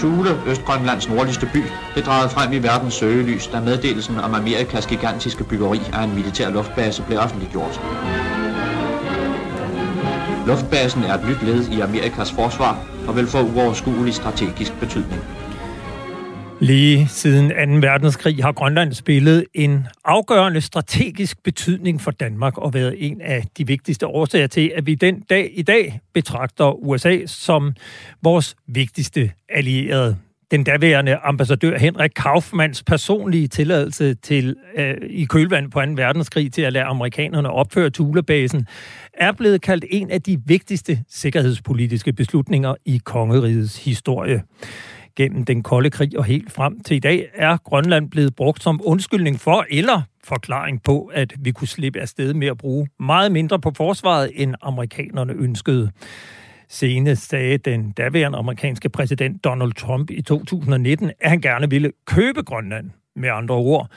Thule, 0.00 0.30
Østgrønlands 0.46 1.08
nordligste 1.08 1.46
by, 1.52 1.62
blev 1.92 2.04
draget 2.04 2.30
frem 2.30 2.52
i 2.52 2.58
verdens 2.58 2.94
søgelys, 2.94 3.46
da 3.46 3.60
meddelelsen 3.60 4.18
om 4.18 4.34
Amerikas 4.34 4.86
gigantiske 4.86 5.44
byggeri 5.44 5.80
af 5.92 6.04
en 6.04 6.14
militær 6.14 6.50
luftbase 6.50 7.02
blev 7.02 7.18
offentliggjort. 7.18 7.80
Luftbasen 10.46 11.02
er 11.02 11.14
et 11.14 11.28
nyt 11.28 11.42
led 11.42 11.68
i 11.68 11.80
Amerikas 11.80 12.32
forsvar 12.32 12.78
og 13.08 13.16
vil 13.16 13.26
få 13.26 13.38
uoverskuelig 13.40 14.14
strategisk 14.14 14.72
betydning. 14.80 15.22
Lige 16.60 17.08
siden 17.08 17.80
2. 17.80 17.86
verdenskrig 17.86 18.36
har 18.42 18.52
Grønland 18.52 18.92
spillet 18.92 19.44
en 19.54 19.86
afgørende 20.04 20.60
strategisk 20.60 21.42
betydning 21.42 22.00
for 22.00 22.10
Danmark 22.10 22.58
og 22.58 22.74
været 22.74 22.94
en 22.98 23.20
af 23.20 23.44
de 23.58 23.66
vigtigste 23.66 24.06
årsager 24.06 24.46
til, 24.46 24.72
at 24.74 24.86
vi 24.86 24.94
den 24.94 25.20
dag 25.20 25.50
i 25.54 25.62
dag 25.62 26.00
betragter 26.14 26.84
USA 26.84 27.18
som 27.26 27.74
vores 28.22 28.56
vigtigste 28.66 29.32
allierede. 29.48 30.16
Den 30.50 30.64
daværende 30.64 31.16
ambassadør 31.16 31.78
Henrik 31.78 32.10
Kaufmanns 32.16 32.82
personlige 32.82 33.48
tilladelse 33.48 34.14
til 34.14 34.56
øh, 34.76 34.96
i 35.10 35.24
kølvand 35.24 35.70
på 35.70 35.80
2. 35.80 35.86
verdenskrig 35.94 36.52
til 36.52 36.62
at 36.62 36.72
lade 36.72 36.84
amerikanerne 36.84 37.50
opføre 37.50 37.90
Thulebasen 37.90 38.66
er 39.14 39.32
blevet 39.32 39.62
kaldt 39.62 39.84
en 39.90 40.10
af 40.10 40.22
de 40.22 40.38
vigtigste 40.46 41.04
sikkerhedspolitiske 41.08 42.12
beslutninger 42.12 42.74
i 42.84 43.00
kongerigets 43.04 43.84
historie 43.84 44.42
gennem 45.20 45.44
den 45.44 45.62
kolde 45.62 45.90
krig 45.90 46.18
og 46.18 46.24
helt 46.24 46.52
frem 46.52 46.80
til 46.80 46.96
i 46.96 47.00
dag, 47.00 47.28
er 47.34 47.56
Grønland 47.56 48.10
blevet 48.10 48.36
brugt 48.36 48.62
som 48.62 48.80
undskyldning 48.84 49.40
for 49.40 49.66
eller 49.70 50.02
forklaring 50.24 50.82
på, 50.82 51.10
at 51.14 51.32
vi 51.38 51.52
kunne 51.52 51.68
slippe 51.68 52.00
afsted 52.00 52.34
med 52.34 52.48
at 52.48 52.58
bruge 52.58 52.88
meget 53.00 53.32
mindre 53.32 53.58
på 53.58 53.72
forsvaret, 53.76 54.30
end 54.34 54.54
amerikanerne 54.62 55.32
ønskede. 55.32 55.90
Senest 56.68 57.28
sagde 57.28 57.58
den 57.58 57.92
daværende 57.92 58.38
amerikanske 58.38 58.88
præsident 58.88 59.44
Donald 59.44 59.72
Trump 59.72 60.10
i 60.10 60.22
2019, 60.22 61.10
at 61.20 61.30
han 61.30 61.40
gerne 61.40 61.70
ville 61.70 61.92
købe 62.06 62.42
Grønland. 62.42 62.90
Med 63.16 63.28
andre 63.28 63.54
ord, 63.54 63.90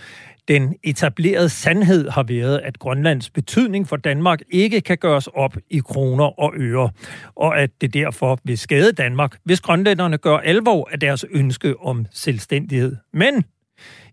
den 0.48 0.76
etablerede 0.84 1.50
sandhed 1.50 2.10
har 2.10 2.24
været, 2.24 2.60
at 2.64 2.80
Grønlands 2.80 3.30
betydning 3.30 3.88
for 3.88 3.96
Danmark 3.96 4.40
ikke 4.52 4.82
kan 4.82 4.98
gøres 4.98 5.28
op 5.28 5.58
i 5.70 5.80
kroner 5.80 6.40
og 6.40 6.54
øre, 6.58 6.90
og 7.36 7.60
at 7.60 7.70
det 7.82 7.94
derfor 7.94 8.40
vil 8.44 8.58
skade 8.58 8.92
Danmark, 8.92 9.38
hvis 9.44 9.62
grønlænderne 9.62 10.18
gør 10.18 10.38
alvor 10.38 10.90
af 10.92 11.00
deres 11.00 11.26
ønske 11.32 11.80
om 11.80 12.06
selvstændighed. 12.12 12.96
Men 13.14 13.44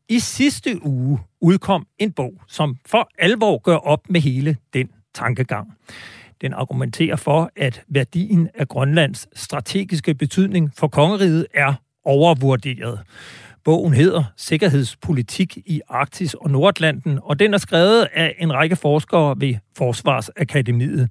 i 0.09 0.19
sidste 0.19 0.87
uge 0.87 1.19
udkom 1.41 1.87
en 1.99 2.13
bog, 2.13 2.33
som 2.49 2.77
for 2.87 3.09
alvor 3.19 3.59
gør 3.59 3.77
op 3.77 4.01
med 4.09 4.21
hele 4.21 4.57
den 4.75 4.89
tankegang. 5.15 5.73
Den 6.41 6.53
argumenterer 6.53 7.17
for, 7.17 7.51
at 7.57 7.83
værdien 7.89 8.49
af 8.55 8.69
Grønlands 8.69 9.29
strategiske 9.41 10.15
betydning 10.15 10.71
for 10.77 10.89
kongeriget 10.89 11.47
er 11.55 11.75
overvurderet. 12.05 13.01
Bogen 13.65 13.95
hedder 13.95 14.25
Sikkerhedspolitik 14.37 15.57
i 15.57 15.81
Arktis 15.89 16.35
og 16.35 16.51
Nordatlanten, 16.51 17.19
og 17.23 17.39
den 17.39 17.55
er 17.55 17.59
skrevet 17.59 18.09
af 18.15 18.35
en 18.39 18.53
række 18.53 18.77
forskere 18.77 19.35
ved 19.39 19.55
Forsvarsakademiet. 19.77 21.09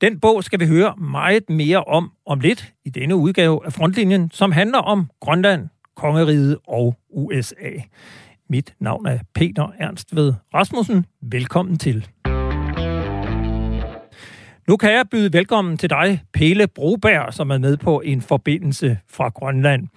Den 0.00 0.20
bog 0.20 0.44
skal 0.44 0.60
vi 0.60 0.66
høre 0.66 0.94
meget 0.96 1.50
mere 1.50 1.84
om 1.84 2.10
om 2.26 2.40
lidt 2.40 2.72
i 2.84 2.90
denne 2.90 3.16
udgave 3.16 3.66
af 3.66 3.72
Frontlinjen, 3.72 4.30
som 4.30 4.52
handler 4.52 4.78
om 4.78 5.10
Grønland, 5.20 5.68
Kongeriget 5.96 6.58
og 6.68 6.96
USA. 7.10 7.70
Mit 8.50 8.74
navn 8.80 9.06
er 9.06 9.18
Peter 9.34 9.68
Ernst 9.78 10.16
ved 10.16 10.32
Rasmussen. 10.54 11.06
Velkommen 11.22 11.78
til. 11.78 12.08
Nu 14.68 14.76
kan 14.76 14.92
jeg 14.92 15.04
byde 15.10 15.32
velkommen 15.32 15.76
til 15.76 15.90
dig, 15.90 16.22
Pele 16.32 16.66
Broberg, 16.66 17.34
som 17.34 17.50
er 17.50 17.58
med 17.58 17.76
på 17.76 18.00
en 18.00 18.22
forbindelse 18.22 18.98
fra 19.10 19.28
Grønland. 19.28 19.88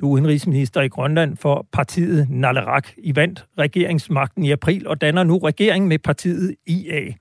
Du 0.00 0.06
er 0.06 0.12
udenrigsminister 0.12 0.80
i 0.80 0.88
Grønland 0.88 1.36
for 1.36 1.66
partiet 1.72 2.30
Nalerak. 2.30 2.88
I 2.98 3.16
vandt 3.16 3.46
regeringsmagten 3.58 4.44
i 4.44 4.50
april 4.50 4.86
og 4.88 5.00
danner 5.00 5.24
nu 5.24 5.38
regering 5.38 5.88
med 5.88 5.98
partiet 5.98 6.54
IA. 6.66 7.12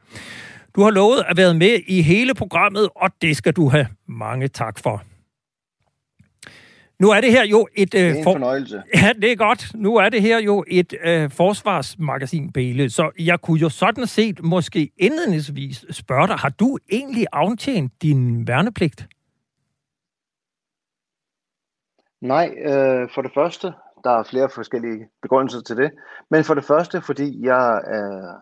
Du 0.76 0.82
har 0.82 0.90
lovet 0.90 1.24
at 1.28 1.38
være 1.38 1.54
med 1.54 1.80
i 1.88 2.02
hele 2.02 2.34
programmet, 2.34 2.90
og 2.96 3.10
det 3.22 3.38
skal 3.38 3.54
du 3.54 3.70
have 3.70 3.88
mange 4.08 4.48
tak 4.48 4.80
for. 4.80 5.04
Nu 7.02 7.10
er 7.10 7.22
det 7.22 7.32
her 7.32 7.46
jo 7.46 7.68
et... 7.76 7.94
Øh, 7.96 8.02
det 8.02 8.10
er 8.10 8.16
en 8.16 8.24
for... 8.24 8.34
fornøjelse. 8.34 8.84
Ja, 8.96 9.14
det 9.22 9.32
er 9.32 9.36
godt. 9.36 9.72
Nu 9.76 9.96
er 9.96 10.10
det 10.10 10.22
her 10.22 10.40
jo 10.40 10.64
et 10.68 10.94
øh, 11.04 11.30
forsvarsmagasin, 11.30 12.52
Bæle. 12.52 12.90
Så 12.90 13.12
jeg 13.20 13.42
kunne 13.42 13.60
jo 13.60 13.70
sådan 13.70 14.08
set 14.08 14.44
måske 14.44 14.92
indledningsvis 14.98 15.86
spørge 15.90 16.28
dig, 16.28 16.36
har 16.36 16.50
du 16.50 16.78
egentlig 16.92 17.26
aftjent 17.32 17.92
din 18.02 18.48
værnepligt? 18.48 19.08
Nej, 22.22 22.50
øh, 22.66 23.10
for 23.14 23.22
det 23.22 23.32
første, 23.34 23.74
der 24.04 24.12
er 24.20 24.24
flere 24.24 24.50
forskellige 24.56 25.08
begrundelser 25.22 25.62
til 25.62 25.78
det. 25.78 25.92
Men 26.30 26.44
for 26.44 26.54
det 26.54 26.64
første, 26.64 27.02
fordi 27.02 27.46
jeg 27.46 27.82
er 27.88 28.36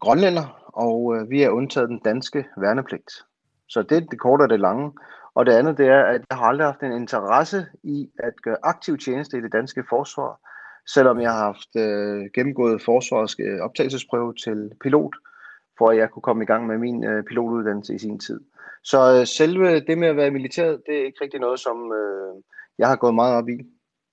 grønlænder, 0.00 0.70
og 0.72 1.16
øh, 1.16 1.30
vi 1.30 1.42
er 1.42 1.50
undtaget 1.50 1.88
den 1.88 2.00
danske 2.04 2.44
værnepligt. 2.56 3.10
Så 3.68 3.82
det 3.82 3.96
er 3.96 4.00
det 4.00 4.20
korte 4.20 4.42
og 4.42 4.48
det 4.48 4.60
lange. 4.60 4.92
Og 5.34 5.46
det 5.46 5.52
andet, 5.52 5.78
det 5.78 5.86
er, 5.86 6.02
at 6.04 6.20
jeg 6.30 6.38
har 6.38 6.44
aldrig 6.44 6.66
haft 6.66 6.82
en 6.82 6.92
interesse 6.92 7.66
i 7.82 8.08
at 8.18 8.32
gøre 8.42 8.56
aktiv 8.62 8.98
tjeneste 8.98 9.38
i 9.38 9.40
det 9.40 9.52
danske 9.52 9.84
forsvar, 9.88 10.40
selvom 10.94 11.20
jeg 11.20 11.32
har 11.32 11.44
haft 11.44 11.76
øh, 11.76 12.30
gennemgået 12.34 12.82
forsvarets 12.82 13.36
øh, 13.40 13.60
optagelsesprøve 13.60 14.34
til 14.44 14.70
pilot, 14.82 15.14
for 15.78 15.90
at 15.90 15.96
jeg 15.96 16.10
kunne 16.10 16.22
komme 16.22 16.42
i 16.42 16.46
gang 16.46 16.66
med 16.66 16.78
min 16.78 17.04
øh, 17.04 17.24
pilotuddannelse 17.24 17.94
i 17.94 17.98
sin 17.98 18.18
tid. 18.18 18.40
Så 18.84 19.18
øh, 19.18 19.26
selve 19.26 19.80
det 19.80 19.98
med 19.98 20.08
at 20.08 20.16
være 20.16 20.26
i 20.26 20.30
militæret, 20.30 20.82
det 20.86 21.00
er 21.00 21.04
ikke 21.06 21.18
rigtig 21.22 21.40
noget, 21.40 21.60
som 21.60 21.92
øh, 21.92 22.42
jeg 22.78 22.88
har 22.88 22.96
gået 22.96 23.14
meget 23.14 23.36
op 23.36 23.48
i. 23.48 23.58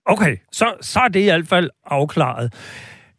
Okay, 0.06 0.38
så, 0.52 0.78
så 0.81 1.00
er 1.00 1.08
det 1.08 1.19
i 1.19 1.25
hvert 1.25 1.47
fald 1.47 1.69
afklaret. 1.85 2.53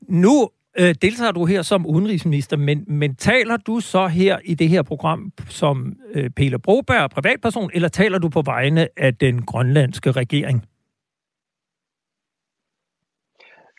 Nu 0.00 0.50
øh, 0.78 0.94
deltager 1.02 1.32
du 1.32 1.44
her 1.44 1.62
som 1.62 1.86
udenrigsminister, 1.86 2.56
men, 2.56 2.84
men 2.86 3.14
taler 3.14 3.56
du 3.56 3.80
så 3.80 4.06
her 4.06 4.38
i 4.44 4.54
det 4.54 4.68
her 4.68 4.82
program 4.82 5.32
som 5.48 5.96
øh, 6.14 6.30
Peter 6.30 6.58
Broberg, 6.58 7.10
privatperson, 7.10 7.70
eller 7.74 7.88
taler 7.88 8.18
du 8.18 8.28
på 8.28 8.42
vegne 8.42 8.88
af 8.96 9.14
den 9.14 9.42
grønlandske 9.42 10.12
regering? 10.12 10.64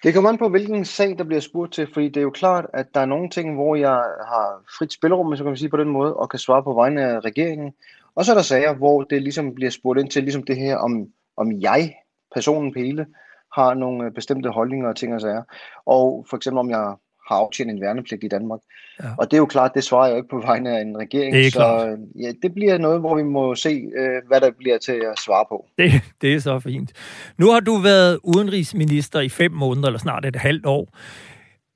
Det 0.03 0.13
kommer 0.13 0.30
an 0.30 0.38
på, 0.38 0.50
hvilken 0.50 0.85
sag, 0.85 1.18
der 1.18 1.24
bliver 1.24 1.40
spurgt 1.40 1.74
til, 1.74 1.88
fordi 1.94 2.07
det 2.07 2.18
er 2.18 2.22
jo 2.22 2.30
klart, 2.30 2.66
at 2.74 2.85
der 2.94 3.00
er 3.00 3.06
nogle 3.06 3.30
ting, 3.30 3.56
hvor 3.56 3.75
jeg 3.75 3.97
har 4.31 4.63
frit 4.78 4.94
spillerum, 4.94 5.35
så 5.35 5.44
kan 5.44 5.57
sige 5.57 5.69
på 5.69 5.78
den 5.78 5.90
måde, 5.90 6.16
og 6.16 6.30
kan 6.30 6.40
svare 6.40 6.63
på 6.63 6.74
vegne 6.74 7.01
af 7.01 7.19
regeringen. 7.19 7.74
Og 8.16 8.25
så 8.25 8.31
er 8.31 8.35
der 8.35 8.41
sager, 8.41 8.74
hvor 8.74 9.03
det 9.03 9.22
ligesom 9.22 9.56
bliver 9.56 9.72
spurgt 9.72 10.00
ind 10.00 10.09
til, 10.09 10.24
ligesom 10.24 10.44
det 10.44 10.57
her, 10.57 10.78
om, 10.78 11.07
om 11.38 11.62
jeg, 11.62 11.96
personen 12.34 12.74
Pele, 12.74 13.06
har 13.53 13.73
nogle 13.73 14.06
øh, 14.06 14.12
bestemte 14.12 14.50
holdninger 14.50 14.89
og 14.89 14.95
ting 14.95 15.16
og 15.16 15.22
sager. 15.22 15.44
Og 15.85 16.25
for 16.29 16.38
eksempel 16.38 16.59
om 16.59 16.69
jeg 16.69 16.95
har 17.28 17.35
aftjent 17.35 17.72
en 17.72 17.81
værnepligt 17.81 18.23
i 18.23 18.28
Danmark. 18.28 18.59
Ja. 19.03 19.09
Og 19.17 19.31
det 19.31 19.34
er 19.34 19.38
jo 19.38 19.45
klart, 19.45 19.72
det 19.75 19.84
svarer 19.84 20.07
jeg 20.07 20.17
ikke 20.17 20.29
på 20.29 20.39
vegne 20.39 20.78
af 20.78 20.81
en 20.81 20.97
regering. 20.97 21.34
Det 21.34 21.47
er 21.47 21.51
så 21.51 21.57
klart. 21.57 22.00
ja, 22.19 22.31
det 22.41 22.53
bliver 22.53 22.78
noget, 22.78 23.00
hvor 23.00 23.16
vi 23.16 23.23
må 23.23 23.56
se, 23.56 23.69
øh, 23.97 24.22
hvad 24.28 24.41
der 24.41 24.51
bliver 24.57 24.78
til 24.78 24.91
at 25.12 25.19
svare 25.25 25.45
på. 25.50 25.66
Det, 25.78 25.91
det 26.22 26.34
er 26.34 26.39
så 26.39 26.59
fint. 26.59 26.94
Nu 27.38 27.51
har 27.51 27.59
du 27.59 27.78
været 27.78 28.19
udenrigsminister 28.23 29.19
i 29.19 29.29
fem 29.29 29.51
måneder, 29.51 29.88
eller 29.88 30.00
snart 30.00 30.25
et 30.25 30.35
halvt 30.35 30.66
år. 30.66 30.97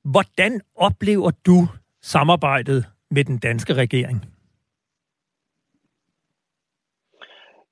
Hvordan 0.04 0.62
oplever 0.76 1.32
du 1.46 1.68
samarbejdet 2.04 2.86
med 3.12 3.24
den 3.24 3.38
danske 3.38 3.74
regering? 3.74 4.26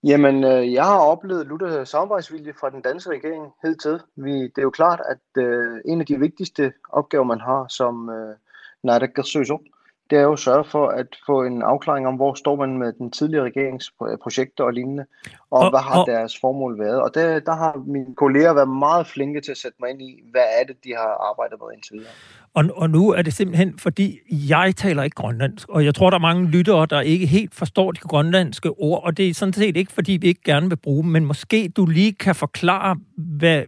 Jamen, 0.04 0.44
øh, 0.44 0.74
jeg 0.74 0.84
har 0.84 1.00
oplevet 1.00 1.48
lutter 1.48 1.84
samarbejdsvilje 1.84 2.54
fra 2.60 2.70
den 2.70 2.82
danske 2.82 3.10
regering 3.10 3.54
hed 3.64 3.76
til. 3.76 4.00
Vi, 4.16 4.42
det 4.42 4.58
er 4.58 4.62
jo 4.62 4.70
klart, 4.70 5.02
at 5.10 5.44
øh, 5.44 5.82
en 5.86 6.00
af 6.00 6.06
de 6.06 6.20
vigtigste 6.20 6.74
opgaver, 6.90 7.24
man 7.24 7.42
har 7.42 7.66
som 7.70 8.10
øh, 8.10 8.36
naalakkersuisoq, 8.84 9.62
det 10.10 10.18
er 10.18 10.24
jo 10.24 10.34
at 10.34 10.40
sørge 10.40 10.64
for 10.64 10.88
at 10.88 11.08
få 11.26 11.44
en 11.44 11.62
afklaring 11.62 12.08
om, 12.08 12.16
hvor 12.16 12.34
står 12.34 12.56
man 12.56 12.78
med 12.78 12.94
den 12.94 13.12
tidligere 13.12 13.46
regerings 13.46 13.92
projekter 14.24 14.64
og 14.64 14.74
lignende, 14.74 15.06
og, 15.52 15.60
og 15.60 15.70
hvad 15.70 15.80
har 15.80 16.00
og, 16.00 16.08
deres 16.08 16.40
formål 16.40 16.80
været. 16.80 17.02
Og 17.02 17.16
der, 17.16 17.40
der 17.40 17.56
har 17.56 17.84
mine 17.88 18.16
kolleger 18.16 18.54
været 18.54 18.70
meget 18.70 19.08
flinke 19.08 19.42
til 19.42 19.52
at 19.52 19.58
sætte 19.58 19.78
mig 19.80 19.90
ind 19.90 20.02
i, 20.02 20.24
hvad 20.32 20.46
er 20.60 20.64
det, 20.64 20.84
de 20.84 20.96
har 20.96 21.30
arbejdet 21.30 21.60
med 21.60 21.68
indtil 21.74 21.94
videre. 21.94 22.12
Og, 22.54 22.66
og 22.76 22.90
nu 22.90 23.10
er 23.10 23.22
det 23.22 23.34
simpelthen, 23.34 23.80
fordi 23.80 24.20
jeg 24.50 24.74
taler 24.76 25.04
ikke 25.04 25.16
grønlandsk, 25.16 25.70
og 25.70 25.86
jeg 25.86 25.96
tror, 25.96 26.10
der 26.10 26.18
er 26.18 26.22
mange 26.22 26.50
lyttere, 26.50 26.86
der 26.86 27.02
ikke 27.02 27.26
helt 27.26 27.56
forstår 27.56 27.92
de 27.92 28.00
grønlandske 28.00 28.70
ord, 28.70 29.04
og 29.04 29.18
det 29.18 29.30
er 29.30 29.34
sådan 29.34 29.54
set 29.54 29.78
ikke, 29.78 29.92
fordi 29.92 30.12
vi 30.12 30.28
ikke 30.28 30.42
gerne 30.44 30.70
vil 30.70 30.76
bruge 30.76 31.04
dem, 31.04 31.12
men 31.12 31.26
måske 31.26 31.70
du 31.70 31.86
lige 31.86 32.14
kan 32.14 32.36
forklare, 32.36 33.00
hvad 33.18 33.64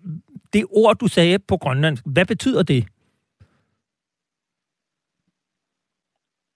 det 0.53 0.65
ord, 0.69 0.97
du 0.97 1.07
sagde 1.07 1.39
på 1.39 1.57
grønlandsk, 1.57 2.03
hvad 2.05 2.25
betyder 2.25 2.63
det? 2.63 2.87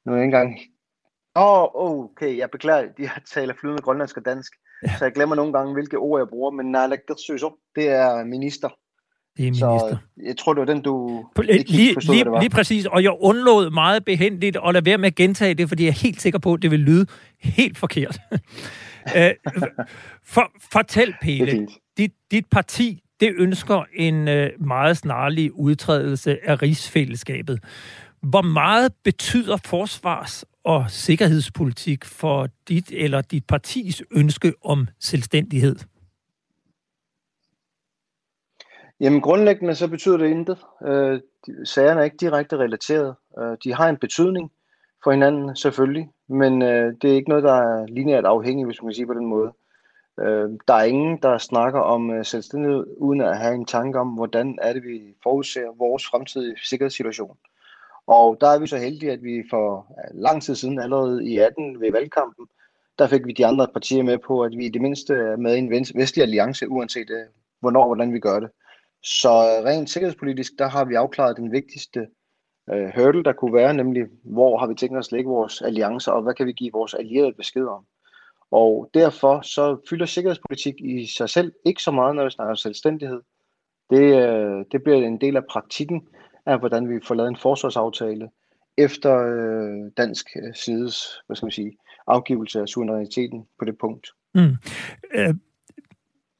Nu 0.05 0.11
er 0.11 0.15
jeg 0.15 0.25
ikke 0.25 0.37
engang... 0.37 0.59
Åh, 1.35 1.63
oh, 1.75 2.03
okay, 2.03 2.37
jeg 2.37 2.49
beklager, 2.51 2.91
de 2.97 3.09
taler 3.25 3.53
flydende 3.59 3.81
grønlandsk 3.81 4.17
og 4.17 4.25
dansk, 4.25 4.53
ja. 4.83 4.97
så 4.97 5.05
jeg 5.05 5.13
glemmer 5.13 5.35
nogle 5.35 5.53
gange, 5.53 5.73
hvilke 5.73 5.97
ord 5.97 6.19
jeg 6.19 6.27
bruger, 6.27 6.51
men 6.51 6.71
naalakkersuisoq, 6.71 7.53
det 7.75 7.89
er 7.89 8.23
minister. 8.23 8.69
Det 9.39 9.47
er 9.47 9.51
minister. 9.51 9.89
Så 9.89 9.97
jeg 10.25 10.37
tror, 10.37 10.53
det 10.53 10.59
var 10.59 10.73
den, 10.73 10.81
du 10.81 11.25
ikke 11.49 11.71
lige, 11.71 11.93
forstod, 11.93 12.15
lige, 12.15 12.23
det 12.23 12.31
var. 12.31 12.39
Lige 12.39 12.49
præcis, 12.49 12.85
og 12.85 13.03
jeg 13.03 13.11
undlod 13.19 13.69
meget 13.69 14.05
behendigt 14.05 14.57
at 14.67 14.73
lade 14.73 14.85
være 14.85 14.97
med 14.97 15.07
at 15.07 15.15
gentage 15.15 15.53
det, 15.53 15.69
fordi 15.69 15.83
jeg 15.83 15.89
er 15.89 15.93
helt 15.93 16.21
sikker 16.21 16.39
på, 16.39 16.53
at 16.53 16.61
det 16.61 16.71
vil 16.71 16.79
lyde 16.79 17.05
helt 17.39 17.77
forkert. 17.77 18.19
Øh, 19.15 19.31
for, 20.23 20.51
fortæl, 20.71 21.13
Pele. 21.21 21.67
Dit, 21.97 22.11
dit 22.31 22.45
parti, 22.51 23.03
det 23.19 23.33
ønsker 23.37 23.83
en 23.95 24.27
øh, 24.27 24.49
meget 24.59 24.97
snarlig 24.97 25.53
udtrædelse 25.53 26.49
af 26.49 26.61
rigsfællesskabet. 26.61 27.59
Hvor 28.21 28.41
meget 28.41 28.93
betyder 29.03 29.57
forsvars- 29.65 30.45
og 30.63 30.85
sikkerhedspolitik 30.91 32.05
for 32.05 32.47
dit 32.67 32.91
eller 32.91 33.21
dit 33.21 33.45
partis 33.45 34.03
ønske 34.11 34.53
om 34.63 34.87
selvstændighed? 34.99 35.75
Jamen 38.99 39.21
grundlæggende 39.21 39.75
så 39.75 39.87
betyder 39.87 40.17
det 40.17 40.29
intet. 40.29 40.57
Øh, 40.85 41.19
sagerne 41.63 41.99
er 41.99 42.03
ikke 42.03 42.17
direkte 42.17 42.57
relateret. 42.57 43.15
Øh, 43.39 43.57
de 43.63 43.73
har 43.73 43.89
en 43.89 43.97
betydning 43.97 44.51
for 45.03 45.11
hinanden 45.11 45.55
selvfølgelig, 45.55 46.09
men 46.27 46.61
øh, 46.61 46.93
det 47.01 47.11
er 47.11 47.15
ikke 47.15 47.29
noget, 47.29 47.43
der 47.43 47.53
er 47.53 47.85
lineært 47.85 48.25
afhængigt, 48.25 48.67
hvis 48.67 48.81
man 48.81 48.89
kan 48.89 48.95
sige 48.95 49.07
på 49.07 49.13
den 49.13 49.25
måde. 49.25 49.51
Øh, 50.19 50.49
der 50.67 50.73
er 50.73 50.83
ingen, 50.83 51.17
der 51.21 51.37
snakker 51.37 51.79
om 51.79 52.11
øh, 52.11 52.25
selvstændighed, 52.25 52.85
uden 52.97 53.21
at 53.21 53.37
have 53.37 53.55
en 53.55 53.65
tanke 53.65 53.99
om, 53.99 54.07
hvordan 54.07 54.59
er 54.61 54.73
det, 54.73 54.83
vi 54.83 55.01
forudser 55.23 55.77
vores 55.77 56.05
fremtidige 56.05 56.55
sikkerhedssituation. 56.63 57.37
Og 58.07 58.37
der 58.41 58.47
er 58.47 58.59
vi 58.59 58.67
så 58.67 58.77
heldige, 58.77 59.11
at 59.11 59.23
vi 59.23 59.43
for 59.49 59.97
lang 60.13 60.43
tid 60.43 60.55
siden, 60.55 60.79
allerede 60.79 61.25
i 61.25 61.37
18 61.37 61.81
ved 61.81 61.91
valgkampen, 61.91 62.45
der 62.99 63.07
fik 63.07 63.25
vi 63.25 63.31
de 63.31 63.45
andre 63.45 63.67
partier 63.67 64.03
med 64.03 64.17
på, 64.17 64.43
at 64.43 64.57
vi 64.57 64.65
i 64.65 64.69
det 64.69 64.81
mindste 64.81 65.13
er 65.13 65.37
med 65.37 65.55
i 65.55 65.59
en 65.59 65.71
vestlig 65.95 66.23
alliance, 66.23 66.69
uanset 66.69 67.09
øh, 67.09 67.25
hvornår 67.59 67.81
og 67.81 67.87
hvordan 67.87 68.13
vi 68.13 68.19
gør 68.19 68.39
det. 68.39 68.49
Så 69.03 69.29
øh, 69.29 69.65
rent 69.65 69.89
sikkerhedspolitisk, 69.89 70.51
der 70.59 70.67
har 70.67 70.85
vi 70.85 70.95
afklaret 70.95 71.37
den 71.37 71.51
vigtigste 71.51 72.07
øh, 72.73 72.89
hurdle, 72.95 73.23
der 73.23 73.33
kunne 73.33 73.53
være, 73.53 73.73
nemlig 73.73 74.05
hvor 74.23 74.57
har 74.57 74.67
vi 74.67 74.75
tænkt 74.75 74.97
os 74.97 75.07
at 75.07 75.11
lægge 75.11 75.29
vores 75.29 75.61
alliancer, 75.61 76.11
og 76.11 76.21
hvad 76.21 76.33
kan 76.33 76.47
vi 76.47 76.51
give 76.51 76.71
vores 76.73 76.93
allierede 76.93 77.33
besked 77.33 77.65
om. 77.65 77.85
Og 78.51 78.89
derfor 78.93 79.41
så 79.41 79.77
fylder 79.89 80.05
sikkerhedspolitik 80.05 80.73
i 80.79 81.05
sig 81.05 81.29
selv 81.29 81.53
ikke 81.65 81.83
så 81.83 81.91
meget, 81.91 82.15
når 82.15 82.23
vi 82.23 82.29
snakker 82.29 82.55
selvstændighed. 82.55 83.21
Det, 83.89 84.29
øh, 84.29 84.65
det 84.71 84.83
bliver 84.83 84.97
en 84.97 85.21
del 85.21 85.35
af 85.35 85.45
praktikken 85.49 86.07
af, 86.45 86.59
hvordan 86.59 86.89
vi 86.89 86.99
får 87.03 87.15
lavet 87.15 87.29
en 87.29 87.37
forsvarsaftale 87.37 88.29
efter 88.77 89.15
øh, 89.17 89.91
dansk 89.97 90.27
øh, 90.35 90.55
sides 90.55 91.21
hvad 91.25 91.35
skal 91.35 91.45
man 91.45 91.51
sige, 91.51 91.77
afgivelse 92.07 92.61
af 92.61 92.67
suveræniteten 92.67 93.47
på 93.59 93.65
det 93.65 93.77
punkt. 93.77 94.07
Mm. 94.35 94.55
Øh, 95.13 95.33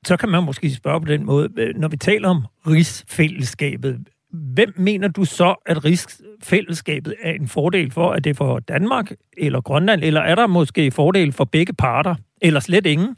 så 0.05 0.17
kan 0.17 0.29
man 0.29 0.43
måske 0.43 0.75
spørge 0.75 1.01
på 1.01 1.07
den 1.07 1.25
måde, 1.25 1.49
øh, 1.57 1.75
når 1.75 1.87
vi 1.87 1.97
taler 1.97 2.29
om 2.29 2.45
rigsfællesskabet, 2.67 3.99
hvem 4.31 4.73
mener 4.77 5.07
du 5.07 5.25
så, 5.25 5.55
at 5.65 5.85
rigsfællesskabet 5.85 7.15
er 7.21 7.31
en 7.31 7.47
fordel 7.47 7.91
for? 7.91 8.13
Er 8.13 8.19
det 8.19 8.37
for 8.37 8.59
Danmark 8.59 9.11
eller 9.37 9.61
Grønland, 9.61 10.03
eller 10.03 10.21
er 10.21 10.35
der 10.35 10.47
måske 10.47 10.91
fordel 10.91 11.31
for 11.31 11.45
begge 11.45 11.73
parter, 11.73 12.15
eller 12.41 12.59
slet 12.59 12.85
ingen? 12.85 13.15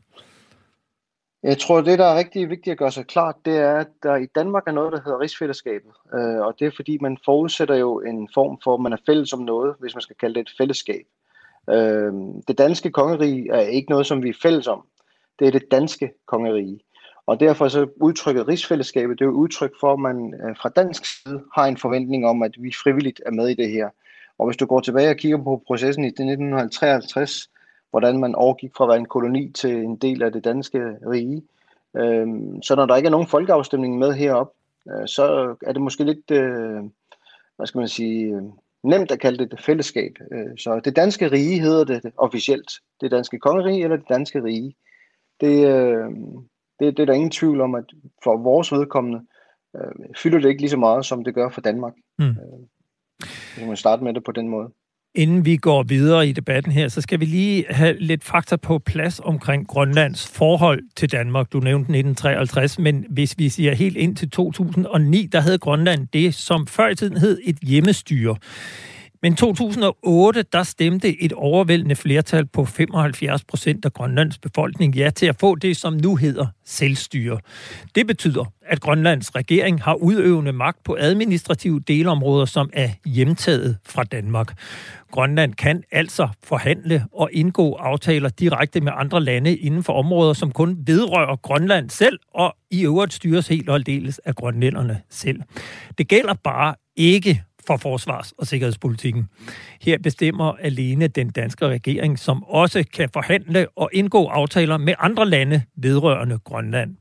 Jeg 1.44 1.58
tror, 1.58 1.82
det, 1.82 2.00
der 2.00 2.06
er 2.06 2.18
rigtig 2.18 2.50
vigtigt 2.50 2.72
at 2.72 2.78
gøre 2.78 2.92
sig 2.92 3.08
klart, 3.08 3.36
det 3.46 3.58
er, 3.58 3.76
at 3.76 3.88
der 4.04 4.16
i 4.16 4.26
Danmark 4.36 4.64
er 4.68 4.72
noget, 4.72 4.92
der 4.92 5.02
hedder 5.06 5.20
rigsfællesskabet. 5.20 5.92
Øh, 6.14 6.40
og 6.40 6.56
det 6.60 6.68
er 6.68 6.72
fordi, 6.76 6.98
man 7.02 7.18
forudsætter 7.26 7.76
jo 7.76 8.00
en 8.00 8.30
form 8.34 8.60
for, 8.64 8.74
at 8.74 8.80
man 8.80 8.94
er 8.94 8.98
fælles 9.06 9.34
om 9.34 9.40
noget, 9.40 9.76
hvis 9.80 9.96
man 9.96 10.02
skal 10.02 10.16
kalde 10.20 10.36
det 10.36 10.42
et 10.42 10.58
fællesskab. 10.58 11.06
Øh, 11.70 12.14
det 12.48 12.58
danske 12.58 12.92
kongerige 12.92 13.52
er 13.52 13.60
ikke 13.60 13.90
noget, 13.90 14.06
som 14.06 14.24
vi 14.24 14.30
er 14.30 14.40
fælles 14.42 14.68
om. 14.68 14.84
Det 15.42 15.48
er 15.48 15.52
det 15.52 15.72
danske 15.72 16.12
kongerige. 16.26 16.80
Og 17.26 17.40
derfor 17.40 17.68
så 17.68 17.88
udtrykket 17.96 18.48
rigsfællesskabet, 18.48 19.20
det 19.20 19.26
er 19.26 19.30
jo 19.30 19.36
udtryk 19.36 19.72
for, 19.80 19.94
at 19.94 20.00
man 20.00 20.34
øh, 20.34 20.56
fra 20.62 20.70
dansk 20.70 21.06
side 21.06 21.42
har 21.56 21.66
en 21.66 21.78
forventning 21.78 22.26
om, 22.26 22.44
at 22.44 22.52
vi 22.58 22.74
frivilligt 22.84 23.22
er 23.26 23.32
med 23.32 23.48
i 23.48 23.54
det 23.54 23.70
her. 23.70 23.90
Og 24.38 24.46
hvis 24.46 24.58
du 24.58 24.66
går 24.66 24.80
tilbage 24.80 25.10
og 25.10 25.16
kigger 25.16 25.38
på 25.38 25.64
processen 25.68 26.04
i 26.04 26.08
1953, 26.08 27.50
hvordan 27.90 28.20
man 28.20 28.36
overgik 28.36 28.72
fra 28.78 28.84
at 28.84 28.88
være 28.88 28.98
en 28.98 29.06
koloni 29.06 29.52
til 29.52 29.76
en 29.76 29.96
del 29.96 30.24
af 30.24 30.32
det 30.32 30.44
danske 30.44 30.80
rige, 31.10 31.44
øh, 31.98 32.28
så 32.62 32.76
når 32.76 32.86
der 32.86 32.96
ikke 32.96 33.08
er 33.08 33.12
nogen 33.12 33.28
folkeafstemning 33.28 33.98
med 33.98 34.14
herop, 34.14 34.52
øh, 34.92 35.08
så 35.08 35.56
er 35.62 35.74
det 35.74 35.82
måske 35.82 36.04
lidt, 36.04 36.32
øh, 36.32 36.84
hvad 37.56 37.68
skal 37.68 37.80
man 37.80 37.88
sige, 37.88 38.36
øh, 38.36 38.42
nemt 38.84 39.12
at 39.12 39.20
kalde 39.20 39.38
det 39.38 39.54
et 39.54 39.62
fællesskab. 39.62 40.18
Øh, 40.32 40.58
så 40.58 40.82
det 40.84 40.96
danske 40.96 41.32
rige 41.32 41.60
hedder 41.60 41.84
det 41.84 42.12
officielt. 42.18 42.72
Det 43.02 43.12
danske 43.12 43.40
kongerige 43.40 43.84
eller 43.84 43.98
det 43.98 44.10
danske 44.10 44.44
rige. 44.44 44.76
Det, 45.42 45.68
øh, 45.68 46.10
det, 46.80 46.98
det 46.98 47.00
er 47.00 47.06
der 47.06 47.14
ingen 47.14 47.32
tvivl 47.32 47.62
om, 47.62 47.76
at 47.76 47.86
for 48.24 48.38
vores 48.38 48.72
vedkommende 48.72 49.20
øh, 49.76 50.16
fylder 50.18 50.40
det 50.40 50.50
ikke 50.50 50.62
lige 50.62 50.70
så 50.70 50.78
meget, 50.78 51.06
som 51.06 51.24
det 51.24 51.34
gør 51.34 51.50
for 51.50 51.62
Danmark. 51.62 51.94
Mm. 52.20 52.26
Øh, 52.26 52.36
vi 53.58 53.66
må 53.66 53.76
starte 53.76 54.04
med 54.04 54.14
det 54.14 54.24
på 54.24 54.32
den 54.32 54.48
måde. 54.48 54.70
Inden 55.16 55.46
vi 55.46 55.58
går 55.58 55.84
videre 55.84 56.28
i 56.28 56.32
debatten 56.32 56.72
her, 56.72 56.88
så 56.88 57.02
skal 57.02 57.20
vi 57.20 57.26
lige 57.26 57.66
have 57.70 58.00
lidt 58.00 58.24
fakta 58.24 58.56
på 58.56 58.80
plads 58.80 59.20
omkring 59.20 59.68
Grønlands 59.68 60.28
forhold 60.28 60.82
til 60.96 61.12
Danmark. 61.12 61.54
Du 61.54 61.60
nævnte 61.60 61.82
1953, 61.82 62.80
men 62.80 63.06
hvis 63.10 63.36
vi 63.38 63.50
siger 63.50 63.74
helt 63.74 63.98
ind 63.98 64.16
til 64.16 64.30
2009, 64.30 65.26
der 65.32 65.40
havde 65.40 65.58
Grønland 65.58 66.08
det, 66.14 66.36
som 66.36 66.68
før 66.68 66.88
i 66.88 66.96
tiden 66.96 67.18
hed 67.18 67.40
et 67.44 67.58
hjemmestyre. 67.62 68.36
Men 69.24 69.36
2008, 69.36 70.44
der 70.54 70.64
stemte 70.64 71.24
et 71.24 71.34
overvældende 71.34 71.96
flertal 71.96 72.46
på 72.46 72.66
75 72.66 73.44
procent 73.44 73.86
af 73.86 73.94
Grønlands 73.94 74.38
befolkning 74.38 74.96
ja 74.96 75.10
til 75.10 75.26
at 75.26 75.40
få 75.40 75.56
det, 75.56 75.78
som 75.78 75.94
nu 75.94 76.16
hedder 76.16 76.46
selvstyre. 76.66 77.40
Det 77.96 78.08
betyder, 78.08 78.46
at 78.66 78.80
Grønlands 78.82 79.36
regering 79.36 79.84
har 79.84 79.94
udøvende 79.94 80.52
magt 80.52 80.84
på 80.84 80.98
administrative 81.00 81.80
delområder, 81.80 82.46
som 82.46 82.70
er 82.74 82.90
hjemtaget 83.06 83.78
fra 83.86 84.04
Danmark. 84.04 84.58
Grønland 85.12 85.54
kan 85.54 85.84
altså 85.92 86.28
forhandle 86.44 87.06
og 87.14 87.30
indgå 87.34 87.74
aftaler 87.74 88.30
direkte 88.30 88.82
med 88.82 88.92
andre 88.96 89.24
lande 89.24 89.58
inden 89.58 89.84
for 89.84 89.94
områder, 89.94 90.34
som 90.34 90.52
kun 90.52 90.78
vedrører 90.86 91.36
Grønland 91.36 91.90
selv, 91.90 92.20
og 92.34 92.56
i 92.72 92.84
øvrigt 92.86 93.14
styres 93.14 93.48
helt 93.48 93.70
og 93.70 93.76
aldeles 93.76 94.20
af 94.20 94.36
grønlænderne 94.36 95.02
selv. 95.10 95.42
Det 95.98 96.08
gælder 96.08 96.34
bare 96.34 96.76
ikke 96.96 97.44
for 97.68 97.78
forsvars- 97.78 98.34
og 98.38 98.48
sikkerhedspolitikken. 98.48 99.30
Her 99.82 99.98
bestemmer 99.98 100.54
alene 100.62 101.08
den 101.08 101.30
danske 101.30 101.68
regering, 101.68 102.20
som 102.20 102.44
også 102.44 102.84
kan 102.94 103.10
forhandle 103.14 103.68
og 103.76 103.90
indgå 103.94 104.26
aftaler 104.26 104.78
med 104.78 104.94
andre 105.00 105.30
lande 105.30 105.62
vedrørende 105.76 106.40
Grønland. 106.40 106.96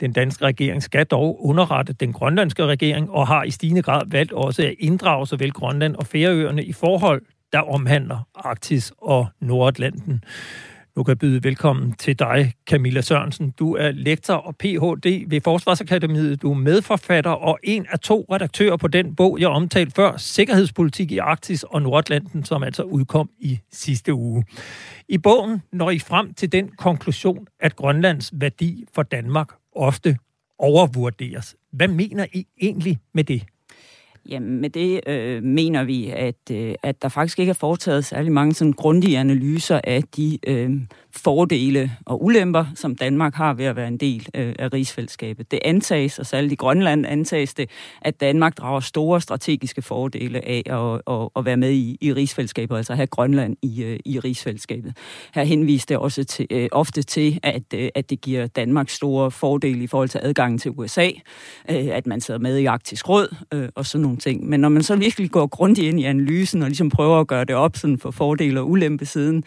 Den 0.00 0.12
danske 0.12 0.44
regering 0.44 0.82
skal 0.82 1.06
dog 1.06 1.44
underrette 1.46 1.92
den 1.92 2.12
grønlandske 2.12 2.66
regering 2.66 3.10
og 3.10 3.26
har 3.26 3.44
i 3.44 3.50
stigende 3.50 3.82
grad 3.82 4.02
valgt 4.06 4.32
også 4.32 4.62
at 4.62 4.74
inddrage 4.78 5.26
såvel 5.26 5.52
Grønland 5.52 5.96
og 5.96 6.06
Færøerne 6.06 6.64
i 6.64 6.72
forhold, 6.72 7.22
der 7.52 7.60
omhandler 7.60 8.28
Arktis 8.34 8.92
og 8.98 9.26
Nordatlanten. 9.40 10.24
Nu 10.96 11.02
kan 11.02 11.10
jeg 11.10 11.18
byde 11.18 11.44
velkommen 11.44 11.92
til 11.92 12.18
dig, 12.18 12.52
Camilla 12.66 13.00
Sørensen. 13.00 13.50
Du 13.50 13.76
er 13.76 13.90
lektor 13.90 14.34
og 14.34 14.56
Ph.D. 14.56 15.24
ved 15.30 15.40
Forsvarsakademiet. 15.40 16.42
Du 16.42 16.50
er 16.50 16.54
medforfatter 16.54 17.30
og 17.30 17.58
en 17.62 17.86
af 17.90 17.98
to 17.98 18.26
redaktører 18.32 18.76
på 18.76 18.88
den 18.88 19.14
bog, 19.14 19.40
jeg 19.40 19.48
omtalte 19.48 19.92
før, 19.94 20.16
Sikkerhedspolitik 20.16 21.12
i 21.12 21.18
Arktis 21.18 21.62
og 21.62 21.82
Nordatlanten, 21.82 22.44
som 22.44 22.62
altså 22.62 22.82
udkom 22.82 23.30
i 23.38 23.60
sidste 23.70 24.14
uge. 24.14 24.44
I 25.08 25.18
bogen 25.18 25.62
når 25.72 25.90
I 25.90 25.98
frem 25.98 26.34
til 26.34 26.52
den 26.52 26.68
konklusion, 26.68 27.46
at 27.60 27.76
Grønlands 27.76 28.32
værdi 28.34 28.84
for 28.94 29.02
Danmark 29.02 29.48
ofte 29.76 30.16
overvurderes. 30.58 31.56
Hvad 31.72 31.88
mener 31.88 32.26
I 32.32 32.46
egentlig 32.62 32.98
med 33.14 33.24
det? 33.24 33.42
Jamen 34.28 34.60
med 34.60 34.70
det 34.70 35.00
øh, 35.06 35.42
mener 35.42 35.84
vi, 35.84 36.08
at, 36.08 36.50
øh, 36.50 36.74
at 36.82 37.02
der 37.02 37.08
faktisk 37.08 37.38
ikke 37.38 37.50
er 37.50 37.54
foretaget 37.54 38.04
særlig 38.04 38.32
mange 38.32 38.54
sådan 38.54 38.72
grundige 38.72 39.18
analyser 39.18 39.80
af 39.84 40.02
de 40.16 40.38
øh, 40.46 40.70
fordele 41.16 41.92
og 42.06 42.24
ulemper, 42.24 42.64
som 42.74 42.96
Danmark 42.96 43.34
har 43.34 43.54
ved 43.54 43.64
at 43.64 43.76
være 43.76 43.88
en 43.88 43.96
del 43.96 44.28
øh, 44.34 44.54
af 44.58 44.72
rigsfællesskabet. 44.72 45.50
Det 45.50 45.58
antages, 45.64 46.18
og 46.18 46.26
særligt 46.26 46.52
i 46.52 46.56
Grønland 46.56 47.06
antages 47.06 47.54
det, 47.54 47.70
at 48.02 48.20
Danmark 48.20 48.56
drager 48.58 48.80
store 48.80 49.20
strategiske 49.20 49.82
fordele 49.82 50.44
af 50.48 50.62
at, 50.66 51.14
at, 51.14 51.28
at 51.36 51.44
være 51.44 51.56
med 51.56 51.70
i, 51.70 51.98
i 52.00 52.12
rigsfællesskabet, 52.12 52.76
altså 52.76 52.94
have 52.94 53.06
Grønland 53.06 53.56
i, 53.62 53.82
øh, 53.82 53.98
i 54.04 54.18
rigsfællesskabet. 54.18 54.96
Her 55.34 55.44
henviste 55.44 55.94
det 55.94 56.02
også 56.02 56.24
til, 56.24 56.46
øh, 56.50 56.68
ofte 56.72 57.02
til, 57.02 57.40
at, 57.42 57.62
øh, 57.74 57.88
at 57.94 58.10
det 58.10 58.20
giver 58.20 58.46
Danmark 58.46 58.88
store 58.88 59.30
fordele 59.30 59.82
i 59.82 59.86
forhold 59.86 60.08
til 60.08 60.20
adgangen 60.22 60.58
til 60.58 60.70
USA, 60.70 61.10
øh, 61.70 61.88
at 61.88 62.06
man 62.06 62.20
sidder 62.20 62.40
med 62.40 62.58
i 62.58 62.64
Arktisk 62.64 63.08
Råd 63.08 63.36
øh, 63.54 63.68
og 63.74 63.86
sådan 63.86 64.02
nogle 64.02 64.11
ting. 64.16 64.48
Men 64.48 64.60
når 64.60 64.68
man 64.68 64.82
så 64.82 64.96
virkelig 64.96 65.30
går 65.30 65.46
grundigt 65.46 65.86
ind 65.86 66.00
i 66.00 66.04
analysen 66.04 66.62
og 66.62 66.68
ligesom 66.68 66.88
prøver 66.88 67.20
at 67.20 67.26
gøre 67.26 67.44
det 67.44 67.56
op 67.56 67.76
sådan 67.76 67.98
for 67.98 68.10
fordele 68.10 68.60
og 68.60 68.70
ulempe 68.70 69.06
siden, 69.06 69.44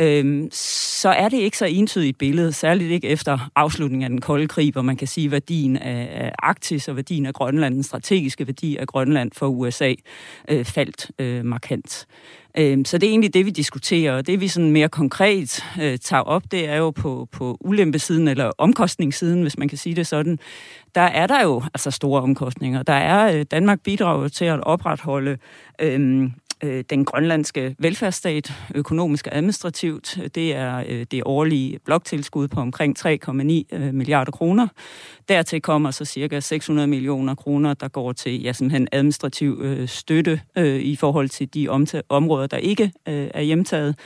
øh, 0.00 0.48
så 0.52 0.88
så 0.98 1.08
er 1.08 1.28
det 1.28 1.36
ikke 1.36 1.58
så 1.58 1.64
entydigt 1.64 2.18
billede, 2.18 2.52
særligt 2.52 2.90
ikke 2.90 3.08
efter 3.08 3.50
afslutningen 3.56 4.02
af 4.02 4.08
den 4.08 4.20
kolde 4.20 4.48
krig, 4.48 4.72
hvor 4.72 4.82
man 4.82 4.96
kan 4.96 5.08
sige, 5.08 5.24
at 5.24 5.30
værdien 5.30 5.76
af 5.76 6.32
Arktis 6.38 6.88
og 6.88 6.96
værdien 6.96 7.26
af 7.26 7.34
Grønland, 7.34 7.74
den 7.74 7.82
strategiske 7.82 8.46
værdi 8.46 8.76
af 8.76 8.86
Grønland 8.86 9.30
for 9.34 9.46
USA, 9.46 9.94
øh, 10.48 10.64
faldt 10.64 11.10
øh, 11.18 11.44
markant. 11.44 12.06
Øh, 12.56 12.78
så 12.84 12.98
det 12.98 13.06
er 13.06 13.10
egentlig 13.10 13.34
det, 13.34 13.46
vi 13.46 13.50
diskuterer, 13.50 14.16
og 14.16 14.26
det 14.26 14.40
vi 14.40 14.48
sådan 14.48 14.70
mere 14.70 14.88
konkret 14.88 15.64
øh, 15.80 15.98
tager 15.98 16.22
op, 16.22 16.42
det 16.50 16.68
er 16.68 16.76
jo 16.76 16.90
på, 16.90 17.28
på 17.32 17.56
ulempesiden, 17.60 18.28
eller 18.28 18.50
omkostningssiden, 18.58 19.42
hvis 19.42 19.58
man 19.58 19.68
kan 19.68 19.78
sige 19.78 19.96
det 19.96 20.06
sådan. 20.06 20.38
Der 20.94 21.00
er 21.00 21.26
der 21.26 21.42
jo 21.42 21.62
altså 21.74 21.90
store 21.90 22.22
omkostninger. 22.22 22.82
Der 22.82 22.92
er, 22.92 23.38
øh, 23.38 23.44
Danmark 23.50 23.80
bidrager 23.80 24.28
til 24.28 24.44
at 24.44 24.60
opretholde 24.60 25.38
øh, 25.80 26.30
øh, 26.62 26.84
den 26.90 27.04
grønlandske 27.04 27.76
velfærdsstat, 27.78 28.52
økonomisk 28.74 29.26
og 29.26 29.36
administrativt. 29.36 30.18
Det 30.34 30.54
er 30.54 30.84
øh, 30.88 31.06
det 31.10 31.22
årlige 31.26 31.78
bloktilskud 31.84 32.48
på 32.48 32.60
omkring 32.60 32.98
3,9 32.98 33.76
øh, 33.76 33.94
milliarder 33.94 34.32
kroner. 34.32 34.68
Dertil 35.28 35.62
kommer 35.62 35.90
så 35.90 36.04
cirka 36.04 36.40
600 36.40 36.88
millioner 36.88 37.34
kroner, 37.34 37.74
der 37.74 37.88
går 37.88 38.12
til 38.12 38.42
ja, 38.42 38.52
simpelthen 38.52 38.88
administrativ 38.92 39.60
øh, 39.62 39.88
støtte 39.88 40.40
øh, 40.56 40.80
i 40.80 40.96
forhold 40.96 41.28
til 41.28 41.54
de 41.54 41.68
områder, 42.08 42.46
der 42.46 42.56
ikke 42.56 42.92
øh, 43.08 43.28
er 43.34 43.42
hjemtaget. 43.42 43.98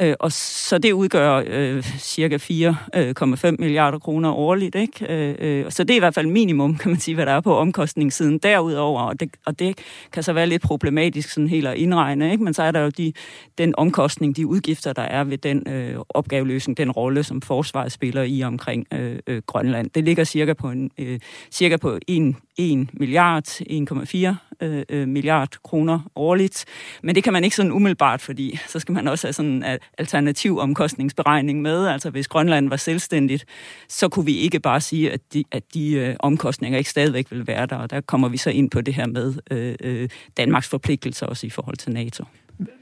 Øh, 0.00 0.14
og 0.20 0.32
så 0.32 0.78
det 0.78 0.92
udgør 0.92 1.42
øh, 1.46 1.82
cirka 1.82 2.36
4,5 2.36 3.46
øh, 3.46 3.54
milliarder 3.58 3.98
kroner 3.98 4.32
årligt. 4.32 4.74
Ikke? 4.74 5.06
Øh, 5.08 5.64
øh, 5.64 5.70
så 5.70 5.84
det 5.84 5.90
er 5.90 5.96
i 5.96 5.98
hvert 5.98 6.14
fald 6.14 6.26
minimum, 6.26 6.76
kan 6.76 6.90
man 6.90 7.00
sige, 7.00 7.14
hvad 7.14 7.26
der 7.26 7.32
er 7.32 7.40
på 7.40 7.56
omkostningssiden 7.56 8.38
derudover. 8.38 9.02
Og 9.02 9.20
det, 9.20 9.30
og 9.46 9.58
det 9.58 9.78
kan 10.12 10.22
så 10.22 10.32
være 10.32 10.46
lidt 10.46 10.62
problematisk 10.62 11.28
sådan 11.30 11.48
helt 11.48 11.66
at 11.66 11.76
indregne. 11.98 12.32
Ikke? 12.32 12.44
Men 12.44 12.54
så 12.54 12.62
er 12.62 12.70
der 12.70 12.80
jo 12.80 12.88
de, 12.88 13.12
den 13.58 13.74
omkostning, 13.76 14.36
de 14.36 14.46
udgifter, 14.46 14.92
der 14.92 15.02
er 15.02 15.24
ved 15.24 15.38
den 15.38 15.68
øh, 15.68 16.00
opgaveløsning, 16.08 16.76
den 16.76 16.90
rolle, 16.90 17.22
som 17.22 17.42
forsvaret 17.42 17.92
spiller 17.92 18.22
i 18.22 18.42
omkring 18.42 18.86
øh, 18.92 19.18
øh, 19.26 19.42
Grønland. 19.46 19.90
Det 19.90 20.04
ligger 20.04 20.24
cirka 20.24 20.52
på, 20.52 20.70
en, 20.70 20.90
øh, 20.98 21.20
cirka 21.50 21.76
på 21.76 21.98
1, 22.08 22.34
1 22.58 22.88
milliard, 22.92 23.48
1,4 23.48 24.34
øh, 24.60 24.82
øh, 24.88 25.08
milliard 25.08 25.48
kroner 25.64 26.10
årligt. 26.16 26.64
Men 27.02 27.14
det 27.14 27.24
kan 27.24 27.32
man 27.32 27.44
ikke 27.44 27.56
sådan 27.56 27.72
umiddelbart, 27.72 28.20
fordi 28.20 28.58
så 28.66 28.78
skal 28.78 28.94
man 28.94 29.08
også 29.08 29.26
have 29.26 29.32
sådan 29.32 29.50
en 29.50 29.64
alternativ 29.98 30.58
omkostningsberegning 30.58 31.62
med. 31.62 31.86
Altså 31.86 32.10
hvis 32.10 32.28
Grønland 32.28 32.68
var 32.68 32.76
selvstændigt, 32.76 33.44
så 33.88 34.08
kunne 34.08 34.24
vi 34.24 34.36
ikke 34.36 34.60
bare 34.60 34.80
sige, 34.80 35.12
at 35.12 35.20
de, 35.32 35.44
at 35.50 35.62
de 35.74 35.92
øh, 35.92 36.16
omkostninger 36.20 36.78
ikke 36.78 36.90
stadigvæk 36.90 37.26
vil 37.30 37.46
være 37.46 37.66
der. 37.66 37.76
Og 37.76 37.90
der 37.90 38.00
kommer 38.00 38.28
vi 38.28 38.36
så 38.36 38.50
ind 38.50 38.70
på 38.70 38.80
det 38.80 38.94
her 38.94 39.06
med 39.06 39.34
øh, 39.50 39.74
øh 39.80 40.08
Danmarks 40.36 40.68
forpligtelser 40.68 41.26
også 41.26 41.46
i 41.46 41.50
forhold 41.50 41.76
til 41.76 41.92
NATO. 41.92 42.24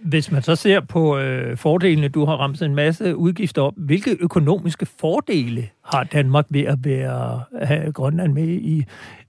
Hvis 0.02 0.30
man 0.30 0.42
så 0.42 0.56
ser 0.56 0.80
på 0.80 1.18
øh, 1.18 1.56
fordelene, 1.56 2.08
du 2.08 2.24
har 2.24 2.36
ramt 2.36 2.62
en 2.62 2.74
masse 2.74 3.16
udgifter 3.16 3.62
op, 3.62 3.74
hvilke 3.76 4.16
økonomiske 4.20 4.86
fordele 5.00 5.68
har 5.84 6.04
Danmark 6.04 6.46
ved 6.50 6.60
at 6.60 6.78
være, 6.84 7.42
have 7.62 7.92
Grønland 7.92 8.32
med 8.32 8.48
i, 8.48 8.84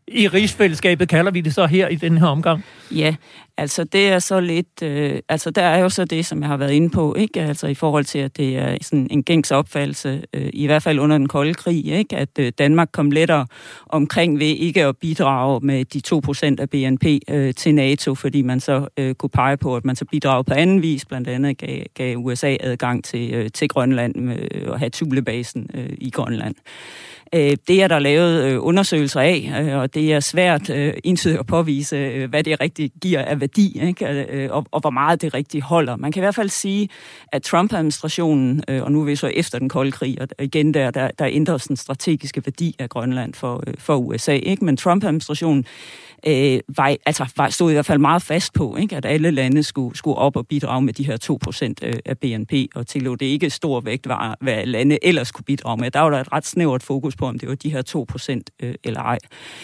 i 0.07 0.27
rigsfællesskabet, 0.27 1.09
kalder 1.09 1.31
vi 1.31 1.41
det 1.41 1.53
så 1.53 1.65
her 1.65 1.87
i 1.87 1.95
den 1.95 2.17
her 2.17 2.27
omgang? 2.27 2.63
Ja, 2.91 3.15
altså 3.57 3.83
det 3.83 4.09
er 4.09 4.19
så 4.19 4.39
lidt, 4.39 4.83
øh, 4.83 5.19
altså 5.29 5.49
der 5.51 5.61
er 5.61 5.79
jo 5.79 5.89
så 5.89 6.05
det, 6.05 6.25
som 6.25 6.41
jeg 6.41 6.49
har 6.49 6.57
været 6.57 6.71
inde 6.71 6.89
på, 6.89 7.15
ikke? 7.15 7.41
Altså 7.41 7.67
i 7.67 7.73
forhold 7.73 8.05
til, 8.05 8.19
at 8.19 8.37
det 8.37 8.57
er 8.57 8.77
sådan 8.81 9.07
en 9.11 9.23
gængs 9.23 9.51
opfattelse, 9.51 10.23
øh, 10.33 10.49
i 10.53 10.65
hvert 10.65 10.83
fald 10.83 10.99
under 10.99 11.17
den 11.17 11.27
kolde 11.27 11.53
krig, 11.53 11.85
ikke? 11.85 12.17
At 12.17 12.29
øh, 12.39 12.51
Danmark 12.57 12.89
kom 12.91 13.11
lettere 13.11 13.47
omkring 13.85 14.39
ved 14.39 14.45
ikke 14.45 14.85
at 14.85 14.97
bidrage 14.97 15.59
med 15.63 15.85
de 15.85 16.01
2% 16.57 16.61
af 16.61 16.69
BNP 16.69 17.05
øh, 17.29 17.53
til 17.53 17.75
NATO, 17.75 18.15
fordi 18.15 18.41
man 18.41 18.59
så 18.59 18.87
øh, 18.97 19.15
kunne 19.15 19.29
pege 19.29 19.57
på, 19.57 19.75
at 19.75 19.85
man 19.85 19.95
så 19.95 20.05
bidrager 20.05 20.43
på 20.43 20.53
anden 20.53 20.81
vis, 20.81 21.05
blandt 21.05 21.27
andet 21.27 21.57
gav, 21.57 21.83
gav 21.93 22.17
USA 22.17 22.55
adgang 22.59 23.03
til, 23.03 23.33
øh, 23.33 23.49
til 23.53 23.67
Grønland 23.67 24.15
med 24.15 24.37
at 24.67 24.79
have 24.79 24.89
Thulebasen 24.89 25.69
øh, 25.73 25.89
i 25.97 26.09
Grønland. 26.09 26.55
Øh, 27.35 27.57
det 27.67 27.83
er 27.83 27.87
der 27.87 27.99
lavet 27.99 28.43
øh, 28.43 28.57
undersøgelser 28.65 29.21
af, 29.21 29.63
øh, 29.63 29.77
og 29.77 29.93
det 29.93 30.13
er 30.13 30.19
svært 30.19 30.69
entydigt 31.03 31.39
at 31.39 31.45
påvise, 31.45 32.27
hvad 32.27 32.43
det 32.43 32.61
rigtig 32.61 32.91
giver 33.01 33.21
af 33.21 33.41
værdi, 33.41 33.79
ikke? 33.81 34.53
Og, 34.53 34.65
og 34.71 34.81
hvor 34.81 34.89
meget 34.89 35.21
det 35.21 35.33
rigtig 35.33 35.61
holder. 35.61 35.95
Man 35.95 36.11
kan 36.11 36.19
i 36.19 36.23
hvert 36.23 36.35
fald 36.35 36.49
sige, 36.49 36.89
at 37.31 37.41
Trump-administrationen, 37.41 38.63
og 38.67 38.91
nu 38.91 39.01
er 39.01 39.05
vi 39.05 39.15
så 39.15 39.27
efter 39.27 39.59
den 39.59 39.69
kolde 39.69 39.91
krig, 39.91 40.21
og 40.21 40.27
igen 40.39 40.73
der, 40.73 40.91
der, 40.91 41.11
der 41.19 41.27
ændres 41.31 41.67
den 41.67 41.75
strategiske 41.75 42.41
værdi 42.45 42.75
af 42.79 42.89
Grønland 42.89 43.33
for, 43.33 43.63
for 43.77 43.95
USA, 43.95 44.33
ikke? 44.33 44.65
men 44.65 44.77
Trump-administrationen 44.77 45.65
øh, 46.27 46.59
var, 46.77 46.95
altså, 47.05 47.25
var, 47.37 47.49
stod 47.49 47.71
i 47.71 47.73
hvert 47.73 47.85
fald 47.85 47.99
meget 47.99 48.21
fast 48.21 48.53
på, 48.53 48.75
ikke? 48.75 48.95
at 48.95 49.05
alle 49.05 49.31
lande 49.31 49.63
skulle, 49.63 49.97
skulle 49.97 50.17
op 50.17 50.35
og 50.35 50.47
bidrage 50.47 50.81
med 50.81 50.93
de 50.93 51.05
her 51.05 51.17
2% 51.83 51.87
øh, 51.87 51.93
af 52.05 52.17
BNP, 52.17 52.53
og 52.75 52.87
tillod 52.87 53.17
det 53.17 53.25
ikke 53.25 53.49
stor 53.49 53.79
vægt, 53.79 54.07
var, 54.07 54.37
hvad 54.41 54.65
lande 54.65 54.97
ellers 55.01 55.31
kunne 55.31 55.43
bidrage 55.43 55.77
med. 55.77 55.91
Der 55.91 55.99
var 55.99 56.09
der 56.09 56.19
et 56.19 56.31
ret 56.31 56.45
snævert 56.45 56.83
fokus 56.83 57.15
på, 57.15 57.25
om 57.25 57.39
det 57.39 57.49
var 57.49 57.55
de 57.55 57.71
her 57.71 58.05
2% 58.11 58.41
øh, 58.59 58.75
eller 58.83 59.01
ej. 59.01 59.17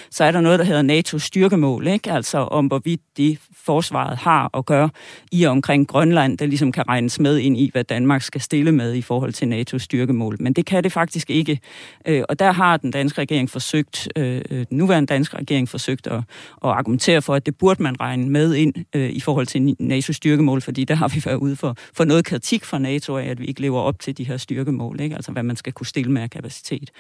Så 0.10 0.24
er 0.24 0.31
der 0.31 0.41
noget, 0.41 0.60
der 0.60 0.65
hedder 0.65 0.81
NATO 0.81 1.19
styrkemål, 1.19 1.88
ikke? 1.88 2.12
altså 2.12 2.38
om 2.38 2.67
hvorvidt 2.67 3.01
det 3.17 3.39
forsvaret 3.65 4.17
har 4.17 4.57
at 4.57 4.65
gøre 4.65 4.89
i 5.31 5.43
og 5.43 5.51
omkring 5.51 5.88
Grønland, 5.88 6.38
der 6.38 6.45
ligesom 6.45 6.72
kan 6.72 6.88
regnes 6.88 7.19
med 7.19 7.38
ind 7.38 7.57
i, 7.57 7.69
hvad 7.72 7.83
Danmark 7.83 8.22
skal 8.22 8.41
stille 8.41 8.72
med 8.72 8.93
i 8.93 9.01
forhold 9.01 9.33
til 9.33 9.45
NATO's 9.45 9.77
styrkemål. 9.77 10.38
Men 10.39 10.53
det 10.53 10.65
kan 10.65 10.83
det 10.83 10.91
faktisk 10.91 11.29
ikke. 11.29 11.60
Øh, 12.07 12.24
og 12.29 12.39
der 12.39 12.51
har 12.51 12.77
den 12.77 12.91
danske 12.91 13.22
regering 13.22 13.50
forsøgt, 13.50 14.07
øh, 14.15 14.41
øh 14.50 14.65
den 14.69 14.77
nuværende 14.77 15.07
danske 15.07 15.38
regering 15.38 15.69
forsøgt 15.69 16.07
at, 16.07 16.24
og 16.56 16.78
argumentere 16.78 17.22
for, 17.22 17.36
at 17.36 17.46
det 17.46 17.58
burde 17.58 17.84
man 17.84 18.00
regne 18.00 18.30
med 18.30 18.56
ind 18.56 18.74
øh, 18.96 19.10
i 19.10 19.20
forhold 19.20 19.48
til 19.48 19.76
NATO's 19.82 20.12
styrkemål, 20.12 20.62
fordi 20.62 20.84
der 20.84 20.96
har 20.96 21.08
vi 21.08 21.22
været 21.26 21.38
ude 21.38 21.56
for, 21.56 21.76
for 21.94 22.06
noget 22.06 22.26
kritik 22.26 22.66
fra 22.66 22.80
NATO 22.80 23.18
af, 23.18 23.26
at 23.26 23.40
vi 23.40 23.46
ikke 23.46 23.62
lever 23.62 23.80
op 23.80 24.00
til 24.00 24.18
de 24.18 24.24
her 24.24 24.38
styrkemål, 24.38 25.00
ikke? 25.00 25.16
altså 25.16 25.32
hvad 25.32 25.44
man 25.44 25.56
skal 25.56 25.74
kunne 25.74 25.88
stille 25.88 26.12
med 26.12 26.22
af 26.22 26.30
kapacitet. 26.30 26.92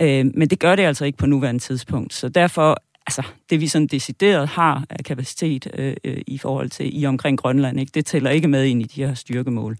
Øh, 0.00 0.26
men 0.34 0.48
det 0.48 0.58
gør 0.58 0.76
det 0.76 0.82
altså 0.82 1.04
ikke 1.04 1.18
på 1.18 1.26
nuværende 1.26 1.60
tidspunkt, 1.60 2.14
så 2.14 2.28
derfor 2.28 2.82
altså, 3.06 3.22
det 3.50 3.60
vi 3.60 3.68
sådan 3.68 3.86
decideret 3.86 4.48
har 4.48 4.84
af 4.90 5.04
kapacitet 5.04 5.68
øh, 5.74 5.96
øh, 6.04 6.22
i 6.26 6.38
forhold 6.38 6.70
til 6.70 7.00
i 7.02 7.06
omkring 7.06 7.38
Grønland, 7.38 7.80
ikke, 7.80 7.90
det 7.94 8.06
tæller 8.06 8.30
ikke 8.30 8.48
med 8.48 8.64
ind 8.64 8.82
i 8.82 8.84
de 8.84 9.04
her 9.04 9.14
styrkemål. 9.14 9.76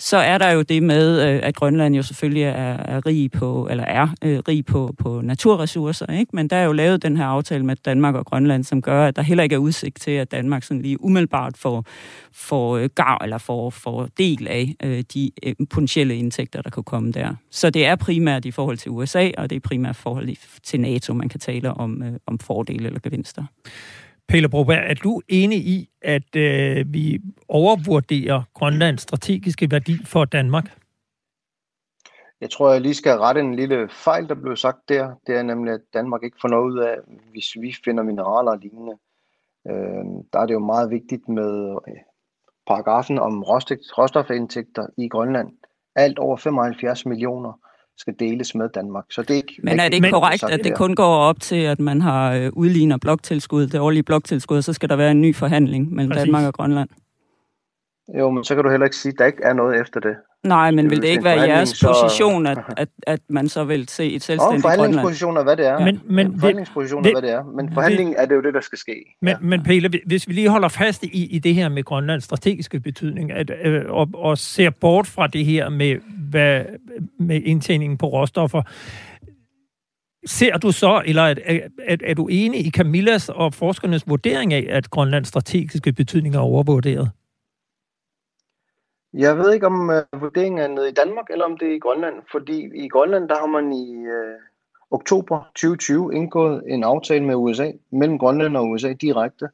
Så 0.00 0.16
er 0.16 0.38
der 0.38 0.50
jo 0.50 0.62
det 0.62 0.82
med, 0.82 1.28
øh, 1.28 1.40
at 1.42 1.54
Grønland 1.54 1.94
jo 1.94 2.02
selvfølgelig 2.02 2.42
er, 2.42 2.76
er 2.76 3.06
rig 3.06 3.30
på, 3.30 3.68
eller 3.70 3.84
er 3.84 4.08
øh, 4.24 4.38
rig 4.48 4.64
på, 4.64 4.94
på 4.98 5.20
naturressourcer, 5.20 6.06
ikke? 6.06 6.36
men 6.36 6.48
der 6.48 6.56
er 6.56 6.64
jo 6.64 6.72
lavet 6.72 7.02
den 7.02 7.16
her 7.16 7.24
aftale 7.24 7.64
med 7.64 7.76
Danmark 7.76 8.14
og 8.14 8.26
Grønland, 8.26 8.64
som 8.64 8.82
gør, 8.82 9.06
at 9.06 9.16
der 9.16 9.22
heller 9.22 9.44
ikke 9.44 9.54
er 9.54 9.58
udsigt 9.58 10.00
til, 10.00 10.10
at 10.10 10.32
Danmark 10.32 10.62
sådan 10.62 10.82
lige 10.82 11.04
umiddelbart 11.04 11.56
får, 11.56 11.84
får 12.32 12.76
øh, 12.76 12.88
gav 12.94 13.18
eller 13.22 13.38
får, 13.38 13.70
får 13.70 14.08
del 14.18 14.48
af 14.48 14.74
øh, 14.82 15.04
de 15.14 15.30
øh, 15.42 15.54
potentielle 15.70 16.16
indtægter, 16.16 16.62
der 16.62 16.70
kan 16.70 16.84
komme 16.84 17.12
der. 17.12 17.34
Så 17.50 17.70
det 17.70 17.86
er 17.86 17.96
primært 17.96 18.44
i 18.44 18.50
forhold 18.50 18.76
til 18.76 18.90
USA, 18.90 19.30
og 19.38 19.50
det 19.50 19.56
er 19.56 19.60
primært 19.60 19.96
i 19.96 20.00
forhold 20.00 20.36
til 20.62 20.80
NATO, 20.80 21.14
man 21.14 21.28
kan 21.28 21.40
tale 21.40 21.74
om, 21.74 22.02
øh, 22.02 22.12
om 22.26 22.38
fordele 22.38 22.86
eller 22.86 23.00
gevinster. 23.00 23.44
Pelle 24.28 24.48
Broberg, 24.48 24.90
er 24.90 24.94
du 24.94 25.20
enig 25.28 25.58
i, 25.58 25.90
at 26.02 26.36
øh, 26.36 26.92
vi 26.92 27.20
overvurderer 27.48 28.42
Grønlands 28.54 29.02
strategiske 29.02 29.70
værdi 29.70 30.04
for 30.04 30.24
Danmark? 30.24 30.64
Jeg 32.40 32.50
tror, 32.50 32.72
jeg 32.72 32.80
lige 32.80 32.94
skal 32.94 33.18
rette 33.18 33.40
en 33.40 33.54
lille 33.54 33.88
fejl, 33.88 34.28
der 34.28 34.34
blev 34.34 34.56
sagt 34.56 34.88
der. 34.88 35.14
Det 35.26 35.36
er 35.36 35.42
nemlig, 35.42 35.74
at 35.74 35.80
Danmark 35.94 36.22
ikke 36.22 36.36
får 36.40 36.48
noget 36.48 36.72
ud 36.72 36.78
af, 36.78 36.96
hvis 37.30 37.56
vi 37.60 37.74
finder 37.84 38.02
mineraler 38.02 38.50
og 38.50 38.58
lignende. 38.58 38.96
Øh, 39.68 40.04
der 40.32 40.38
er 40.38 40.46
det 40.46 40.54
jo 40.54 40.58
meget 40.58 40.90
vigtigt 40.90 41.28
med 41.28 41.78
øh, 41.88 41.94
paragrafen 42.66 43.18
om 43.18 43.42
råstofindtægter 43.42 44.86
i 44.98 45.08
Grønland. 45.08 45.48
Alt 45.94 46.18
over 46.18 46.36
75 46.36 47.06
millioner 47.06 47.52
skal 47.98 48.14
deles 48.18 48.54
med 48.54 48.68
Danmark. 48.68 49.04
Så 49.10 49.22
det 49.22 49.30
er 49.30 49.34
ikke 49.34 49.60
Men 49.62 49.80
er 49.80 49.84
det 49.84 49.94
ikke 49.94 50.10
korrekt, 50.10 50.44
at 50.44 50.60
det 50.64 50.76
kun 50.76 50.94
går 50.94 51.16
op 51.16 51.40
til, 51.40 51.56
at 51.56 51.80
man 51.80 52.00
har 52.00 52.34
øh, 52.34 52.50
udligner 52.52 52.98
bloktilskud, 52.98 53.66
det 53.66 53.80
årlige 53.80 54.02
bloktilskud, 54.02 54.56
og 54.56 54.64
så 54.64 54.72
skal 54.72 54.88
der 54.88 54.96
være 54.96 55.10
en 55.10 55.20
ny 55.20 55.34
forhandling 55.34 55.92
mellem 55.92 56.10
Præcis. 56.10 56.24
Danmark 56.24 56.46
og 56.46 56.54
Grønland? 56.54 56.88
Jo, 58.18 58.30
men 58.30 58.44
så 58.44 58.54
kan 58.54 58.64
du 58.64 58.70
heller 58.70 58.86
ikke 58.86 58.96
sige, 58.96 59.12
at 59.12 59.18
der 59.18 59.26
ikke 59.26 59.42
er 59.42 59.52
noget 59.52 59.80
efter 59.80 60.00
det. 60.00 60.16
Nej, 60.46 60.70
men 60.70 60.90
vil 60.90 61.02
det 61.02 61.08
ikke 61.08 61.24
være 61.24 61.40
jeres 61.40 61.68
så... 61.68 61.86
position, 61.86 62.46
at, 62.46 62.58
at, 62.76 62.88
at 63.06 63.20
man 63.28 63.48
så 63.48 63.64
vil 63.64 63.88
se 63.88 64.12
et 64.12 64.22
selvstændigt 64.22 64.62
Grønland? 64.62 64.78
forhandlingsposition 64.78 65.36
er, 65.36 65.42
hvad 65.42 65.56
det 65.56 65.66
er. 65.66 65.78
Men, 65.78 66.00
men, 66.04 66.32
ja, 66.32 66.38
forhandlingsposition 66.38 67.06
er, 67.06 67.10
hvad 67.10 67.22
det 67.22 67.30
er. 67.30 67.42
Men 67.56 67.72
forhandlingen 67.74 68.14
er 68.18 68.26
det 68.26 68.34
jo 68.34 68.42
det, 68.42 68.54
der 68.54 68.60
skal 68.60 68.78
ske. 68.78 69.16
Men, 69.22 69.30
ja. 69.30 69.36
men 69.40 69.62
Pelle, 69.62 69.90
hvis 70.06 70.28
vi 70.28 70.32
lige 70.32 70.48
holder 70.48 70.68
fast 70.68 71.04
i, 71.04 71.26
i 71.26 71.38
det 71.38 71.54
her 71.54 71.68
med 71.68 71.84
Grønlands 71.84 72.24
strategiske 72.24 72.80
betydning, 72.80 73.32
at, 73.32 73.50
øh, 73.64 73.84
og, 73.88 74.08
og 74.14 74.38
ser 74.38 74.70
bort 74.70 75.06
fra 75.06 75.26
det 75.26 75.44
her 75.44 75.68
med, 75.68 75.96
hvad, 76.30 76.64
med 77.18 77.42
indtjeningen 77.42 77.98
på 77.98 78.06
råstoffer, 78.06 78.62
Ser 80.26 80.58
du 80.58 80.72
så, 80.72 81.02
eller 81.06 81.22
er, 81.22 81.34
er, 81.86 81.96
er 82.04 82.14
du 82.14 82.26
enig 82.26 82.66
i 82.66 82.70
Camillas 82.70 83.28
og 83.28 83.54
forskernes 83.54 84.08
vurdering 84.08 84.52
af, 84.52 84.66
at 84.70 84.90
Grønlands 84.90 85.28
strategiske 85.28 85.92
betydning 85.92 86.34
er 86.34 86.38
overvurderet? 86.38 87.10
Jeg 89.12 89.38
ved 89.38 89.54
ikke, 89.54 89.66
om 89.66 89.90
øh, 89.90 90.20
vurderingen 90.20 90.60
er 90.60 90.68
nede 90.68 90.88
i 90.88 90.92
Danmark, 90.92 91.30
eller 91.30 91.44
om 91.44 91.58
det 91.58 91.68
er 91.68 91.74
i 91.74 91.78
Grønland. 91.78 92.22
Fordi 92.32 92.84
i 92.84 92.88
Grønland, 92.88 93.28
der 93.28 93.34
har 93.34 93.46
man 93.46 93.72
i 93.72 94.06
øh, 94.06 94.38
oktober 94.90 95.50
2020 95.54 96.14
indgået 96.14 96.62
en 96.66 96.84
aftale 96.84 97.24
med 97.24 97.34
USA, 97.34 97.72
mellem 97.90 98.18
Grønland 98.18 98.56
og 98.56 98.68
USA 98.68 98.92
direkte. 98.92 99.48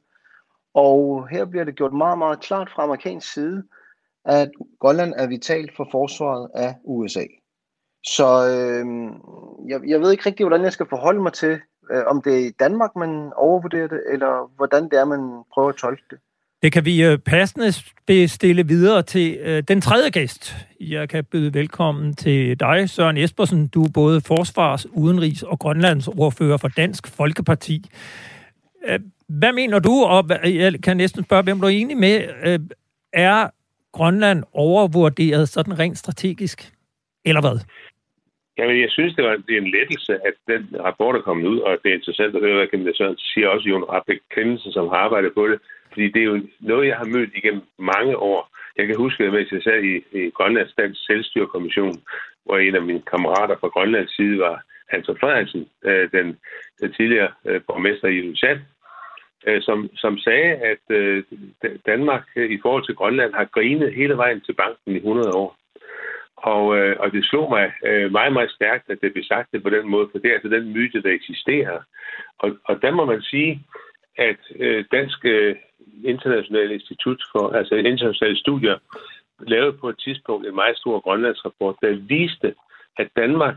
Og 0.75 1.29
her 1.29 1.45
bliver 1.45 1.65
det 1.65 1.75
gjort 1.75 1.93
meget, 1.93 2.19
meget 2.19 2.41
klart 2.41 2.71
fra 2.75 2.83
amerikansk 2.83 3.33
side, 3.33 3.65
at 4.25 4.51
Grønland 4.81 5.13
er 5.17 5.27
vitalt 5.27 5.77
for 5.77 5.89
forsvaret 5.91 6.51
af 6.55 6.75
USA. 6.85 7.25
Så 8.07 8.27
øh, 8.27 8.87
jeg, 9.69 9.81
jeg 9.89 10.01
ved 10.01 10.11
ikke 10.11 10.27
rigtig, 10.27 10.47
hvordan 10.47 10.65
jeg 10.65 10.73
skal 10.73 10.89
forholde 10.89 11.23
mig 11.23 11.33
til, 11.33 11.61
øh, 11.91 12.03
om 12.07 12.23
det 12.23 12.35
er 12.35 12.47
i 12.47 12.51
Danmark, 12.51 12.97
man 12.97 13.33
overvurderer 13.37 13.89
det, 13.89 14.03
eller 14.09 14.53
hvordan 14.57 14.85
det 14.85 14.99
er, 14.99 15.05
man 15.05 15.43
prøver 15.55 15.69
at 15.69 15.77
tolke 15.77 16.05
det. 16.11 16.19
Det 16.65 16.73
kan 16.73 16.85
vi 16.85 17.05
øh, 17.05 17.19
passende 17.19 17.73
bestille 18.07 18.67
videre 18.67 19.03
til 19.03 19.39
øh, 19.41 19.63
den 19.69 19.81
tredje 19.81 20.11
gæst. 20.11 20.55
Jeg 20.81 21.09
kan 21.09 21.25
byde 21.25 21.55
velkommen 21.55 22.15
til 22.15 22.61
dig, 22.61 22.91
Søren 22.91 23.17
Espersen. 23.17 23.69
Du 23.69 23.83
er 23.83 23.91
både 23.95 24.21
forsvars-, 24.21 24.87
udenrigs- 24.87 25.43
og 25.43 25.59
grønlandsordfører 25.59 26.57
for 26.57 26.69
Dansk 26.69 27.17
Folkeparti. 27.17 27.79
Øh, 28.89 29.01
hvad 29.29 29.53
mener 29.53 29.79
du, 29.79 29.95
og 30.05 30.25
jeg 30.45 30.83
kan 30.83 30.97
næsten 30.97 31.25
spørge, 31.25 31.43
hvem 31.43 31.61
du 31.61 31.67
er 31.67 31.71
enig 31.71 31.97
med, 31.97 32.17
er 33.13 33.49
Grønland 33.93 34.45
overvurderet 34.53 35.49
sådan 35.49 35.79
rent 35.79 35.99
strategisk, 35.99 36.73
eller 37.25 37.41
hvad? 37.41 37.59
Jamen, 38.59 38.81
jeg 38.81 38.91
synes, 38.91 39.15
det 39.15 39.25
var 39.25 39.37
det 39.47 39.55
er 39.57 39.61
en 39.61 39.75
lettelse, 39.79 40.13
at 40.29 40.37
den 40.53 40.63
rapport 40.87 41.17
er 41.17 41.21
kommet 41.29 41.47
ud, 41.47 41.59
og 41.59 41.79
det 41.83 41.91
er 41.91 41.95
interessant 41.95 42.37
at 42.37 42.43
høre, 42.43 42.57
hvad 42.57 42.67
Camilla 42.71 42.93
Sørensen 42.95 43.27
siger, 43.35 43.49
også 43.49 43.69
Jon 43.69 43.89
Rappe 43.93 44.19
Kendelsen, 44.35 44.73
som 44.73 44.89
har 44.89 44.97
arbejdet 44.97 45.33
på 45.35 45.49
det, 45.49 45.59
fordi 45.95 46.09
det 46.09 46.21
er 46.21 46.31
jo 46.33 46.41
noget, 46.61 46.89
jeg 46.89 46.97
har 46.97 47.05
mødt 47.05 47.31
igennem 47.35 47.63
mange 47.79 48.17
år. 48.17 48.41
Jeg 48.77 48.87
kan 48.87 48.97
huske, 48.97 49.25
at 49.25 49.53
jeg 49.53 49.63
sad 49.63 49.83
i, 49.83 49.95
i 50.19 50.31
Grønlands 50.31 50.75
Dansk 50.79 51.01
Selvstyrekommission, 51.07 51.95
hvor 52.45 52.59
en 52.59 52.75
af 52.75 52.83
mine 52.83 53.03
kammerater 53.13 53.57
fra 53.61 53.69
Grønlands 53.69 54.17
side 54.17 54.39
var 54.39 54.63
Hans 54.89 55.07
Frederiksen, 55.21 55.69
øh, 55.85 56.11
den, 56.13 56.39
den 56.81 56.93
tidligere 56.93 57.31
øh, 57.47 57.61
borgmester 57.67 58.09
i 58.09 58.21
Lusand, 58.21 58.61
øh, 59.47 59.63
som, 59.63 59.91
som 59.97 60.19
sagde, 60.19 60.53
at 60.73 60.85
øh, 60.91 61.25
Danmark 61.87 62.25
øh, 62.37 62.51
i 62.51 62.59
forhold 62.63 62.85
til 62.85 62.95
Grønland 62.95 63.35
har 63.35 63.45
grinet 63.45 63.95
hele 63.95 64.17
vejen 64.17 64.41
til 64.41 64.53
banken 64.53 64.93
i 64.93 64.97
100 64.97 65.31
år. 65.35 65.57
Og, 66.37 66.79
øh, 66.79 66.97
og 67.01 67.13
det 67.13 67.25
slog 67.25 67.51
mig 67.51 67.73
meget, 68.11 68.33
meget 68.33 68.51
stærkt, 68.51 68.91
at 68.91 68.99
det 69.03 69.13
blev 69.13 69.25
sagt 69.25 69.53
det 69.53 69.63
på 69.63 69.71
den 69.71 69.89
måde, 69.89 70.09
for 70.13 70.19
det 70.19 70.29
er 70.31 70.35
altså 70.35 70.49
den 70.49 70.73
myte, 70.73 71.03
der 71.03 71.11
eksisterer. 71.11 71.81
Og, 72.39 72.57
og 72.65 72.83
der 72.83 72.91
må 72.91 73.05
man 73.05 73.23
sige, 73.23 73.63
at 74.19 74.41
Dansk 74.93 75.19
Internationale 76.05 76.75
Institut 76.75 77.21
for 77.33 77.49
altså 77.59 77.75
internationale 77.75 78.37
studier 78.37 78.79
lavede 79.41 79.73
på 79.73 79.89
et 79.89 79.99
tidspunkt 79.99 80.47
en 80.47 80.55
meget 80.55 80.77
stor 80.77 81.01
grønlandsrapport, 81.01 81.77
der 81.83 81.95
viste, 81.95 82.55
at 82.97 83.09
Danmark 83.17 83.57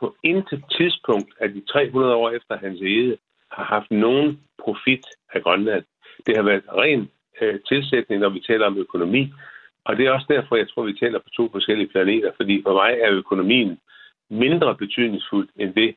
på 0.00 0.16
intet 0.22 0.64
tidspunkt 0.76 1.30
af 1.40 1.48
de 1.52 1.62
300 1.72 2.14
år 2.14 2.30
efter 2.30 2.58
hans 2.58 2.80
ede 2.80 3.16
har 3.52 3.64
haft 3.64 3.90
nogen 3.90 4.40
profit 4.58 5.06
af 5.34 5.42
Grønland. 5.42 5.84
Det 6.26 6.36
har 6.36 6.42
været 6.42 6.64
ren 6.68 7.10
øh, 7.40 7.60
tilsætning, 7.68 8.20
når 8.20 8.28
vi 8.28 8.40
taler 8.40 8.66
om 8.66 8.78
økonomi. 8.78 9.32
Og 9.84 9.96
det 9.96 10.06
er 10.06 10.10
også 10.10 10.26
derfor, 10.28 10.56
jeg 10.56 10.68
tror, 10.68 10.82
vi 10.82 10.98
taler 11.02 11.18
på 11.18 11.28
to 11.36 11.48
forskellige 11.52 11.88
planeter, 11.88 12.30
fordi 12.36 12.62
for 12.62 12.74
mig 12.74 12.98
er 13.00 13.10
økonomien 13.12 13.78
mindre 14.30 14.74
betydningsfuld 14.74 15.48
end 15.56 15.74
det, 15.74 15.94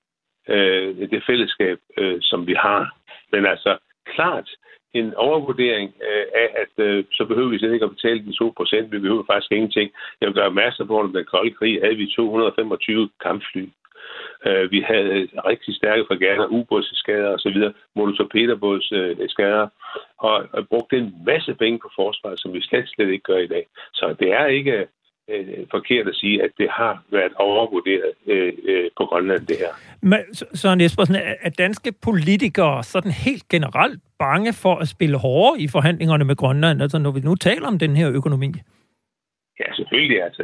øh, 0.49 1.09
det 1.09 1.23
fællesskab, 1.27 1.79
øh, 1.97 2.17
som 2.21 2.47
vi 2.47 2.53
har. 2.53 2.95
Men 3.31 3.45
altså, 3.45 3.77
klart, 4.05 4.49
en 4.93 5.13
overvurdering 5.13 5.93
øh, 6.09 6.25
af, 6.35 6.49
at 6.63 6.83
øh, 6.85 7.03
så 7.11 7.25
behøver 7.25 7.49
vi 7.49 7.59
slet 7.59 7.73
ikke 7.73 7.85
at 7.85 7.95
betale 7.95 8.25
de 8.25 8.33
2 8.33 8.53
procent. 8.57 8.91
Vi 8.91 8.99
behøver 8.99 9.23
faktisk 9.31 9.51
ingenting. 9.51 9.91
Jeg 10.21 10.27
vil 10.27 10.35
gøre 10.35 10.51
masser 10.51 10.85
på, 10.85 10.99
at 10.99 11.09
den 11.13 11.25
kolde 11.25 11.51
krig 11.51 11.81
havde 11.83 11.95
vi 11.95 12.13
225 12.15 13.09
kampfly. 13.23 13.65
Øh, 14.45 14.71
vi 14.71 14.79
havde 14.81 15.09
øh, 15.17 15.27
rigtig 15.45 15.75
stærke 15.75 16.05
fregatter, 16.07 16.45
ubådsskader 16.45 17.33
osv., 17.33 17.57
monotorpederbådsskader, 17.95 19.67
og, 20.19 20.47
og 20.53 20.67
brugte 20.67 20.97
en 20.97 21.15
masse 21.25 21.53
penge 21.55 21.79
på 21.79 21.89
forsvaret, 21.95 22.39
som 22.39 22.53
vi 22.53 22.61
slet, 22.61 22.89
slet 22.89 23.09
ikke 23.09 23.23
gør 23.23 23.37
i 23.37 23.47
dag. 23.47 23.65
Så 23.93 24.15
det 24.19 24.31
er 24.31 24.45
ikke 24.45 24.87
øh, 25.29 25.67
forkert 25.71 26.07
at 26.07 26.15
sige, 26.15 26.43
at 26.43 26.51
det 26.57 26.69
har 26.69 27.03
været 27.11 27.33
overvurderet 27.35 28.11
øh, 28.27 28.53
øh, 28.63 28.89
på 28.97 29.05
Grønland, 29.05 29.47
det 29.47 29.57
her. 29.57 29.71
Men, 30.01 30.19
Søren 30.33 30.81
Espersen, 30.81 31.15
er 31.41 31.49
danske 31.49 31.91
politikere 31.91 32.83
sådan 32.83 33.11
helt 33.11 33.47
generelt 33.49 33.99
bange 34.19 34.53
for 34.53 34.75
at 34.75 34.87
spille 34.87 35.17
hårdere 35.17 35.61
i 35.61 35.67
forhandlingerne 35.67 36.25
med 36.25 36.35
Grønland, 36.35 36.81
altså 36.81 36.97
når 36.97 37.11
vi 37.11 37.19
nu 37.19 37.35
taler 37.35 37.67
om 37.67 37.79
den 37.79 37.95
her 37.95 38.11
økonomi? 38.11 38.51
Ja, 39.59 39.73
selvfølgelig. 39.73 40.23
Altså, 40.23 40.41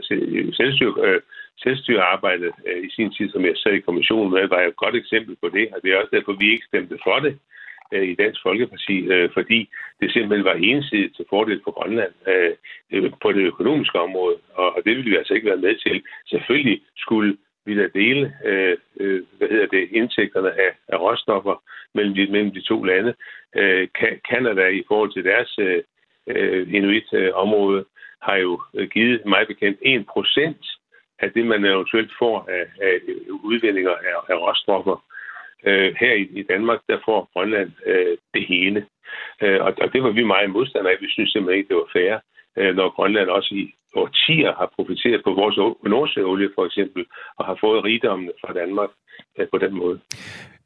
selvstyre, 0.53 0.93
øh, 1.07 1.21
selvstyrearbejdet 1.63 2.51
øh, 2.67 2.83
i 2.87 2.89
sin 2.95 3.11
tid, 3.13 3.29
som 3.31 3.45
jeg 3.45 3.53
sad 3.55 3.73
i 3.73 3.79
kommissionen 3.87 4.31
med, 4.33 4.47
var 4.47 4.61
et 4.61 4.75
godt 4.75 4.95
eksempel 4.95 5.35
på 5.41 5.47
det, 5.49 5.67
og 5.73 5.79
det 5.83 5.89
er 5.91 5.97
også 5.97 6.13
derfor, 6.17 6.33
vi 6.33 6.51
ikke 6.51 6.65
stemte 6.71 6.97
for 7.03 7.19
det 7.19 7.33
øh, 7.93 8.07
i 8.11 8.15
Dansk 8.15 8.41
Folkeparti, 8.43 8.97
øh, 9.13 9.29
fordi 9.33 9.69
det 9.99 10.11
simpelthen 10.11 10.45
var 10.45 10.53
ensidigt 10.53 11.15
til 11.15 11.25
fordel 11.29 11.61
for 11.63 11.71
Grønland 11.71 12.13
øh, 12.27 12.51
øh, 12.91 13.11
på 13.21 13.31
det 13.31 13.41
økonomiske 13.41 13.99
område, 13.99 14.35
og, 14.53 14.75
og 14.75 14.81
det 14.85 14.95
ville 14.97 15.09
vi 15.09 15.17
altså 15.17 15.33
ikke 15.33 15.49
være 15.49 15.65
med 15.65 15.75
til. 15.75 16.03
Selvfølgelig 16.27 16.81
skulle 16.97 17.37
vi 17.65 17.77
da 17.77 17.87
dele 17.93 18.33
øh, 18.45 18.77
øh, 18.99 19.23
hvad 19.37 19.47
hedder 19.47 19.67
det, 19.67 19.87
indtægterne 19.91 20.51
af, 20.51 20.71
af 20.87 20.97
råstoffer 21.01 21.63
mellem 21.93 22.13
de, 22.15 22.31
mellem 22.31 22.51
de 22.51 22.61
to 22.61 22.83
lande. 22.83 23.13
Øh, 23.55 23.87
Kanada 24.29 24.67
i 24.67 24.83
forhold 24.87 25.13
til 25.13 25.23
deres 25.23 25.59
øh, 25.59 25.83
øh 26.27 26.73
inuit-område 26.73 27.85
har 28.21 28.35
jo 28.35 28.61
øh, 28.73 28.89
givet 28.89 29.25
mig 29.25 29.47
bekendt 29.47 29.79
1 29.81 30.05
procent 30.05 30.65
af 31.19 31.31
det, 31.31 31.45
man 31.45 31.65
eventuelt 31.65 32.11
får 32.19 32.49
af, 32.49 32.65
af 32.81 32.95
udvindinger 33.43 33.91
af, 33.91 34.15
af 34.33 34.35
råstoffer. 34.35 35.03
Øh, 35.67 35.95
her 35.99 36.13
i, 36.13 36.23
i 36.41 36.43
Danmark, 36.43 36.79
der 36.89 36.97
får 37.05 37.29
Grønland 37.33 37.71
øh, 37.85 38.17
det 38.33 38.45
hele. 38.47 38.85
Øh, 39.43 39.59
og, 39.65 39.73
og 39.83 39.93
det 39.93 40.03
var 40.03 40.11
vi 40.11 40.23
meget 40.23 40.49
modstandere 40.49 40.93
af. 40.93 40.97
Vi 41.01 41.09
synes 41.09 41.31
simpelthen 41.31 41.57
ikke, 41.57 41.69
det 41.69 41.77
var 41.77 41.89
fair, 41.93 42.13
øh, 42.57 42.75
når 42.75 42.95
Grønland 42.95 43.29
også 43.29 43.51
i 43.55 43.73
årtier 43.95 44.51
har 44.59 44.71
profiteret 44.75 45.21
på 45.23 45.31
vores 45.33 45.57
nordsjøolie 45.83 46.49
for 46.55 46.65
eksempel, 46.65 47.05
og 47.37 47.45
har 47.45 47.57
fået 47.61 47.83
rigdommene 47.83 48.31
fra 48.41 48.53
Danmark 48.53 48.89
øh, 49.37 49.47
på 49.53 49.57
den 49.57 49.73
måde. 49.73 49.99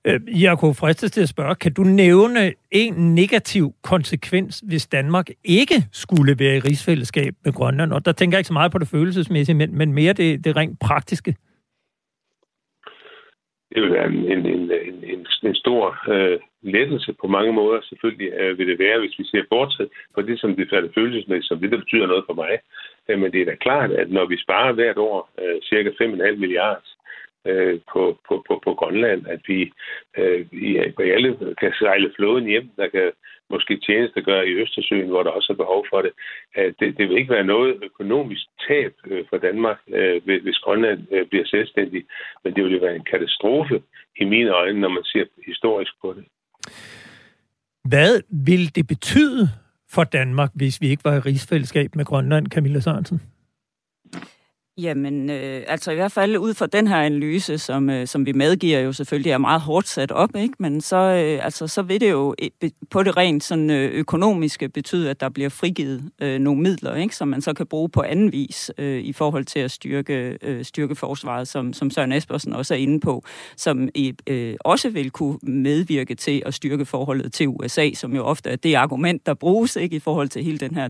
Øh, 0.07 0.43
jeg 0.43 0.57
kunne 0.57 0.75
fristes 0.75 1.11
til 1.11 1.21
at 1.21 1.29
spørge, 1.29 1.55
kan 1.55 1.73
du 1.73 1.83
nævne 1.83 2.53
en 2.71 3.15
negativ 3.15 3.73
konsekvens, 3.83 4.63
hvis 4.67 4.87
Danmark 4.87 5.29
ikke 5.43 5.83
skulle 5.91 6.35
være 6.39 6.55
i 6.57 6.59
rigsfællesskab 6.59 7.33
med 7.45 7.53
Grønland? 7.53 7.93
Og 7.93 8.05
der 8.05 8.11
tænker 8.11 8.37
jeg 8.37 8.39
ikke 8.39 8.47
så 8.47 8.53
meget 8.53 8.71
på 8.71 8.77
det 8.77 8.87
følelsesmæssige, 8.87 9.55
men, 9.55 9.77
men 9.77 9.93
mere 9.93 10.13
det, 10.13 10.45
det 10.45 10.55
rent 10.55 10.79
praktiske. 10.79 11.35
Det 13.73 13.81
vil 13.81 13.91
være 13.91 14.07
en, 14.07 14.31
en, 14.31 14.45
en, 14.45 14.71
en, 15.03 15.27
en 15.43 15.55
stor 15.55 16.11
øh, 16.13 16.39
lettelse 16.61 17.13
på 17.21 17.27
mange 17.27 17.53
måder. 17.53 17.81
Selvfølgelig 17.81 18.33
øh, 18.33 18.57
vil 18.57 18.67
det 18.67 18.79
være, 18.79 18.99
hvis 18.99 19.19
vi 19.19 19.23
ser 19.23 19.43
bortset 19.49 19.89
på 20.15 20.21
det, 20.21 20.39
som 20.39 20.55
det 20.55 20.69
falder 20.69 20.89
følelsesmæssigt, 20.95 21.47
som 21.47 21.59
det, 21.59 21.71
der 21.71 21.77
betyder 21.77 22.07
noget 22.07 22.23
for 22.27 22.33
mig. 22.33 22.57
Øh, 23.07 23.19
men 23.19 23.31
det 23.31 23.41
er 23.41 23.45
da 23.45 23.55
klart, 23.55 23.91
at 23.91 24.11
når 24.11 24.25
vi 24.25 24.37
sparer 24.37 24.71
hvert 24.73 24.97
år 24.97 25.29
øh, 25.41 25.61
cirka 25.61 25.89
5,5 25.89 26.35
milliarder 26.35 26.81
øh, 27.45 27.79
på, 27.91 28.17
på, 28.27 28.43
på, 28.47 28.61
på 28.63 28.73
Grønland, 28.73 29.27
at 29.27 29.41
vi 29.47 29.71
øh, 30.17 30.45
i, 30.51 30.77
alle 30.99 31.55
kan 31.59 31.73
sejle 31.79 32.11
flåden 32.15 32.45
hjem, 32.45 32.69
der 32.77 32.87
kan 32.87 33.11
måske 33.49 33.73
gøre 34.23 34.47
i 34.47 34.53
Østersøen, 34.61 35.09
hvor 35.09 35.23
der 35.23 35.29
også 35.29 35.53
er 35.53 35.57
behov 35.63 35.85
for 35.89 36.01
det. 36.01 36.11
Det, 36.79 36.97
det 36.97 37.09
vil 37.09 37.17
ikke 37.17 37.33
være 37.33 37.43
noget 37.43 37.83
økonomisk 37.83 38.45
tab 38.67 38.93
øh, 39.07 39.25
for 39.29 39.37
Danmark, 39.37 39.79
øh, 39.87 40.21
hvis 40.25 40.57
Grønland 40.57 40.99
øh, 41.11 41.27
bliver 41.27 41.45
selvstændig, 41.45 42.05
men 42.43 42.53
det 42.55 42.63
vil 42.63 42.73
jo 42.73 42.79
være 42.79 42.95
en 42.95 43.09
katastrofe 43.11 43.81
i 44.21 44.25
mine 44.25 44.49
øjne, 44.49 44.79
når 44.79 44.89
man 44.89 45.03
ser 45.03 45.25
historisk 45.45 45.91
på 46.01 46.13
det. 46.17 46.25
Hvad 47.83 48.21
vil 48.47 48.75
det 48.75 48.87
betyde 48.87 49.49
for 49.91 50.03
Danmark, 50.03 50.51
hvis 50.55 50.81
vi 50.81 50.87
ikke 50.87 51.03
var 51.03 51.15
i 51.15 51.19
rigsfællesskab 51.19 51.95
med 51.95 52.05
Grønland, 52.05 52.47
Camilla 52.47 52.79
Sørensen? 52.79 53.21
Jamen, 54.81 55.29
øh, 55.29 55.63
altså 55.67 55.91
i 55.91 55.95
hvert 55.95 56.11
fald 56.11 56.37
ud 56.37 56.53
fra 56.53 56.65
den 56.65 56.87
her 56.87 56.97
analyse, 56.97 57.57
som, 57.57 57.89
øh, 57.89 58.07
som 58.07 58.25
vi 58.25 58.31
medgiver 58.31 58.79
jo 58.79 58.93
selvfølgelig 58.93 59.31
er 59.31 59.37
meget 59.37 59.61
hårdt 59.61 59.87
sat 59.87 60.11
op, 60.11 60.35
ikke? 60.35 60.53
men 60.59 60.81
så, 60.81 60.95
øh, 60.95 61.45
altså, 61.45 61.67
så 61.67 61.81
vil 61.81 62.01
det 62.01 62.11
jo 62.11 62.35
på 62.89 63.03
det 63.03 63.17
rent 63.17 63.43
sådan, 63.43 63.69
øh, 63.69 63.91
økonomiske 63.91 64.69
betyde, 64.69 65.09
at 65.09 65.19
der 65.19 65.29
bliver 65.29 65.49
frigivet 65.49 66.11
øh, 66.21 66.39
nogle 66.39 66.61
midler, 66.61 66.95
ikke? 66.95 67.15
som 67.15 67.27
man 67.27 67.41
så 67.41 67.53
kan 67.53 67.67
bruge 67.67 67.89
på 67.89 68.01
anden 68.01 68.31
vis 68.31 68.71
øh, 68.77 69.01
i 69.01 69.13
forhold 69.13 69.45
til 69.45 69.59
at 69.59 69.71
styrke, 69.71 70.37
øh, 70.41 70.65
styrke 70.65 70.95
forsvaret, 70.95 71.47
som, 71.47 71.73
som 71.73 71.91
Søren 71.91 72.11
Espersen 72.11 72.53
også 72.53 72.73
er 72.73 72.77
inde 72.77 72.99
på, 72.99 73.23
som 73.57 73.89
øh, 74.27 74.55
også 74.59 74.89
vil 74.89 75.11
kunne 75.11 75.37
medvirke 75.43 76.15
til 76.15 76.43
at 76.45 76.53
styrke 76.53 76.85
forholdet 76.85 77.33
til 77.33 77.47
USA, 77.47 77.89
som 77.93 78.15
jo 78.15 78.23
ofte 78.23 78.49
er 78.49 78.55
det 78.55 78.75
argument, 78.75 79.25
der 79.25 79.33
bruges 79.33 79.75
ikke? 79.75 79.95
i 79.95 79.99
forhold 79.99 80.29
til 80.29 80.43
hele 80.43 80.57
den 80.57 80.75
her 80.75 80.89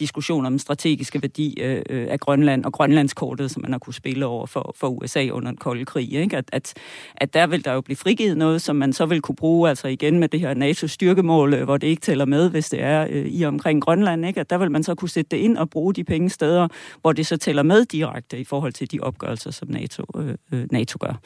diskussion 0.00 0.46
om 0.46 0.58
strategiske 0.58 1.22
værdi 1.22 1.60
øh, 1.60 1.82
øh 1.90 2.08
af 2.10 2.20
Grønland 2.20 2.64
og 2.64 2.72
Grønlands 2.72 3.14
kortet, 3.28 3.50
som 3.50 3.62
man 3.62 3.72
har 3.72 3.78
kunne 3.78 3.94
spille 3.94 4.26
over 4.26 4.46
for, 4.46 4.74
for 4.76 4.88
USA 4.88 5.28
under 5.30 5.50
den 5.50 5.58
kolde 5.58 5.84
krig. 5.84 6.12
Ikke? 6.12 6.36
At, 6.36 6.44
at, 6.52 6.74
at 7.16 7.34
der 7.34 7.46
vil 7.46 7.64
der 7.64 7.72
jo 7.72 7.80
blive 7.80 7.96
frigivet 7.96 8.36
noget, 8.36 8.62
som 8.62 8.76
man 8.76 8.92
så 8.92 9.06
vil 9.06 9.20
kunne 9.20 9.36
bruge 9.36 9.68
altså 9.68 9.88
igen 9.88 10.18
med 10.18 10.28
det 10.28 10.40
her 10.40 10.54
NATO-styrkemål, 10.54 11.54
øh, 11.54 11.64
hvor 11.64 11.76
det 11.76 11.86
ikke 11.86 12.00
tæller 12.00 12.24
med, 12.24 12.50
hvis 12.50 12.70
det 12.70 12.82
er 12.82 13.06
øh, 13.10 13.26
i 13.26 13.44
omkring 13.44 13.82
Grønland. 13.82 14.26
Ikke? 14.26 14.40
At 14.40 14.50
der 14.50 14.58
vil 14.58 14.70
man 14.70 14.82
så 14.82 14.94
kunne 14.94 15.08
sætte 15.08 15.36
det 15.36 15.36
ind 15.36 15.56
og 15.56 15.70
bruge 15.70 15.94
de 15.94 16.04
penge 16.04 16.30
steder, 16.30 16.68
hvor 17.00 17.12
det 17.12 17.26
så 17.26 17.36
tæller 17.36 17.62
med 17.62 17.84
direkte 17.84 18.38
i 18.38 18.44
forhold 18.44 18.72
til 18.72 18.92
de 18.92 19.00
opgørelser, 19.00 19.50
som 19.50 19.68
NATO, 19.70 20.04
øh, 20.16 20.34
øh 20.52 20.66
NATO 20.70 20.98
gør. 21.00 21.20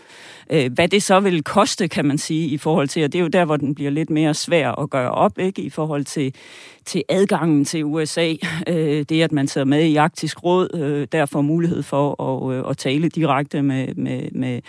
Øh, 0.51 0.73
hvad 0.73 0.89
det 0.89 1.03
så 1.03 1.21
vil 1.21 1.43
koste, 1.45 1.89
kan 1.89 2.05
man 2.05 2.19
sige, 2.19 2.49
i 2.49 2.59
forhold 2.59 2.89
til, 2.89 3.05
og 3.05 3.13
det 3.13 3.19
er 3.19 3.23
jo 3.23 3.29
der, 3.29 3.45
hvor 3.45 3.57
den 3.57 3.75
bliver 3.75 3.91
lidt 3.91 4.11
mere 4.11 4.35
svær 4.35 4.71
at 4.73 4.91
gøre 4.91 5.11
op, 5.11 5.39
ikke? 5.39 5.63
i 5.63 5.71
forhold 5.71 6.05
til, 6.05 6.35
til 6.85 7.03
adgangen 7.09 7.65
til 7.65 7.85
USA. 7.85 8.35
Øh, 8.69 9.05
det, 9.09 9.23
at 9.23 9.33
man 9.33 9.49
sidder 9.49 9.65
med 9.65 9.85
i 9.85 9.97
Arktisk 9.97 10.45
Råd, 10.45 10.69
øh, 10.75 11.07
der 11.13 11.27
får 11.27 11.43
mulighed 11.43 11.83
for 11.83 12.23
at, 12.23 12.55
øh, 12.55 12.71
at 12.71 12.77
tale 12.77 13.09
direkte 13.09 13.63
med, 13.63 13.95
med, 13.95 14.29
med, 14.33 14.61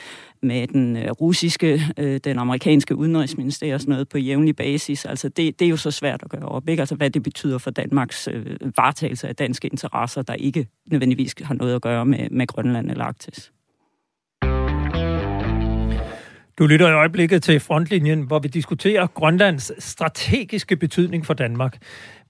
med 0.42 0.68
den 0.68 0.98
øh, 0.98 1.12
russiske, 1.12 1.82
øh, 1.98 2.20
den 2.24 2.40
amerikanske 2.40 2.96
udenrigsminister 2.96 3.74
og 3.74 3.82
sådan 3.82 3.92
noget 3.92 4.10
på 4.10 4.18
jævnlig 4.18 4.56
basis. 4.56 5.06
Altså 5.06 5.30
det, 5.30 5.60
det 5.60 5.66
er 5.66 5.70
jo 5.70 5.78
så 5.78 5.92
svært 5.92 6.24
at 6.24 6.30
gøre 6.30 6.46
op, 6.46 6.70
ikke? 6.70 6.82
Altså 6.82 6.96
hvad 6.96 7.10
det 7.10 7.24
betyder 7.24 7.58
for 7.58 7.72
Danmarks 7.72 8.28
øh, 8.28 8.46
varetagelse 8.78 9.28
af 9.28 9.36
danske 9.36 9.68
interesser, 9.68 10.22
der 10.22 10.34
ikke 10.34 10.68
nødvendigvis 10.92 11.36
har 11.42 11.54
noget 11.54 11.76
at 11.76 11.82
gøre 11.82 12.06
med, 12.06 12.30
med 12.32 12.48
Grønland 12.48 12.92
eller 12.92 13.06
Arktis. 13.06 13.52
Du 16.58 16.68
lytter 16.68 16.88
i 16.88 16.94
øjeblikket 16.94 17.44
til 17.44 17.60
Frontlinjen, 17.60 18.22
hvor 18.22 18.40
vi 18.40 18.48
diskuterer 18.48 19.08
Grønlands 19.08 19.84
strategiske 19.84 20.76
betydning 20.76 21.26
for 21.26 21.34
Danmark. 21.34 21.78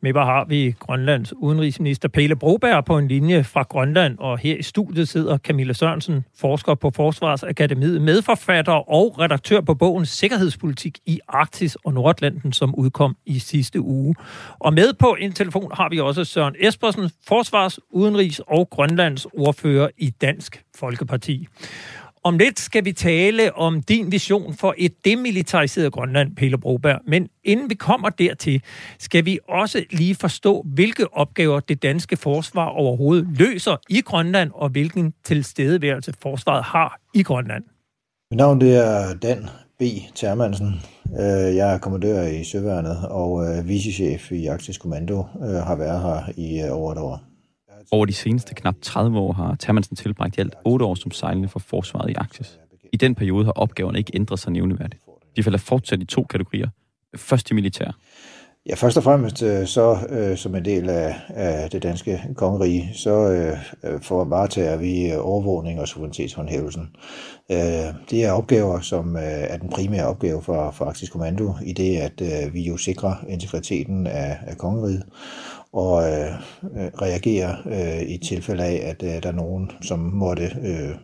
Med 0.01 0.11
hvor 0.11 0.23
har 0.23 0.45
vi 0.45 0.75
Grønlands 0.79 1.33
udenrigsminister 1.33 2.09
Pelle 2.09 2.35
Broberg 2.35 2.85
på 2.85 2.97
en 2.97 3.07
linje 3.07 3.43
fra 3.43 3.63
Grønland, 3.63 4.17
og 4.19 4.37
her 4.37 4.55
i 4.57 4.61
studiet 4.61 5.07
sidder 5.07 5.37
Camilla 5.37 5.73
Sørensen, 5.73 6.25
forsker 6.39 6.75
på 6.75 6.91
Forsvarsakademiet, 6.95 8.01
medforfatter 8.01 8.91
og 8.91 9.19
redaktør 9.19 9.61
på 9.61 9.73
bogen 9.73 10.05
Sikkerhedspolitik 10.05 10.99
i 11.05 11.19
Arktis 11.27 11.75
og 11.75 11.93
Nordatlanten, 11.93 12.53
som 12.53 12.75
udkom 12.75 13.15
i 13.25 13.39
sidste 13.39 13.81
uge. 13.81 14.15
Og 14.59 14.73
med 14.73 14.93
på 14.93 15.17
en 15.19 15.31
telefon 15.31 15.71
har 15.73 15.89
vi 15.89 15.99
også 15.99 16.23
Søren 16.23 16.55
Espersen, 16.59 17.09
forsvars-, 17.27 17.79
udenrigs- 17.95 18.39
og 18.47 18.69
Grønlands 18.69 19.25
ordfører 19.25 19.89
i 19.97 20.09
Dansk 20.09 20.63
Folkeparti. 20.75 21.47
Om 22.25 22.37
lidt 22.37 22.59
skal 22.59 22.85
vi 22.85 22.91
tale 22.91 23.55
om 23.55 23.81
din 23.81 24.11
vision 24.11 24.53
for 24.53 24.75
et 24.77 25.05
demilitariseret 25.05 25.93
Grønland, 25.93 26.35
Pelle 26.35 26.57
Broberg. 26.57 26.99
Men 27.07 27.29
inden 27.43 27.69
vi 27.69 27.75
kommer 27.75 28.09
dertil, 28.09 28.61
skal 28.99 29.25
vi 29.25 29.39
også 29.49 29.83
lige 29.91 30.15
forstå, 30.15 30.65
hvilke 30.65 31.13
opgaver 31.13 31.59
det 31.59 31.83
danske 31.83 32.17
forsvar 32.17 32.65
overhovedet 32.65 33.27
løser 33.39 33.75
i 33.89 34.01
Grønland, 34.01 34.51
og 34.53 34.69
hvilken 34.69 35.13
tilstedeværelse 35.23 36.13
forsvaret 36.21 36.63
har 36.63 36.99
i 37.13 37.23
Grønland. 37.23 37.63
Mit 38.31 38.37
navn 38.37 38.61
det 38.61 38.75
er 38.75 39.13
Dan 39.13 39.49
B. 39.79 39.83
Termansen. 40.15 40.81
Øh, 41.19 41.55
jeg 41.55 41.73
er 41.73 41.77
kommandør 41.77 42.23
i 42.23 42.43
Søværnet 42.43 43.07
og 43.09 43.45
øh, 43.45 43.67
vicechef 43.67 44.31
i 44.31 44.45
Arktisk 44.45 44.81
Kommando. 44.81 45.25
Øh, 45.41 45.55
har 45.55 45.75
været 45.75 46.01
her 46.01 46.33
i 46.37 46.61
øh, 46.61 46.77
over 46.77 46.91
et 46.91 46.97
år. 46.97 47.32
Altså, 47.83 47.95
over 47.95 48.05
de 48.05 48.13
seneste 48.13 48.53
knap 48.53 48.75
30 48.81 49.19
år 49.19 49.33
har 49.33 49.55
Termansen 49.55 49.95
tilbragt 49.95 50.37
i 50.37 50.39
alt 50.39 50.55
8 50.65 50.85
år 50.85 50.95
som 50.95 51.11
sejlende 51.11 51.47
for 51.47 51.59
forsvaret 51.59 52.09
i 52.09 52.13
Arktis. 52.13 52.59
I 52.93 52.97
den 52.97 53.15
periode 53.15 53.45
har 53.45 53.51
opgaverne 53.51 53.97
ikke 53.97 54.11
ændret 54.15 54.39
sig 54.39 54.51
nævneværdigt. 54.51 55.01
De 55.35 55.43
falder 55.43 55.59
fortsat 55.59 56.01
i 56.01 56.05
to 56.05 56.23
kategorier. 56.23 56.69
Først 57.15 57.51
i 57.51 57.53
militær. 57.53 57.91
Ja, 58.69 58.75
først 58.75 58.97
og 58.97 59.03
fremmest 59.03 59.43
øh, 59.43 59.67
så 59.67 59.97
øh, 60.09 60.37
som 60.37 60.55
en 60.55 60.65
del 60.65 60.89
af, 60.89 61.15
af 61.29 61.69
det 61.69 61.83
danske 61.83 62.21
kongerige, 62.35 62.91
så 62.93 63.31
øh, 63.31 63.57
øh 63.83 64.01
for 64.01 64.23
varetager 64.23 64.77
vi 64.77 65.11
øh, 65.11 65.17
overvågning 65.19 65.79
og 65.79 65.87
suverænitetshåndhævelsen. 65.87 66.89
Øh, 67.51 67.57
det 68.09 68.25
er 68.25 68.31
opgaver, 68.31 68.79
som 68.79 69.15
øh, 69.15 69.23
er 69.23 69.57
den 69.57 69.69
primære 69.69 70.07
opgave 70.07 70.41
for, 70.41 70.71
for 70.71 70.85
Arktisk 70.85 71.11
Kommando, 71.11 71.53
i 71.65 71.73
det 71.73 71.97
at 71.97 72.21
øh, 72.21 72.53
vi 72.53 72.61
jo 72.61 72.77
sikrer 72.77 73.15
integriteten 73.27 74.07
af, 74.07 74.37
af 74.47 74.57
kongeriget 74.57 75.03
og 75.73 76.03
øh, 76.03 76.31
reagere 77.01 77.57
øh, 77.65 78.09
i 78.09 78.17
tilfælde 78.17 78.63
af, 78.63 78.89
at 78.89 79.03
øh, 79.03 79.23
der 79.23 79.29
er 79.29 79.35
nogen, 79.35 79.71
som 79.81 79.99
måtte 79.99 80.43
øh, 80.43 80.95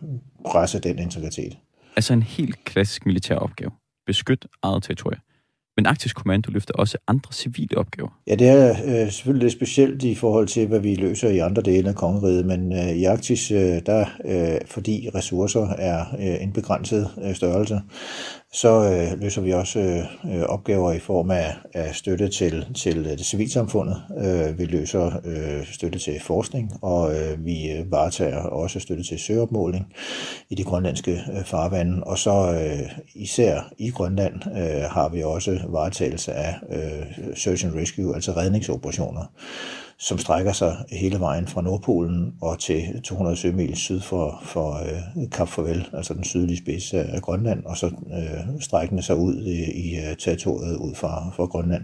presse 0.46 0.78
den 0.78 0.98
integritet. 0.98 1.58
Altså 1.96 2.12
en 2.12 2.22
helt 2.22 2.64
klassisk 2.64 3.06
militær 3.06 3.34
opgave. 3.34 3.70
Beskyt 4.06 4.46
eget 4.62 4.82
territorium. 4.82 5.20
Men 5.76 5.86
Arktisk 5.86 6.16
Kommando 6.16 6.50
løfter 6.50 6.74
også 6.74 6.98
andre 7.08 7.32
civile 7.32 7.78
opgaver. 7.78 8.20
Ja, 8.26 8.34
det 8.34 8.48
er 8.48 8.70
øh, 8.70 9.12
selvfølgelig 9.12 9.44
lidt 9.44 9.52
specielt 9.52 10.02
i 10.02 10.14
forhold 10.14 10.46
til, 10.46 10.66
hvad 10.68 10.80
vi 10.80 10.94
løser 10.94 11.28
i 11.28 11.38
andre 11.38 11.62
dele 11.62 11.88
af 11.88 11.94
kongeriget, 11.94 12.46
men 12.46 12.72
øh, 12.72 12.88
i 12.88 13.04
Arktis, 13.04 13.50
øh, 13.50 13.80
der, 13.86 14.04
øh, 14.24 14.60
fordi 14.66 15.10
ressourcer 15.14 15.68
er 15.68 16.04
øh, 16.18 16.42
en 16.42 16.52
begrænset 16.52 17.10
øh, 17.24 17.34
størrelse, 17.34 17.80
så 18.52 18.68
øh, 18.68 19.20
løser 19.20 19.42
vi 19.42 19.52
også 19.52 19.78
øh, 19.78 20.36
øh, 20.36 20.42
opgaver 20.42 20.92
i 20.92 20.98
form 20.98 21.30
af, 21.30 21.56
af 21.74 21.94
støtte 21.94 22.28
til, 22.28 22.66
til 22.74 22.98
øh, 22.98 23.18
det 23.18 23.26
civilsamfundet. 23.26 24.02
Øh, 24.18 24.58
vi 24.58 24.64
løser 24.64 25.20
øh, 25.24 25.66
støtte 25.66 25.98
til 25.98 26.20
forskning, 26.20 26.72
og 26.82 27.14
øh, 27.16 27.44
vi 27.44 27.70
øh, 27.70 27.90
varetager 27.90 28.38
også 28.38 28.80
støtte 28.80 29.04
til 29.04 29.18
søopmåling 29.18 29.92
i 30.48 30.54
de 30.54 30.64
grønlandske 30.64 31.22
øh, 31.32 31.44
farvande. 31.44 32.04
Og 32.04 32.18
så 32.18 32.52
øh, 32.52 32.90
især 33.14 33.72
i 33.78 33.90
Grønland 33.90 34.34
øh, 34.46 34.82
har 34.90 35.08
vi 35.08 35.22
også 35.22 35.60
varetagelse 35.68 36.32
af 36.32 36.54
øh, 36.70 37.34
search 37.36 37.66
and 37.66 37.74
rescue, 37.74 38.14
altså 38.14 38.32
redningsoperationer 38.32 39.24
som 40.00 40.18
strækker 40.18 40.52
sig 40.52 40.76
hele 40.90 41.20
vejen 41.20 41.46
fra 41.46 41.62
Nordpolen 41.62 42.34
og 42.40 42.58
til 42.58 43.02
200 43.02 43.36
sømil 43.36 43.76
syd 43.76 44.00
for, 44.00 44.40
for 44.44 44.74
øh, 44.74 45.30
Kap 45.30 45.48
Farvel, 45.48 45.88
altså 45.92 46.14
den 46.14 46.24
sydlige 46.24 46.58
spids 46.58 46.92
af 46.94 47.22
Grønland, 47.22 47.64
og 47.64 47.76
så 47.76 47.86
øh, 47.86 48.60
strækkende 48.60 49.02
sig 49.02 49.16
ud 49.16 49.36
øh, 49.36 49.46
i, 49.46 50.12
i 50.12 50.14
territoriet 50.18 50.76
ud 50.76 50.94
fra, 50.94 51.30
fra 51.36 51.44
Grønland, 51.44 51.82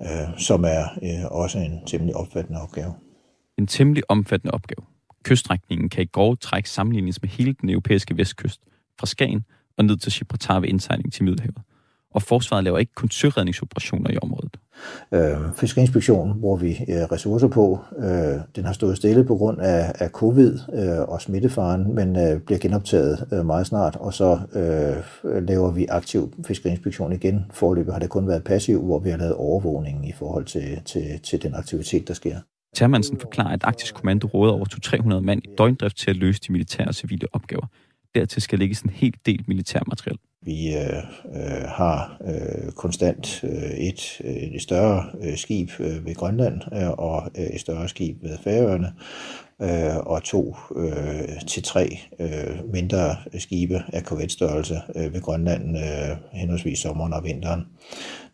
øh, 0.00 0.38
som 0.38 0.64
er 0.64 0.82
øh, 1.02 1.24
også 1.30 1.58
en 1.58 1.86
temmelig 1.86 2.16
opfattende 2.16 2.62
opgave. 2.62 2.94
En 3.58 3.66
temmelig 3.66 4.02
omfattende 4.08 4.54
opgave. 4.54 4.86
Kyststrækningen 5.24 5.88
kan 5.88 6.02
i 6.02 6.06
går 6.06 6.34
træk 6.34 6.66
sammenlignes 6.66 7.22
med 7.22 7.30
hele 7.30 7.52
den 7.60 7.70
europæiske 7.70 8.16
vestkyst, 8.16 8.60
fra 8.98 9.06
Skagen 9.06 9.44
og 9.78 9.84
ned 9.84 9.96
til 9.96 10.12
Gibraltar 10.12 10.60
ved 10.60 10.68
indsejling 10.68 11.12
til 11.12 11.24
Middelhavet 11.24 11.62
og 12.14 12.22
forsvaret 12.22 12.64
laver 12.64 12.78
ikke 12.78 12.94
kun 12.94 13.10
søredningsoperationer 13.10 14.10
i 14.10 14.18
området. 14.22 14.56
Øh, 15.12 15.36
fiskerinspektion 15.56 16.40
bruger 16.40 16.56
vi 16.56 16.70
øh, 16.70 17.02
ressourcer 17.12 17.48
på. 17.48 17.78
Øh, 17.98 18.40
den 18.56 18.64
har 18.64 18.72
stået 18.72 18.96
stille 18.96 19.24
på 19.24 19.36
grund 19.36 19.60
af, 19.60 19.92
af 19.98 20.10
covid 20.10 20.58
øh, 20.74 21.00
og 21.08 21.22
smittefaren, 21.22 21.94
men 21.94 22.16
øh, 22.16 22.40
bliver 22.40 22.58
genoptaget 22.58 23.28
øh, 23.32 23.46
meget 23.46 23.66
snart, 23.66 23.96
og 23.96 24.14
så 24.14 24.38
øh, 24.54 25.42
laver 25.48 25.70
vi 25.70 25.86
aktiv 25.88 26.34
fiskerinspektion 26.46 27.12
igen. 27.12 27.44
Forløbet 27.50 27.92
har 27.92 28.00
det 28.00 28.10
kun 28.10 28.28
været 28.28 28.44
passiv, 28.44 28.84
hvor 28.84 28.98
vi 28.98 29.10
har 29.10 29.16
lavet 29.16 29.34
overvågning 29.34 30.08
i 30.08 30.12
forhold 30.12 30.44
til, 30.44 30.82
til, 30.84 31.20
til 31.22 31.42
den 31.42 31.54
aktivitet, 31.54 32.08
der 32.08 32.14
sker. 32.14 32.36
Termansen 32.74 33.20
forklarer, 33.20 33.52
at 33.52 33.64
Arktisk 33.64 33.94
Kommando 33.94 34.26
råder 34.26 34.52
over 34.52 34.64
200-300 35.18 35.20
mand 35.20 35.40
i 35.44 35.48
døgndrift 35.58 35.96
til 35.96 36.10
at 36.10 36.16
løse 36.16 36.40
de 36.46 36.52
militære 36.52 36.88
og 36.88 36.94
civile 36.94 37.26
opgaver. 37.32 37.66
Dertil 38.14 38.42
skal 38.42 38.58
lægges 38.58 38.80
en 38.80 38.90
helt 38.90 39.26
del 39.26 39.44
militærmateriel. 39.48 40.18
Vi 40.44 40.74
øh, 40.74 40.96
øh, 41.34 41.68
har 41.68 42.16
øh, 42.24 42.72
konstant 42.72 43.44
øh, 43.44 43.70
et, 43.70 44.20
øh, 44.24 44.34
et 44.34 44.62
større 44.62 45.04
øh, 45.22 45.36
skib 45.36 45.70
øh, 45.80 46.06
ved 46.06 46.14
Grønland 46.14 46.60
øh, 46.74 46.90
og 46.90 47.30
øh, 47.38 47.44
et 47.44 47.60
større 47.60 47.88
skib 47.88 48.22
ved 48.22 48.38
Færøerne 48.44 48.92
øh, 49.62 49.96
og 49.96 50.22
to 50.24 50.56
øh, 50.76 51.46
til 51.46 51.62
tre 51.62 51.98
øh, 52.20 52.72
mindre 52.72 53.16
skibe 53.38 53.82
af 53.92 54.04
korvetstørrelse 54.04 54.80
øh, 54.96 55.14
ved 55.14 55.20
Grønland 55.20 55.76
øh, 55.78 56.16
henholdsvis 56.32 56.78
sommeren 56.78 57.12
og 57.12 57.24
vinteren. 57.24 57.66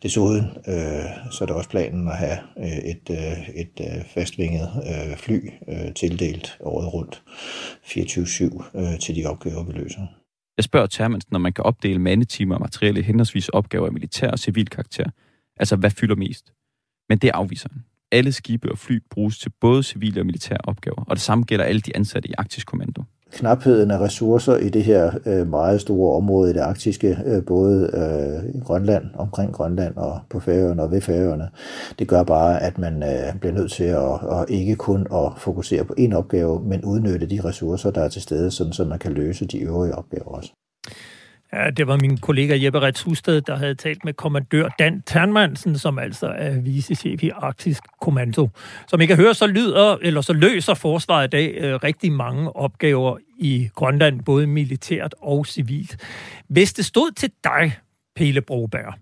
Desuden 0.03 0.45
øh, 0.67 1.05
så 1.31 1.37
er 1.41 1.45
det 1.45 1.55
også 1.55 1.69
planen 1.69 2.07
at 2.07 2.17
have 2.17 2.37
øh, 2.57 2.77
et, 2.77 3.09
øh, 3.11 3.49
et 3.49 3.81
øh, 3.81 4.05
fastvinget 4.05 4.69
øh, 4.85 5.17
fly 5.17 5.49
øh, 5.67 5.93
tildelt 5.93 6.57
året 6.59 6.93
rundt 6.93 7.23
24-7 7.83 8.79
øh, 8.79 8.99
til 8.99 9.15
de 9.15 9.25
opgaver, 9.25 9.63
vi 9.63 9.71
løser. 9.71 10.01
Jeg 10.57 10.63
spørger 10.63 10.87
Termansen, 10.87 11.29
når 11.31 11.39
man 11.39 11.53
kan 11.53 11.63
opdele 11.63 11.99
mandetimer 11.99 12.55
og 12.55 12.61
materielle 12.61 13.01
henholdsvis 13.01 13.49
opgaver 13.49 13.85
af 13.85 13.93
militær 13.93 14.31
og 14.31 14.39
civil 14.39 14.69
karakter. 14.69 15.05
Altså, 15.57 15.75
hvad 15.75 15.91
fylder 15.91 16.15
mest? 16.15 16.53
Men 17.09 17.17
det 17.17 17.29
afviser 17.33 17.69
han. 17.71 17.83
Alle 18.11 18.31
skibe 18.31 18.71
og 18.71 18.77
fly 18.77 19.03
bruges 19.11 19.39
til 19.39 19.51
både 19.61 19.83
civile 19.83 20.21
og 20.21 20.25
militære 20.25 20.57
opgaver, 20.63 21.03
og 21.07 21.15
det 21.15 21.21
samme 21.21 21.43
gælder 21.43 21.65
alle 21.65 21.81
de 21.81 21.95
ansatte 21.95 22.29
i 22.29 22.33
Arktisk 22.37 22.67
Kommando. 22.67 23.03
Knapheden 23.31 23.91
af 23.91 23.99
ressourcer 23.99 24.57
i 24.57 24.69
det 24.69 24.83
her 24.83 25.11
øh, 25.25 25.47
meget 25.47 25.81
store 25.81 26.15
område 26.15 26.51
i 26.51 26.53
det 26.53 26.59
arktiske, 26.59 27.17
øh, 27.25 27.45
både 27.45 27.91
øh, 27.93 28.55
i 28.55 28.59
Grønland, 28.59 29.05
omkring 29.15 29.53
Grønland 29.53 29.95
og 29.95 30.19
på 30.29 30.39
Færøerne 30.39 30.83
og 30.83 30.91
ved 30.91 31.01
Færøerne, 31.01 31.49
det 31.99 32.07
gør 32.07 32.23
bare, 32.23 32.63
at 32.63 32.77
man 32.77 33.03
øh, 33.03 33.39
bliver 33.39 33.53
nødt 33.53 33.71
til 33.71 33.83
at, 33.83 34.13
at 34.31 34.45
ikke 34.49 34.75
kun 34.75 35.07
at 35.13 35.31
fokusere 35.37 35.85
på 35.85 35.93
én 35.99 36.13
opgave, 36.13 36.63
men 36.65 36.85
udnytte 36.85 37.25
de 37.25 37.41
ressourcer, 37.43 37.91
der 37.91 38.01
er 38.01 38.09
til 38.09 38.21
stede, 38.21 38.51
sådan 38.51 38.73
så 38.73 38.85
man 38.85 38.99
kan 38.99 39.13
løse 39.13 39.45
de 39.45 39.59
øvrige 39.59 39.95
opgaver 39.95 40.25
også. 40.25 40.51
Ja, 41.53 41.69
det 41.69 41.87
var 41.87 41.97
min 42.01 42.17
kollega 42.17 42.63
Jeppe 42.63 42.79
Rets 42.79 43.03
Husted, 43.03 43.41
der 43.41 43.55
havde 43.55 43.75
talt 43.75 44.05
med 44.05 44.13
kommandør 44.13 44.67
Dan 44.79 45.01
Ternmansen, 45.01 45.77
som 45.77 45.99
altså 45.99 46.27
er 46.27 46.59
vicechef 46.59 47.23
i 47.23 47.29
Arktisk 47.29 47.83
Kommando. 48.01 48.49
Som 48.87 49.01
I 49.01 49.05
kan 49.05 49.15
høre, 49.15 49.33
så 49.33 49.47
lyder, 49.47 49.97
eller 50.01 50.21
så 50.21 50.33
løser 50.33 50.73
forsvaret 50.73 51.27
i 51.27 51.29
dag 51.29 51.57
øh, 51.57 51.75
rigtig 51.75 52.11
mange 52.11 52.55
opgaver 52.55 53.17
i 53.39 53.69
Grønland, 53.75 54.21
både 54.23 54.47
militært 54.47 55.15
og 55.21 55.45
civilt. 55.45 55.97
Hvis 56.47 56.73
det 56.73 56.85
stod 56.85 57.11
til 57.11 57.31
dig, 57.43 57.77
Pele 58.15 58.41
Broberg, 58.41 58.93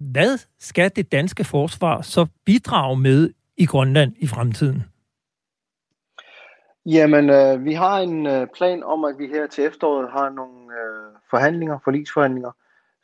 hvad 0.00 0.38
skal 0.60 0.90
det 0.96 1.12
danske 1.12 1.44
forsvar 1.44 2.02
så 2.02 2.26
bidrage 2.46 2.96
med 2.96 3.30
i 3.58 3.66
Grønland 3.66 4.12
i 4.18 4.26
fremtiden? 4.26 4.84
Jamen, 6.86 7.30
øh, 7.30 7.64
vi 7.64 7.72
har 7.72 7.98
en 7.98 8.26
øh, 8.26 8.46
plan 8.56 8.82
om, 8.82 9.04
at 9.04 9.18
vi 9.18 9.26
her 9.26 9.46
til 9.46 9.64
efteråret 9.64 10.10
har 10.10 10.30
nogle 10.30 10.72
øh, 10.72 11.18
forhandlinger, 11.30 11.78
forlisforhandlinger, 11.84 12.50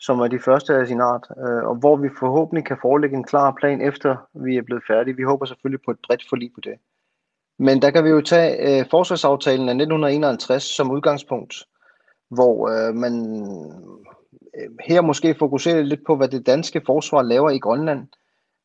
som 0.00 0.20
er 0.20 0.28
de 0.28 0.38
første 0.38 0.74
af 0.74 0.86
sin 0.86 1.00
art, 1.00 1.26
øh, 1.38 1.64
og 1.68 1.74
hvor 1.74 1.96
vi 1.96 2.08
forhåbentlig 2.18 2.64
kan 2.64 2.78
forelægge 2.82 3.16
en 3.16 3.24
klar 3.24 3.54
plan 3.60 3.80
efter 3.80 4.16
vi 4.34 4.56
er 4.56 4.62
blevet 4.62 4.82
færdige. 4.88 5.16
Vi 5.16 5.22
håber 5.22 5.46
selvfølgelig 5.46 5.82
på 5.84 5.90
et 5.90 5.98
bredt 6.06 6.28
forlig 6.28 6.50
på 6.54 6.60
det. 6.60 6.74
Men 7.58 7.82
der 7.82 7.90
kan 7.90 8.04
vi 8.04 8.08
jo 8.08 8.20
tage 8.20 8.80
øh, 8.80 8.86
forsvarsaftalen 8.90 9.68
af 9.68 9.74
1951 9.74 10.62
som 10.62 10.90
udgangspunkt, 10.90 11.54
hvor 12.30 12.68
øh, 12.68 12.94
man 12.94 13.14
øh, 14.58 14.70
her 14.88 15.00
måske 15.00 15.34
fokuserer 15.38 15.82
lidt 15.82 16.06
på, 16.06 16.16
hvad 16.16 16.28
det 16.28 16.46
danske 16.46 16.82
forsvar 16.86 17.22
laver 17.22 17.50
i 17.50 17.58
Grønland, 17.58 18.06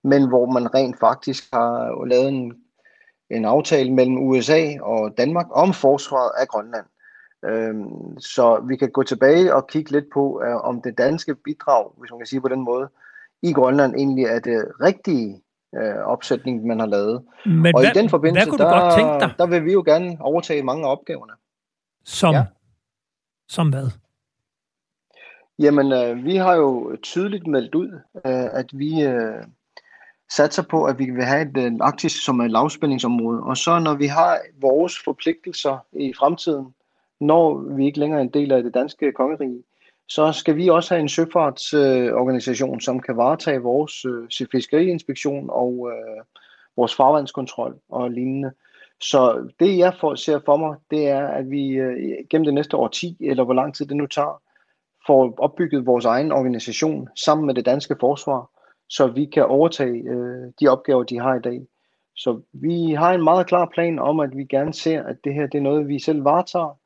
men 0.04 0.28
hvor 0.28 0.46
man 0.46 0.74
rent 0.76 1.00
faktisk 1.00 1.54
har 1.54 2.06
lavet 2.06 2.28
en, 2.28 2.67
en 3.30 3.46
aftale 3.46 3.94
mellem 3.94 4.18
USA 4.18 4.80
og 4.82 5.14
Danmark 5.18 5.46
om 5.52 5.74
forsvaret 5.74 6.32
af 6.40 6.48
Grønland 6.48 6.86
Øhm, 7.46 8.20
så 8.20 8.64
vi 8.68 8.76
kan 8.76 8.92
gå 8.92 9.04
tilbage 9.04 9.56
og 9.56 9.68
kigge 9.68 9.92
lidt 9.92 10.06
på, 10.14 10.42
øh, 10.46 10.56
om 10.56 10.82
det 10.82 10.98
danske 10.98 11.36
bidrag, 11.36 11.92
hvis 11.98 12.12
man 12.12 12.20
kan 12.20 12.28
sige 12.28 12.42
på 12.42 12.48
den 12.48 12.62
måde, 12.62 12.90
i 13.42 13.54
Grønland 13.54 13.96
egentlig 13.96 14.26
er 14.26 14.40
det 14.40 14.66
rigtige 14.82 15.42
øh, 15.76 15.96
opsætning, 15.96 16.66
man 16.66 16.80
har 16.80 16.88
lavet. 16.88 17.24
Men 17.46 17.76
og 17.76 17.82
hvad, 17.82 17.92
i 17.96 18.00
den 18.00 18.10
forbindelse, 18.10 18.46
hvad 18.46 18.52
kunne 18.52 18.66
du 18.66 18.76
der, 18.76 18.82
godt 18.82 18.94
tænke 18.96 19.20
dig? 19.20 19.34
der 19.38 19.48
vil 19.48 19.66
vi 19.66 19.74
jo 19.74 19.84
gerne 19.86 20.18
overtage 20.20 20.64
mange 20.64 20.86
af 20.86 20.92
opgaverne. 20.92 21.34
Som, 22.04 22.34
ja. 22.34 22.38
Ja. 22.38 22.46
som 23.50 23.70
hvad? 23.70 23.90
Jamen, 25.60 25.92
øh, 25.92 26.24
vi 26.24 26.36
har 26.36 26.56
jo 26.56 26.98
tydeligt 27.04 27.48
meldt 27.48 27.76
ud, 27.76 28.00
øh, 28.16 28.60
at 28.60 28.66
vi 28.74 29.04
øh, 29.04 29.44
satser 30.36 30.64
på, 30.64 30.84
at 30.84 31.00
vi 31.00 31.06
vil 31.06 31.24
have 31.24 31.42
et 31.42 31.58
øh, 31.58 31.72
Arktis 31.82 32.12
som 32.12 32.42
et 32.42 32.52
lavspændingsområde. 32.52 33.44
Og 33.44 33.58
så 33.58 33.80
når 33.80 33.94
vi 33.96 34.06
har 34.06 34.40
vores 34.62 35.00
forpligtelser 35.04 35.86
i 35.94 36.14
fremtiden, 36.14 36.74
når 37.20 37.76
vi 37.76 37.86
ikke 37.86 38.00
længere 38.00 38.20
er 38.20 38.24
en 38.24 38.34
del 38.34 38.52
af 38.52 38.64
det 38.64 38.74
danske 38.74 39.12
kongerige, 39.12 39.64
så 40.08 40.32
skal 40.32 40.56
vi 40.56 40.68
også 40.68 40.94
have 40.94 41.02
en 41.02 41.10
søfartsorganisation, 41.10 42.76
øh, 42.76 42.82
som 42.82 43.00
kan 43.00 43.18
varetage 43.18 43.62
vores 43.62 44.06
øh, 44.06 44.48
fiskeriinspektion 44.52 45.50
og 45.50 45.92
øh, 45.92 46.24
vores 46.78 46.96
farvandskontrol 46.96 47.76
og 47.90 48.12
lignende. 48.12 48.52
Så 49.02 49.52
det 49.60 49.78
jeg 49.78 49.94
for, 50.00 50.16
ser 50.16 50.40
for 50.46 50.58
mig, 50.58 50.76
det 50.92 51.08
er, 51.08 51.28
at 51.28 51.50
vi 51.50 51.70
øh, 51.70 51.98
gennem 52.30 52.46
det 52.46 52.54
næste 52.54 52.78
år 52.78 52.88
10, 52.88 53.18
eller 53.20 53.44
hvor 53.44 53.54
lang 53.54 53.76
tid 53.76 53.86
det 53.86 53.98
nu 53.98 54.06
tager, 54.08 54.42
får 55.08 55.34
opbygget 55.38 55.86
vores 55.86 56.06
egen 56.06 56.32
organisation 56.32 57.10
sammen 57.16 57.46
med 57.46 57.56
det 57.56 57.66
danske 57.66 57.96
forsvar, 58.00 58.50
så 58.90 59.08
vi 59.08 59.26
kan 59.26 59.46
overtage 59.46 60.10
øh, 60.10 60.52
de 60.62 60.68
opgaver, 60.68 61.04
de 61.04 61.20
har 61.20 61.36
i 61.36 61.42
dag. 61.42 61.62
Så 62.16 62.42
vi 62.54 62.92
har 62.92 63.14
en 63.14 63.24
meget 63.24 63.48
klar 63.48 63.70
plan 63.74 64.00
om, 64.00 64.20
at 64.20 64.38
vi 64.38 64.44
gerne 64.44 64.74
ser, 64.74 65.04
at 65.04 65.16
det 65.24 65.34
her 65.34 65.48
det 65.48 65.58
er 65.58 65.62
noget, 65.62 65.88
vi 65.88 66.00
selv 66.00 66.24
varetager, 66.24 66.80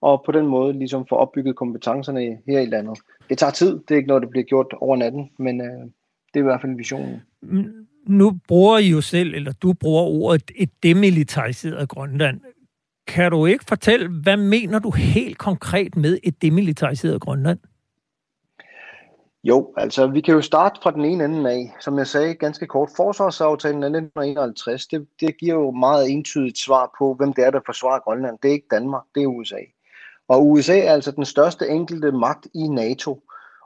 og 0.00 0.22
på 0.26 0.32
den 0.32 0.46
måde 0.46 0.72
ligesom 0.72 1.06
får 1.08 1.16
opbygget 1.16 1.56
kompetencerne 1.56 2.38
her 2.48 2.60
i 2.60 2.66
landet. 2.66 2.98
Det 3.28 3.38
tager 3.38 3.50
tid, 3.50 3.72
det 3.72 3.90
er 3.90 3.96
ikke 3.96 4.08
noget, 4.08 4.22
der 4.22 4.28
bliver 4.28 4.44
gjort 4.44 4.74
over 4.80 4.96
natten, 4.96 5.30
men 5.38 5.60
øh, 5.60 5.80
det 6.34 6.34
er 6.34 6.38
i 6.38 6.42
hvert 6.42 6.60
fald 6.60 6.76
visionen. 6.76 7.22
Mm, 7.42 7.86
nu 8.06 8.38
bruger 8.48 8.78
I 8.78 8.88
jo 8.88 9.00
selv, 9.00 9.34
eller 9.34 9.52
du 9.52 9.72
bruger 9.72 10.02
ordet, 10.02 10.50
et 10.56 10.70
demilitariseret 10.82 11.88
Grønland. 11.88 12.40
Kan 13.06 13.30
du 13.30 13.46
ikke 13.46 13.64
fortælle, 13.68 14.08
hvad 14.08 14.36
mener 14.36 14.78
du 14.78 14.90
helt 14.90 15.38
konkret 15.38 15.96
med 15.96 16.18
et 16.22 16.42
demilitariseret 16.42 17.20
Grønland? 17.20 17.58
Jo, 19.48 19.72
altså 19.76 20.06
vi 20.06 20.20
kan 20.20 20.34
jo 20.34 20.40
starte 20.40 20.80
fra 20.82 20.90
den 20.90 21.04
ene 21.04 21.24
ende 21.24 21.50
af. 21.50 21.76
Som 21.80 21.98
jeg 21.98 22.06
sagde 22.06 22.34
ganske 22.34 22.66
kort, 22.66 22.90
forsvarsaftalen 22.96 23.82
af 23.82 23.86
1951, 23.86 24.86
det, 24.86 25.08
det 25.20 25.38
giver 25.38 25.54
jo 25.54 25.70
meget 25.70 26.10
entydigt 26.10 26.58
svar 26.58 26.94
på, 26.98 27.14
hvem 27.14 27.32
det 27.32 27.44
er, 27.44 27.50
der 27.50 27.60
forsvarer 27.66 28.00
Grønland. 28.00 28.38
Det 28.42 28.48
er 28.48 28.52
ikke 28.52 28.66
Danmark, 28.70 29.02
det 29.14 29.22
er 29.22 29.26
USA. 29.26 29.60
Og 30.28 30.46
USA 30.46 30.78
er 30.78 30.92
altså 30.92 31.10
den 31.10 31.24
største 31.24 31.68
enkelte 31.68 32.12
magt 32.12 32.46
i 32.54 32.68
NATO. 32.68 33.22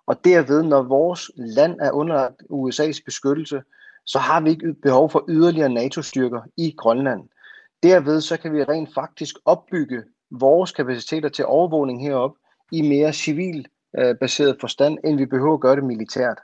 Og 0.07 0.25
derved, 0.25 0.63
når 0.63 0.83
vores 0.83 1.31
land 1.37 1.81
er 1.81 1.91
under 1.91 2.29
USA's 2.29 3.03
beskyttelse, 3.05 3.63
så 4.07 4.19
har 4.19 4.41
vi 4.41 4.51
ikke 4.51 4.75
behov 4.75 5.11
for 5.11 5.25
yderligere 5.29 5.69
NATO-styrker 5.69 6.41
i 6.57 6.75
Grønland. 6.77 7.23
Derved 7.83 8.21
så 8.21 8.37
kan 8.37 8.53
vi 8.53 8.65
rent 8.65 8.95
faktisk 8.95 9.37
opbygge 9.45 10.03
vores 10.31 10.73
kapaciteter 10.73 11.29
til 11.29 11.47
overvågning 11.47 12.03
herop 12.03 12.35
i 12.73 12.83
mere 12.83 13.13
civil 13.13 13.67
Øh, 13.99 14.15
baseret 14.17 14.57
forstand, 14.61 14.99
end 15.05 15.17
vi 15.17 15.27
behøver 15.27 15.55
at 15.55 15.61
gøre 15.61 15.77
det 15.77 15.85
militært. 15.85 16.39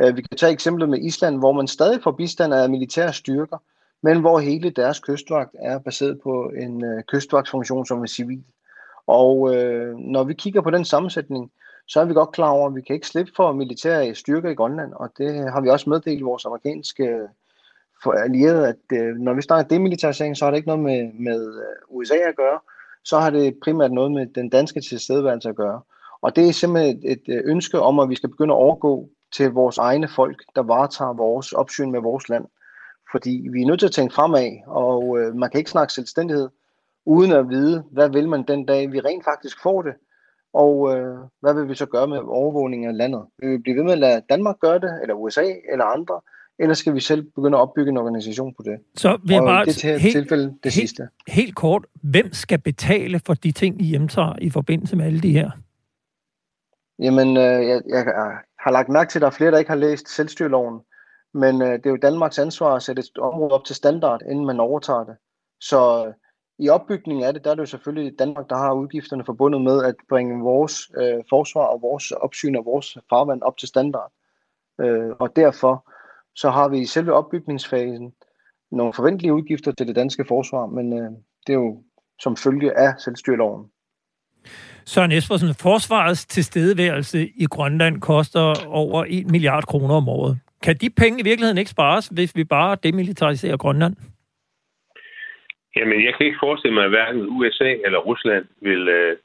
Øh, 0.00 0.16
vi 0.16 0.22
kan 0.22 0.38
tage 0.38 0.52
eksemplet 0.52 0.88
med 0.88 0.98
Island, 0.98 1.38
hvor 1.38 1.52
man 1.52 1.66
stadig 1.66 2.02
får 2.02 2.12
bistand 2.12 2.54
af 2.54 2.70
militære 2.70 3.12
styrker, 3.12 3.58
men 4.02 4.20
hvor 4.20 4.38
hele 4.38 4.70
deres 4.70 5.00
kystvagt 5.00 5.56
er 5.58 5.78
baseret 5.78 6.20
på 6.22 6.52
en 6.56 6.84
øh, 6.84 7.02
kystvagtsfunktion, 7.02 7.86
som 7.86 8.02
er 8.02 8.06
civil. 8.06 8.44
Og 9.06 9.54
øh, 9.54 9.96
når 9.96 10.24
vi 10.24 10.34
kigger 10.34 10.60
på 10.60 10.70
den 10.70 10.84
sammensætning, 10.84 11.52
så 11.86 12.00
er 12.00 12.04
vi 12.04 12.14
godt 12.14 12.32
klar 12.32 12.50
over, 12.50 12.68
at 12.68 12.74
vi 12.74 12.80
kan 12.80 12.94
ikke 12.94 13.06
slippe 13.06 13.32
for 13.36 13.52
militære 13.52 14.14
styrker 14.14 14.50
i 14.50 14.54
Grønland, 14.54 14.92
og 14.92 15.10
det 15.18 15.52
har 15.52 15.60
vi 15.60 15.68
også 15.68 15.90
meddelt 15.90 16.24
vores 16.24 16.44
amerikanske 16.44 17.04
øh, 17.04 17.28
allierede, 18.24 18.68
at 18.68 18.98
øh, 18.98 19.16
når 19.16 19.34
vi 19.34 19.42
snakker 19.42 19.68
demilitarisering, 19.68 20.36
så 20.36 20.44
har 20.44 20.50
det 20.50 20.58
ikke 20.58 20.68
noget 20.68 20.82
med, 20.82 21.12
med 21.12 21.62
USA 21.88 22.14
at 22.14 22.36
gøre, 22.36 22.58
så 23.04 23.18
har 23.18 23.30
det 23.30 23.58
primært 23.62 23.92
noget 23.92 24.12
med 24.12 24.26
den 24.26 24.48
danske 24.48 24.80
tilstedeværelse 24.80 25.48
at 25.48 25.56
gøre. 25.56 25.80
Og 26.22 26.36
det 26.36 26.48
er 26.48 26.52
simpelthen 26.52 27.00
et, 27.04 27.20
et 27.26 27.42
ønske 27.44 27.80
om, 27.80 27.98
at 27.98 28.08
vi 28.08 28.14
skal 28.14 28.28
begynde 28.28 28.54
at 28.54 28.58
overgå 28.58 29.08
til 29.36 29.50
vores 29.50 29.78
egne 29.78 30.08
folk, 30.08 30.42
der 30.56 30.62
varetager 30.62 31.12
vores 31.12 31.52
opsyn 31.52 31.90
med 31.90 32.00
vores 32.00 32.28
land. 32.28 32.44
Fordi 33.12 33.48
vi 33.52 33.62
er 33.62 33.66
nødt 33.66 33.80
til 33.80 33.86
at 33.86 33.92
tænke 33.92 34.14
fremad, 34.14 34.50
og 34.66 35.18
øh, 35.18 35.34
man 35.34 35.50
kan 35.50 35.58
ikke 35.58 35.70
snakke 35.70 35.92
selvstændighed, 35.92 36.48
uden 37.06 37.32
at 37.32 37.48
vide, 37.48 37.84
hvad 37.92 38.08
vil 38.08 38.28
man 38.28 38.42
den 38.42 38.66
dag, 38.66 38.92
vi 38.92 39.00
rent 39.00 39.24
faktisk 39.24 39.62
får 39.62 39.82
det, 39.82 39.94
og 40.54 40.96
øh, 40.96 41.18
hvad 41.40 41.54
vil 41.54 41.68
vi 41.68 41.74
så 41.74 41.86
gøre 41.86 42.08
med 42.08 42.18
overvågning 42.18 42.86
af 42.86 42.96
landet? 42.96 43.22
Vil 43.38 43.50
vi 43.50 43.58
blive 43.58 43.76
ved 43.76 43.84
med 43.84 43.92
at 43.92 43.98
lade 43.98 44.22
Danmark 44.30 44.58
gøre 44.60 44.78
det, 44.78 44.98
eller 45.02 45.14
USA, 45.14 45.44
eller 45.72 45.84
andre, 45.84 46.20
eller 46.58 46.74
skal 46.74 46.94
vi 46.94 47.00
selv 47.00 47.22
begynde 47.34 47.56
at 47.56 47.62
opbygge 47.62 47.90
en 47.90 47.96
organisation 47.96 48.54
på 48.54 48.62
det? 48.64 48.78
Så 48.96 49.18
jeg 49.28 49.40
og 49.40 49.46
bare 49.46 49.64
det 49.64 49.74
til 49.74 50.00
helt, 50.00 50.12
tilfælde 50.12 50.44
det 50.44 50.54
helt, 50.64 50.74
sidste. 50.74 51.08
helt 51.28 51.56
kort, 51.56 51.86
hvem 52.02 52.32
skal 52.32 52.58
betale 52.58 53.20
for 53.26 53.34
de 53.34 53.52
ting, 53.52 53.82
I 53.82 53.84
hjemtager 53.84 54.34
i 54.42 54.50
forbindelse 54.50 54.96
med 54.96 55.06
alle 55.06 55.20
de 55.20 55.32
her? 55.32 55.50
Jamen, 56.98 57.36
øh, 57.36 57.68
jeg, 57.68 57.82
jeg 57.88 58.04
har 58.58 58.70
lagt 58.70 58.88
mærke 58.88 59.10
til, 59.10 59.18
at 59.18 59.20
der 59.20 59.26
er 59.26 59.38
flere, 59.38 59.50
der 59.50 59.58
ikke 59.58 59.70
har 59.70 59.76
læst 59.76 60.08
selvstyreloven, 60.08 60.80
men 61.34 61.62
øh, 61.62 61.72
det 61.72 61.86
er 61.86 61.90
jo 61.90 61.96
Danmarks 61.96 62.38
ansvar 62.38 62.74
at 62.74 62.82
sætte 62.82 63.00
et 63.00 63.18
område 63.18 63.52
op 63.52 63.64
til 63.64 63.76
standard, 63.76 64.22
inden 64.30 64.46
man 64.46 64.60
overtager 64.60 65.04
det. 65.04 65.16
Så 65.60 66.06
øh, 66.06 66.14
i 66.58 66.68
opbygningen 66.68 67.24
af 67.24 67.34
det, 67.34 67.44
der 67.44 67.50
er 67.50 67.54
det 67.54 67.60
jo 67.60 67.66
selvfølgelig 67.66 68.18
Danmark, 68.18 68.48
der 68.50 68.56
har 68.56 68.72
udgifterne 68.72 69.24
forbundet 69.24 69.62
med 69.62 69.84
at 69.84 69.94
bringe 70.08 70.42
vores 70.42 70.90
øh, 70.96 71.24
forsvar 71.30 71.64
og 71.64 71.82
vores 71.82 72.10
opsyn 72.10 72.56
og 72.56 72.64
vores 72.64 72.98
farvand 73.10 73.42
op 73.42 73.56
til 73.56 73.68
standard. 73.68 74.12
Øh, 74.80 75.10
og 75.18 75.36
derfor 75.36 75.90
så 76.34 76.50
har 76.50 76.68
vi 76.68 76.78
i 76.78 76.86
selve 76.86 77.12
opbygningsfasen 77.12 78.14
nogle 78.70 78.92
forventelige 78.92 79.34
udgifter 79.34 79.72
til 79.72 79.86
det 79.88 79.96
danske 79.96 80.24
forsvar, 80.24 80.66
men 80.66 80.92
øh, 80.92 81.10
det 81.46 81.52
er 81.52 81.58
jo 81.58 81.82
som 82.20 82.36
følge 82.36 82.78
af 82.78 82.94
selvstyreloven. 82.98 83.70
Søren 84.92 85.12
Espersen, 85.12 85.54
forsvarets 85.66 86.26
tilstedeværelse 86.26 87.18
i 87.42 87.46
Grønland 87.54 88.00
koster 88.00 88.66
over 88.66 89.04
1 89.08 89.30
milliard 89.30 89.64
kroner 89.66 89.94
om 89.94 90.08
året. 90.08 90.38
Kan 90.64 90.76
de 90.76 90.90
penge 90.90 91.20
i 91.20 91.24
virkeligheden 91.30 91.58
ikke 91.58 91.70
spares, 91.70 92.06
hvis 92.06 92.36
vi 92.36 92.44
bare 92.44 92.76
demilitariserer 92.82 93.56
Grønland? 93.56 93.94
Jamen, 95.76 96.04
jeg 96.04 96.14
kan 96.14 96.26
ikke 96.26 96.42
forestille 96.42 96.74
mig, 96.74 96.84
at 96.84 96.90
hverken 96.90 97.20
USA 97.36 97.70
eller 97.86 97.98
Rusland 97.98 98.44
vil 98.60 98.88
øh, 98.88 99.16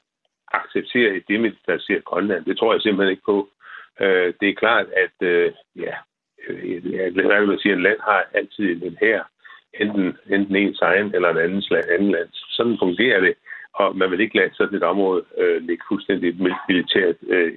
acceptere 0.52 1.10
et 1.16 1.24
demilitariseret 1.28 2.04
Grønland. 2.04 2.44
Det 2.44 2.58
tror 2.58 2.72
jeg 2.72 2.80
simpelthen 2.82 3.10
ikke 3.10 3.28
på. 3.32 3.48
Øh, 4.00 4.34
det 4.40 4.48
er 4.48 4.54
klart, 4.54 4.86
at 5.04 5.16
øh, 5.28 5.52
ja, 5.76 5.94
øh, 6.48 6.92
jeg 6.92 7.14
vil 7.14 7.48
man 7.48 7.58
sige, 7.58 7.72
at 7.72 7.78
et 7.78 7.82
land 7.82 8.00
har 8.00 8.24
altid 8.34 8.82
en 8.82 8.96
her, 9.00 9.22
enten, 9.80 10.16
enten 10.34 10.56
ens 10.56 10.80
egen 10.80 11.14
eller 11.14 11.30
en 11.30 11.38
anden, 11.38 11.62
anden 11.94 12.10
land. 12.10 12.28
Sådan 12.32 12.76
fungerer 12.80 13.20
det, 13.20 13.34
og 13.74 13.96
man 13.96 14.10
vil 14.10 14.20
ikke 14.20 14.36
lade 14.36 14.54
sådan 14.54 14.76
et 14.76 14.82
område 14.82 15.24
øh, 15.38 15.62
ligge 15.62 15.84
fuldstændig 15.88 16.36
militært 16.68 17.16
øh, 17.26 17.52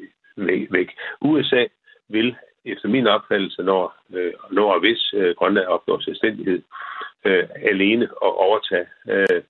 væk. 0.71 0.89
USA 1.21 1.65
vil 2.09 2.35
efter 2.65 2.87
min 2.89 3.07
opfattelse, 3.07 3.63
når, 3.63 3.95
øh, 4.13 4.33
når 4.51 4.73
og 4.73 4.79
hvis 4.79 5.13
øh, 5.13 5.35
Grønland 5.35 5.67
opnår 5.67 5.99
selvstændighed, 5.99 6.61
øh, 7.25 7.47
alene 7.55 8.03
at 8.03 8.33
overtage 8.45 8.87
øh, 9.09 9.41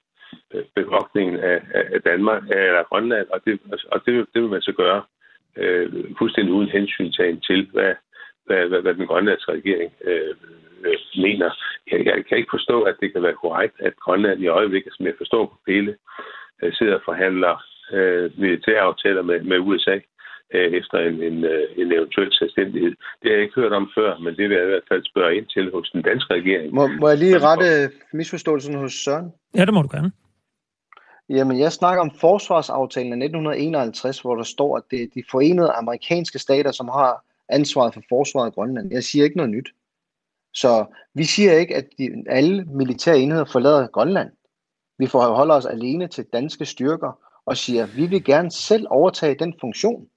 bevogtningen 0.76 1.40
af, 1.40 1.62
af 1.74 2.02
Danmark 2.02 2.44
eller 2.44 2.84
Grønland, 2.84 3.28
og 3.28 3.42
det, 3.46 3.60
og 3.92 4.06
det, 4.06 4.26
det 4.34 4.42
vil 4.42 4.50
man 4.50 4.62
så 4.62 4.72
gøre 4.72 5.04
øh, 5.58 5.94
fuldstændig 6.18 6.54
uden 6.54 6.70
hensyn 6.70 7.12
til, 7.48 7.70
hvad, 7.74 7.94
hvad, 8.46 8.68
hvad, 8.68 8.82
hvad 8.82 8.94
den 8.94 9.08
grønlandske 9.08 9.52
regering 9.52 9.92
øh, 10.04 10.36
øh, 10.86 10.98
mener. 11.16 11.50
Jeg, 11.92 12.06
jeg 12.06 12.26
kan 12.26 12.38
ikke 12.38 12.56
forstå, 12.58 12.82
at 12.82 12.96
det 13.02 13.14
kan 13.14 13.24
være 13.24 13.42
korrekt, 13.44 13.76
at 13.80 13.96
Grønland 13.96 14.42
i 14.42 14.48
øjeblikket, 14.48 14.94
som 14.94 15.06
jeg 15.06 15.14
forstår 15.18 15.46
på 15.46 15.58
Pelle, 15.66 15.96
øh, 16.62 16.74
sidder 16.74 16.96
og 16.96 17.02
forhandler 17.06 17.64
øh, 17.92 18.32
militære 18.40 18.80
aftaler 18.80 19.22
med, 19.22 19.40
med 19.42 19.60
USA 19.60 19.96
øh, 20.54 20.72
efter 20.80 20.98
en, 20.98 21.24
en, 21.24 21.38
en 21.82 21.92
eventuel 21.98 22.34
selvstændighed. 22.34 22.94
Det 23.20 23.26
har 23.26 23.32
jeg 23.32 23.42
ikke 23.42 23.62
hørt 23.62 23.74
om 23.74 23.92
før, 23.98 24.18
men 24.18 24.36
det 24.38 24.50
vil 24.50 24.58
jeg 24.58 24.66
i 24.66 24.70
hvert 24.70 24.90
fald 24.92 25.04
spørge 25.06 25.36
ind 25.38 25.46
til 25.46 25.72
hos 25.72 25.90
den 25.90 26.02
danske 26.02 26.34
regering. 26.34 26.74
Må, 26.74 26.88
må 26.88 27.10
jeg 27.10 27.18
lige 27.18 27.40
rette 27.40 27.68
misforståelsen 28.14 28.76
hos 28.76 28.94
Søren? 28.94 29.34
Ja, 29.56 29.66
det 29.66 29.74
må 29.74 29.82
du 29.82 29.90
gerne. 29.92 30.12
Jamen, 31.30 31.60
jeg 31.60 31.72
snakker 31.72 32.02
om 32.02 32.12
forsvarsaftalen 32.12 33.14
af 33.14 33.26
1951, 33.26 34.20
hvor 34.20 34.36
der 34.36 34.44
står, 34.44 34.78
at 34.78 34.84
det 34.92 35.04
er 35.04 35.08
de 35.14 35.24
forenede 35.32 35.72
amerikanske 35.72 36.40
stater, 36.40 36.72
som 36.72 36.88
har 36.88 37.24
ansvaret 37.50 37.94
for 37.94 38.02
forsvaret 38.10 38.52
i 38.52 38.54
Grønland. 38.54 38.92
Jeg 38.92 39.04
siger 39.04 39.24
ikke 39.24 39.38
noget 39.38 39.52
nyt. 39.52 39.70
Så 40.54 40.86
vi 41.14 41.24
siger 41.24 41.54
ikke, 41.54 41.76
at 41.76 41.88
de, 41.98 42.24
alle 42.30 42.66
militære 42.66 43.20
enheder 43.20 43.46
forlader 43.46 43.88
Grønland. 43.88 44.30
Vi 45.00 45.08
forholder 45.08 45.56
os 45.56 45.66
alene 45.66 46.08
til 46.08 46.26
danske 46.34 46.66
styrker 46.66 47.20
og 47.46 47.58
siger, 47.58 47.84
at 47.84 47.98
vi 47.98 48.06
vil 48.06 48.24
gerne 48.24 48.52
selv 48.52 48.86
overtage 48.90 49.36
den 49.40 49.54
funktion. 49.62 50.08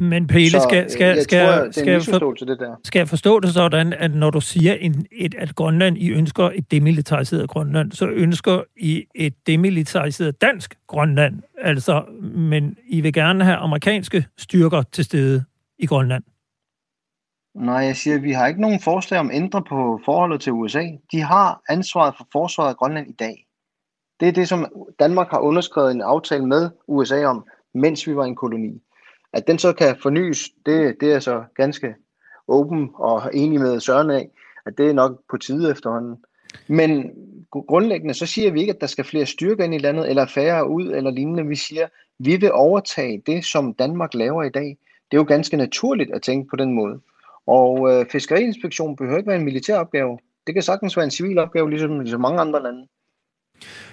Men 0.00 0.26
Pelle, 0.26 0.50
så, 0.50 0.60
skal, 0.68 0.90
skal, 0.90 1.06
jeg 1.06 1.22
skal, 1.22 1.46
tror, 1.46 1.70
skal, 1.70 1.88
jeg 1.88 2.02
for, 2.02 2.32
det 2.32 2.58
der. 2.58 2.76
skal 2.84 3.00
jeg 3.00 3.08
forstå 3.08 3.40
det 3.40 3.50
sådan, 3.50 3.92
at 3.92 4.14
når 4.14 4.30
du 4.30 4.40
siger, 4.40 4.74
en, 4.74 5.06
et, 5.12 5.34
at 5.34 5.54
Grønland, 5.54 5.98
I 5.98 6.10
ønsker 6.10 6.50
et 6.54 6.70
demilitariseret 6.70 7.48
Grønland, 7.48 7.92
så 7.92 8.06
ønsker 8.08 8.62
I 8.76 9.04
et 9.14 9.34
demilitariseret 9.46 10.40
dansk 10.42 10.74
Grønland, 10.86 11.42
altså, 11.58 12.04
men 12.34 12.76
I 12.86 13.00
vil 13.00 13.12
gerne 13.12 13.44
have 13.44 13.56
amerikanske 13.56 14.26
styrker 14.38 14.82
til 14.82 15.04
stede 15.04 15.44
i 15.78 15.86
Grønland? 15.86 16.24
Nej, 17.54 17.76
jeg 17.76 17.96
siger, 17.96 18.16
at 18.16 18.22
vi 18.22 18.32
har 18.32 18.46
ikke 18.46 18.60
nogen 18.60 18.80
forslag 18.80 19.20
om 19.20 19.30
at 19.30 19.36
ændre 19.36 19.62
på 19.62 20.00
forholdet 20.04 20.40
til 20.40 20.52
USA. 20.52 20.84
De 21.12 21.20
har 21.20 21.60
ansvaret 21.68 22.14
for 22.16 22.26
forsvaret 22.32 22.68
af 22.68 22.76
Grønland 22.76 23.08
i 23.08 23.14
dag. 23.18 23.47
Det 24.20 24.28
er 24.28 24.32
det, 24.32 24.48
som 24.48 24.66
Danmark 24.98 25.30
har 25.30 25.38
underskrevet 25.38 25.90
en 25.90 26.00
aftale 26.00 26.46
med 26.46 26.70
USA 26.86 27.24
om, 27.24 27.44
mens 27.74 28.06
vi 28.06 28.16
var 28.16 28.24
en 28.24 28.36
koloni. 28.36 28.82
At 29.32 29.46
den 29.46 29.58
så 29.58 29.72
kan 29.72 29.96
fornyes, 30.02 30.50
det, 30.66 30.96
det 31.00 31.12
er 31.12 31.20
så 31.20 31.44
ganske 31.54 31.94
åben 32.48 32.90
og 32.94 33.30
enig 33.34 33.60
med 33.60 33.80
Søren 33.80 34.10
af, 34.10 34.30
at 34.66 34.78
det 34.78 34.88
er 34.88 34.92
nok 34.92 35.20
på 35.30 35.36
tide 35.36 35.70
efterhånden. 35.70 36.16
Men 36.68 37.10
grundlæggende 37.50 38.14
så 38.14 38.26
siger 38.26 38.50
vi 38.50 38.60
ikke, 38.60 38.72
at 38.72 38.80
der 38.80 38.86
skal 38.86 39.04
flere 39.04 39.26
styrker 39.26 39.64
ind 39.64 39.74
i 39.74 39.78
landet, 39.78 40.10
eller 40.10 40.26
færre 40.26 40.68
ud, 40.68 40.86
eller 40.86 41.10
lignende. 41.10 41.46
Vi 41.46 41.56
siger, 41.56 41.84
at 41.84 41.90
vi 42.18 42.36
vil 42.36 42.52
overtage 42.52 43.22
det, 43.26 43.44
som 43.44 43.74
Danmark 43.74 44.14
laver 44.14 44.42
i 44.42 44.50
dag. 44.50 44.78
Det 45.10 45.16
er 45.16 45.20
jo 45.20 45.24
ganske 45.28 45.56
naturligt 45.56 46.14
at 46.14 46.22
tænke 46.22 46.48
på 46.48 46.56
den 46.56 46.72
måde. 46.72 47.00
Og 47.46 47.90
øh, 47.92 48.06
fiskeriinspektion 48.12 48.96
behøver 48.96 49.18
ikke 49.18 49.28
være 49.28 49.38
en 49.38 49.44
militær 49.44 49.78
opgave. 49.78 50.18
Det 50.46 50.54
kan 50.54 50.62
sagtens 50.62 50.96
være 50.96 51.04
en 51.04 51.10
civil 51.10 51.38
opgave, 51.38 51.70
ligesom, 51.70 52.00
ligesom 52.00 52.20
mange 52.20 52.40
andre 52.40 52.62
lande. 52.62 52.86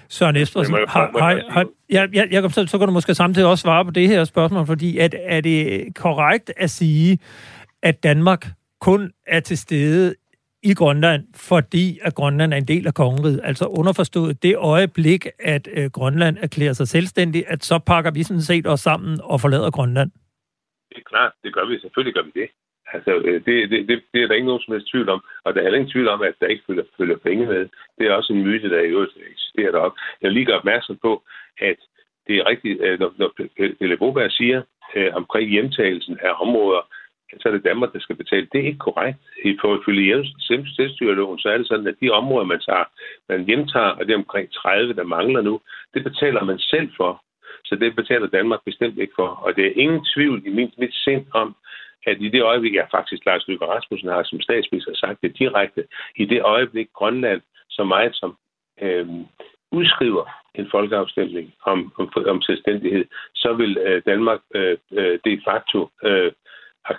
Søren 0.10 0.36
Espersen, 0.36 0.74
har, 0.74 1.20
har, 1.20 1.42
har, 1.50 1.66
ja, 1.92 2.08
ja, 2.14 2.26
Jacob, 2.32 2.52
så, 2.52 2.68
så 2.68 2.78
kan 2.78 2.88
du 2.88 2.94
måske 2.94 3.16
samtidig 3.16 3.48
også 3.48 3.62
svare 3.62 3.86
på 3.86 3.92
det 3.92 4.08
her 4.08 4.24
spørgsmål, 4.24 4.66
fordi 4.66 4.98
at, 4.98 5.16
er 5.20 5.42
det 5.42 5.96
korrekt 5.96 6.52
at 6.58 6.70
sige, 6.70 7.20
at 7.84 8.04
Danmark 8.04 8.48
kun 8.82 9.12
er 9.28 9.40
til 9.40 9.58
stede 9.58 10.16
i 10.64 10.74
Grønland, 10.74 11.24
fordi 11.36 12.00
at 12.02 12.16
Grønland 12.16 12.54
er 12.54 12.58
en 12.58 12.68
del 12.68 12.88
af 12.88 12.94
kongeriget. 12.94 13.42
Altså 13.44 13.66
underforstået 13.66 14.44
det 14.44 14.58
øjeblik, 14.58 15.28
at 15.40 15.68
øh, 15.72 15.90
Grønland 15.90 16.38
erklærer 16.42 16.74
sig 16.74 16.88
selvstændig, 16.88 17.44
at 17.48 17.64
så 17.64 17.80
pakker 17.80 18.12
vi 18.12 18.24
sådan 18.24 18.42
set 18.42 18.68
os 18.68 18.80
sammen 18.80 19.20
og 19.24 19.42
forlader 19.42 19.72
Grønland. 19.72 20.12
Det 20.90 20.98
er 20.98 21.10
klart, 21.10 21.32
det 21.44 21.54
gør 21.54 21.66
vi. 21.70 21.80
Selvfølgelig 21.80 22.14
gør 22.14 22.24
vi 22.24 22.32
det. 22.42 22.50
Altså, 22.96 23.12
øh, 23.28 23.46
det, 23.46 23.70
det, 23.72 23.88
det, 23.90 24.04
det 24.14 24.24
er 24.24 24.28
der 24.28 24.36
ikke 24.36 24.52
nogen 24.52 24.66
som 24.66 24.74
helst 24.74 24.92
tvivl 24.92 25.10
om. 25.10 25.22
Og 25.44 25.50
der 25.54 25.60
er 25.60 25.66
heller 25.66 25.80
ingen 25.80 25.92
tvivl 25.92 26.08
om, 26.08 26.22
at 26.22 26.36
der 26.40 26.48
ikke 26.48 26.64
følger, 26.68 26.84
følger 26.98 27.18
penge 27.18 27.46
med. 27.46 27.70
Det 27.98 28.08
er 28.08 28.14
også 28.14 28.34
en 28.34 28.44
myte, 28.44 28.70
der 28.70 28.80
i 28.80 28.94
øvrigt 28.96 29.18
eksisterer 29.32 29.72
deroppe. 29.72 30.00
Jeg 30.22 30.32
lige 30.32 30.46
gøre 30.46 30.62
opmærksom 30.64 30.98
på, 30.98 31.24
at 31.62 31.80
det 32.28 32.36
er 32.38 32.50
rigtigt, 32.50 32.82
øh, 32.82 33.00
når, 33.00 33.14
når 33.18 33.30
Pelle 33.80 33.98
Broberg 33.98 34.32
siger 34.32 34.62
øh, 34.96 35.12
omkring 35.14 35.50
hjemtagelsen 35.50 36.18
af 36.22 36.32
områder, 36.40 36.82
så 37.42 37.50
er 37.50 37.54
det 37.54 37.64
Danmark, 37.64 37.94
der 37.94 38.00
skal 38.00 38.16
betale. 38.16 38.48
Det 38.52 38.60
er 38.62 38.68
ikke 38.68 38.88
korrekt. 38.88 39.18
I 39.44 39.58
følge 39.86 40.26
selvstyreloven, 40.76 41.40
så 41.40 41.50
er 41.50 41.58
det 41.58 41.68
sådan, 41.68 41.88
at 41.88 41.96
de 42.02 42.10
områder, 42.10 42.46
man 42.46 42.60
tager, 42.60 42.84
man 43.30 43.46
hjemtager, 43.46 43.94
og 43.98 44.06
det 44.06 44.14
er 44.14 44.18
omkring 44.18 44.54
30, 44.54 44.94
der 44.94 45.04
mangler 45.04 45.42
nu, 45.42 45.62
det 45.94 46.04
betaler 46.04 46.44
man 46.44 46.60
selv 46.60 46.90
for. 46.98 47.24
Så 47.66 47.76
det 47.76 47.96
betaler 47.96 48.28
Danmark 48.28 48.60
bestemt 48.66 48.98
ikke 48.98 49.14
for. 49.16 49.28
Og 49.28 49.56
det 49.56 49.66
er 49.68 49.82
ingen 49.84 50.06
tvivl 50.14 50.42
i 50.46 50.50
mit, 50.50 50.74
mit 50.78 50.94
sind 50.94 51.26
om, 51.34 51.56
at 52.06 52.18
i 52.22 52.30
det 52.30 52.44
øjeblik, 52.44 52.74
ja 52.74 52.86
faktisk 52.92 53.26
Lars 53.26 53.48
Løkke 53.48 53.66
Rasmussen 53.66 54.10
har 54.10 54.24
som 54.24 54.42
statsminister 54.42 54.96
sagt 54.96 55.22
det 55.22 55.40
direkte, 55.40 55.84
i 56.16 56.26
det 56.26 56.42
øjeblik 56.42 56.88
Grønland 56.94 57.42
så 57.70 57.84
meget 57.84 58.16
som 58.16 58.38
øh, 58.82 59.08
udskriver 59.72 60.26
en 60.56 60.68
folkeafstemning 60.72 61.54
om, 61.66 61.94
om, 61.98 62.12
om 62.28 62.42
selvstændighed, 62.42 63.06
så 63.36 63.54
vil 63.54 63.78
øh, 63.78 64.02
Danmark 64.06 64.40
øh, 64.56 64.78
øh 64.92 65.20
de 65.26 65.42
facto 65.48 65.90
øh, 66.04 66.32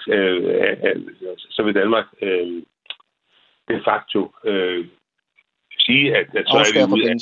øh, 0.08 0.44
øh, 0.84 1.02
så 1.36 1.62
vil 1.62 1.74
Danmark 1.74 2.06
øh, 2.22 2.62
de 3.68 3.82
facto 3.84 4.20
øh, 4.44 4.86
sige, 5.78 6.16
at, 6.16 6.26
at 6.38 6.44
så, 6.46 6.56
er 6.56 6.86
vi 6.86 6.92
ude 6.94 7.10
af, 7.10 7.16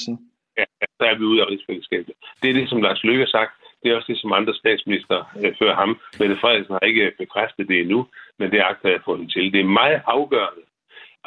ja, 0.59 0.64
så 0.99 1.05
er 1.11 1.14
vi 1.18 1.25
ude 1.25 1.42
af 1.42 1.47
rigsfællesskabet. 1.47 2.14
Det 2.42 2.51
er 2.51 2.55
det, 2.55 2.68
som 2.68 2.83
Lars 2.83 3.05
Løkke 3.05 3.25
har 3.25 3.35
sagt, 3.38 3.53
det 3.85 3.92
er 3.92 3.97
også 3.97 4.12
det, 4.12 4.20
som 4.20 4.33
andre 4.33 4.55
statsminister 4.55 5.18
øh, 5.44 5.55
før 5.59 5.75
ham. 5.75 6.01
Mette 6.20 6.37
Frederiksen 6.40 6.75
har 6.75 6.87
ikke 6.90 7.12
bekræftet 7.18 7.68
det 7.68 7.81
endnu, 7.81 8.07
men 8.38 8.51
det 8.51 8.61
agter 8.61 8.88
jeg 8.88 8.99
at 8.99 9.05
få 9.05 9.16
hende 9.16 9.33
til. 9.33 9.53
Det 9.53 9.61
er 9.61 9.79
meget 9.83 10.03
afgørende 10.07 10.64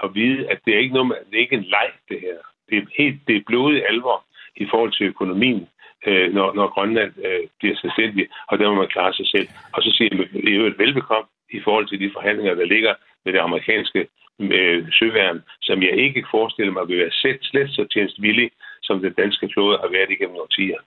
at 0.04 0.10
vide, 0.16 0.50
at 0.52 0.60
det 0.66 0.74
er 0.74 0.80
ikke, 0.80 0.96
noget, 0.96 1.18
det 1.30 1.36
er 1.38 1.46
ikke 1.46 1.56
en 1.56 1.72
leg, 1.76 1.90
det 2.10 2.20
her. 2.20 2.38
Det 2.70 2.78
er, 2.78 2.86
helt, 2.98 3.20
det 3.28 3.36
er 3.36 3.48
blodig 3.48 3.90
alvor 3.90 4.26
i 4.56 4.66
forhold 4.72 4.92
til 4.92 5.06
økonomien, 5.06 5.68
øh, 6.08 6.34
når, 6.34 6.54
når 6.54 6.68
Grønland 6.68 7.14
øh, 7.26 7.44
bliver 7.60 7.76
selvstændig, 7.82 8.28
og 8.48 8.60
der 8.60 8.70
må 8.70 8.76
man 8.76 8.88
klare 8.96 9.14
sig 9.14 9.28
selv. 9.28 9.48
Og 9.74 9.84
så 9.84 9.90
siger 9.92 10.10
jeg 10.12 10.44
det 10.44 10.54
er 10.54 10.58
jo 10.58 10.74
velbekomme 10.78 11.30
i 11.50 11.60
forhold 11.64 11.88
til 11.88 12.00
de 12.00 12.12
forhandlinger, 12.14 12.56
der 12.56 12.66
ligger 12.66 12.94
med 13.26 13.34
det 13.34 13.40
amerikanske 13.40 14.08
øh, 14.40 14.86
søværn, 15.00 15.44
som 15.62 15.84
jeg 15.84 15.92
ikke 15.92 16.26
forestiller 16.32 16.74
mig 16.74 16.88
vil 16.88 16.98
være 16.98 17.12
slet, 17.12 17.40
slet 17.42 17.70
så 17.70 17.88
tjenestvillig 17.94 18.52
som 18.88 19.02
den 19.02 19.14
danske 19.14 19.50
flåde 19.54 19.78
har 19.84 19.90
været 19.92 20.10
igennem 20.16 20.36
årtier. 20.36 20.80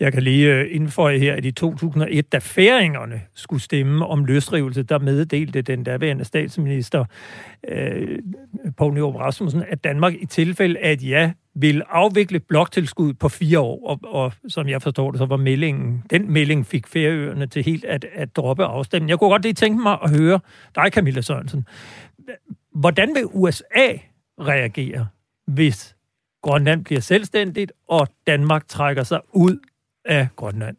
Jeg 0.00 0.12
kan 0.12 0.22
lige 0.22 0.54
øh, 0.54 0.74
indføje 0.76 1.18
her, 1.18 1.34
at 1.34 1.44
i 1.44 1.52
2001, 1.52 2.32
da 2.32 2.38
færingerne 2.38 3.20
skulle 3.34 3.62
stemme 3.62 4.06
om 4.06 4.24
løsrivelse, 4.24 4.82
der 4.82 4.98
meddelte 4.98 5.62
den 5.62 5.84
daværende 5.84 6.24
statsminister 6.24 7.04
øh, 7.68 8.18
Poul 8.76 8.94
Nyrup 8.94 9.14
Rasmussen, 9.14 9.64
at 9.68 9.84
Danmark 9.84 10.14
i 10.20 10.26
tilfælde 10.26 10.78
af 10.78 10.92
et 10.92 11.08
ja 11.08 11.32
vil 11.54 11.82
afvikle 11.88 12.40
bloktilskud 12.40 13.12
på 13.14 13.28
fire 13.28 13.60
år, 13.60 13.88
og, 13.88 14.00
og 14.04 14.32
som 14.48 14.68
jeg 14.68 14.82
forstår 14.82 15.10
det, 15.10 15.18
så 15.18 15.26
var 15.26 15.36
meldingen, 15.36 16.04
den 16.10 16.32
melding 16.32 16.66
fik 16.66 16.86
færøerne 16.86 17.46
til 17.46 17.64
helt 17.64 17.84
at, 17.84 18.06
at 18.12 18.36
droppe 18.36 18.64
afstemningen. 18.64 19.10
Jeg 19.10 19.18
kunne 19.18 19.30
godt 19.30 19.42
lige 19.42 19.54
tænke 19.54 19.82
mig 19.82 19.98
at 20.02 20.20
høre 20.20 20.40
dig, 20.74 20.92
Camilla 20.92 21.20
Sørensen. 21.20 21.66
Hvordan 22.74 23.14
vil 23.14 23.24
USA 23.26 23.88
reagere, 24.40 25.06
hvis 25.46 25.97
Grønland 26.42 26.84
bliver 26.84 27.00
selvstændigt, 27.00 27.72
og 27.88 28.08
Danmark 28.26 28.68
trækker 28.68 29.02
sig 29.02 29.20
ud 29.32 29.58
af 30.04 30.28
Grønland? 30.36 30.76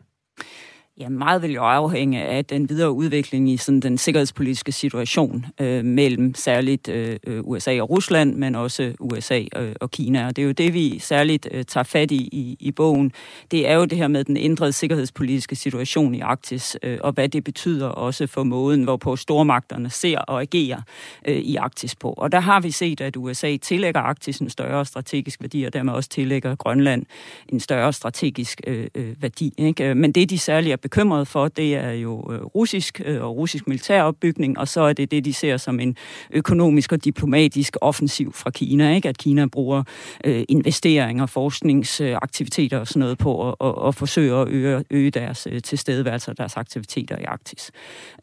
Ja, 0.99 1.09
meget 1.09 1.41
vil 1.41 1.53
jo 1.53 1.63
afhænge 1.63 2.23
af 2.23 2.45
den 2.45 2.69
videre 2.69 2.91
udvikling 2.91 3.49
i 3.49 3.57
sådan 3.57 3.79
den 3.79 3.97
sikkerhedspolitiske 3.97 4.71
situation 4.71 5.45
øh, 5.61 5.85
mellem 5.85 6.35
særligt 6.35 6.89
øh, 6.89 7.17
øh, 7.27 7.39
USA 7.43 7.81
og 7.81 7.89
Rusland, 7.89 8.35
men 8.35 8.55
også 8.55 8.93
USA 8.99 9.43
øh, 9.55 9.75
og 9.81 9.91
Kina. 9.91 10.27
Og 10.27 10.35
det 10.35 10.41
er 10.41 10.45
jo 10.45 10.51
det, 10.51 10.73
vi 10.73 10.99
særligt 10.99 11.47
øh, 11.51 11.63
tager 11.65 11.83
fat 11.83 12.11
i, 12.11 12.15
i 12.15 12.57
i 12.59 12.71
bogen. 12.71 13.11
Det 13.51 13.67
er 13.67 13.75
jo 13.75 13.85
det 13.85 13.97
her 13.97 14.07
med 14.07 14.23
den 14.23 14.37
ændrede 14.37 14.73
sikkerhedspolitiske 14.73 15.55
situation 15.55 16.15
i 16.15 16.19
Arktis, 16.19 16.77
øh, 16.83 16.97
og 17.01 17.11
hvad 17.11 17.29
det 17.29 17.43
betyder 17.43 17.87
også 17.87 18.27
for 18.27 18.43
måden, 18.43 18.83
hvorpå 18.83 19.15
stormagterne 19.15 19.89
ser 19.89 20.19
og 20.19 20.41
agerer 20.41 20.81
øh, 21.27 21.37
i 21.37 21.55
Arktis 21.55 21.95
på. 21.95 22.13
Og 22.17 22.31
der 22.31 22.39
har 22.39 22.59
vi 22.59 22.71
set, 22.71 23.01
at 23.01 23.17
USA 23.17 23.57
tillægger 23.57 24.01
Arktis 24.01 24.39
en 24.39 24.49
større 24.49 24.85
strategisk 24.85 25.41
værdi, 25.41 25.63
og 25.63 25.73
dermed 25.73 25.93
også 25.93 26.09
tillægger 26.09 26.55
Grønland 26.55 27.05
en 27.49 27.59
større 27.59 27.93
strategisk 27.93 28.61
øh, 28.67 28.87
øh 28.95 29.15
værdi. 29.21 29.53
Ikke? 29.57 29.89
Øh, 29.89 29.97
men 29.97 30.11
det, 30.11 30.29
de 30.29 30.37
særligt 30.37 30.73
er 30.73 30.88
bekymret 30.89 31.27
for, 31.27 31.47
det 31.47 31.75
er 31.75 31.91
jo 31.91 32.31
øh, 32.31 32.41
russisk 32.41 33.01
øh, 33.05 33.21
og 33.21 33.37
russisk 33.37 33.67
militæropbygning, 33.67 34.59
og 34.59 34.67
så 34.67 34.81
er 34.81 34.93
det 34.93 35.11
det, 35.11 35.25
de 35.25 35.33
ser 35.33 35.57
som 35.57 35.79
en 35.79 35.97
økonomisk 36.31 36.91
og 36.91 37.05
diplomatisk 37.05 37.77
offensiv 37.81 38.33
fra 38.33 38.49
Kina, 38.49 38.95
ikke? 38.95 39.09
at 39.09 39.17
Kina 39.17 39.45
bruger 39.45 39.83
øh, 40.23 40.43
investeringer, 40.49 41.25
forskningsaktiviteter 41.25 42.79
og 42.79 42.87
sådan 42.87 42.99
noget 42.99 43.17
på 43.17 43.49
at, 43.49 43.55
at, 43.63 43.87
at 43.87 43.95
forsøge 43.95 44.35
at 44.35 44.47
øge, 44.47 44.83
øge 44.89 45.11
deres 45.11 45.47
øh, 45.51 45.61
tilstedeværelse 45.61 46.31
og 46.31 46.37
deres 46.37 46.57
aktiviteter 46.57 47.17
i 47.17 47.23
Arktis. 47.23 47.71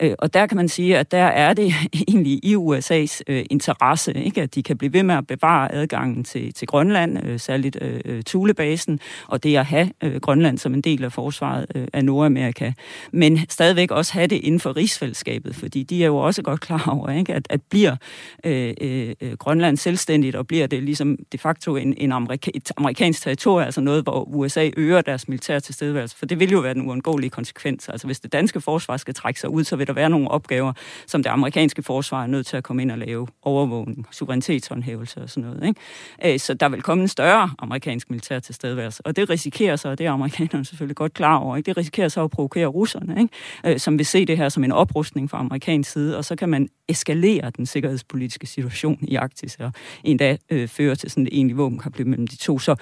Øh, 0.02 0.14
og 0.18 0.34
der 0.34 0.46
kan 0.46 0.56
man 0.56 0.68
sige, 0.68 0.98
at 0.98 1.10
der 1.10 1.26
er 1.26 1.54
det 1.54 1.72
egentlig 2.08 2.44
i 2.44 2.56
USA's 2.56 3.20
øh, 3.26 3.44
interesse, 3.50 4.12
ikke? 4.12 4.42
at 4.42 4.54
de 4.54 4.62
kan 4.62 4.78
blive 4.78 4.92
ved 4.92 5.02
med 5.02 5.14
at 5.14 5.26
bevare 5.26 5.74
adgangen 5.74 6.24
til, 6.24 6.54
til 6.54 6.68
Grønland, 6.68 7.26
øh, 7.26 7.40
særligt 7.40 7.78
øh, 7.80 8.22
Thulebasen, 8.22 9.00
og 9.26 9.42
det 9.42 9.56
at 9.56 9.66
have 9.66 9.90
øh, 10.02 10.20
Grønland 10.20 10.58
som 10.58 10.74
en 10.74 10.80
del 10.80 11.04
af 11.04 11.12
forsvaret 11.12 11.66
øh, 11.74 11.88
af 11.92 12.04
Nordamerika 12.04 12.55
Amerika, 12.56 12.72
men 13.12 13.38
stadigvæk 13.48 13.90
også 13.90 14.12
have 14.12 14.26
det 14.26 14.36
inden 14.36 14.60
for 14.60 14.76
rigsfællesskabet, 14.76 15.56
fordi 15.56 15.82
de 15.82 16.02
er 16.02 16.06
jo 16.06 16.16
også 16.16 16.42
godt 16.42 16.60
klar 16.60 16.88
over, 16.88 17.10
ikke, 17.10 17.34
at, 17.34 17.46
at 17.50 17.62
bliver 17.62 17.96
øh, 18.44 18.74
øh, 18.80 19.14
Grønland 19.38 19.76
selvstændigt, 19.76 20.36
og 20.36 20.46
bliver 20.46 20.66
det 20.66 20.82
ligesom 20.82 21.16
de 21.32 21.38
facto 21.38 21.76
en, 21.76 21.94
en 21.96 22.12
amerika, 22.12 22.50
et 22.54 22.72
amerikansk 22.76 23.22
territorie, 23.22 23.64
altså 23.64 23.80
noget, 23.80 24.02
hvor 24.02 24.24
USA 24.24 24.70
øger 24.76 25.00
deres 25.00 25.28
militære 25.28 25.60
tilstedeværelse, 25.60 26.16
for 26.16 26.26
det 26.26 26.40
vil 26.40 26.50
jo 26.50 26.58
være 26.58 26.74
den 26.74 26.88
uundgåelige 26.88 27.30
konsekvens. 27.30 27.88
Altså 27.88 28.06
hvis 28.06 28.20
det 28.20 28.32
danske 28.32 28.60
forsvar 28.60 28.96
skal 28.96 29.14
trække 29.14 29.40
sig 29.40 29.50
ud, 29.50 29.64
så 29.64 29.76
vil 29.76 29.86
der 29.86 29.92
være 29.92 30.10
nogle 30.10 30.30
opgaver, 30.30 30.72
som 31.06 31.22
det 31.22 31.30
amerikanske 31.30 31.82
forsvar 31.82 32.22
er 32.22 32.26
nødt 32.26 32.46
til 32.46 32.56
at 32.56 32.64
komme 32.64 32.82
ind 32.82 32.90
og 32.90 32.98
lave 32.98 33.26
overvågning, 33.42 34.06
suverænitetshåndhævelse 34.10 35.22
og 35.22 35.30
sådan 35.30 35.50
noget. 35.50 35.68
Ikke? 35.68 36.34
Øh, 36.34 36.40
så 36.40 36.54
der 36.54 36.68
vil 36.68 36.82
komme 36.82 37.02
en 37.02 37.08
større 37.08 37.50
amerikansk 37.58 38.10
militær 38.10 38.38
tilstedeværelse, 38.38 39.06
og 39.06 39.16
det 39.16 39.30
risikerer 39.30 39.76
så, 39.76 39.88
og 39.88 39.98
det 39.98 40.06
er 40.06 40.10
amerikanerne 40.10 40.64
selvfølgelig 40.64 40.96
godt 40.96 41.14
klar 41.14 41.36
over, 41.36 41.56
ikke? 41.56 41.66
det 41.66 41.76
risikerer 41.76 42.08
så 42.08 42.24
at 42.24 42.30
provokere 42.36 42.66
russerne, 42.66 43.20
ikke? 43.20 43.34
Øh, 43.66 43.78
som 43.78 43.98
vil 43.98 44.06
se 44.06 44.26
det 44.26 44.36
her 44.36 44.48
som 44.48 44.64
en 44.64 44.72
oprustning 44.72 45.30
fra 45.30 45.38
amerikansk 45.38 45.90
side, 45.90 46.16
og 46.18 46.24
så 46.24 46.36
kan 46.36 46.48
man 46.48 46.68
eskalere 46.88 47.50
den 47.56 47.66
sikkerhedspolitiske 47.66 48.46
situation 48.46 48.98
i 49.02 49.14
Arktis, 49.14 49.56
og 49.56 49.72
endda 50.04 50.36
øh, 50.50 50.68
føre 50.68 50.94
til 50.94 51.10
sådan 51.10 51.26
et 51.26 51.28
egentlig 51.32 51.56
våbenkapløb 51.56 52.06
mellem 52.06 52.26
de 52.26 52.36
to. 52.36 52.58
Så 52.58 52.76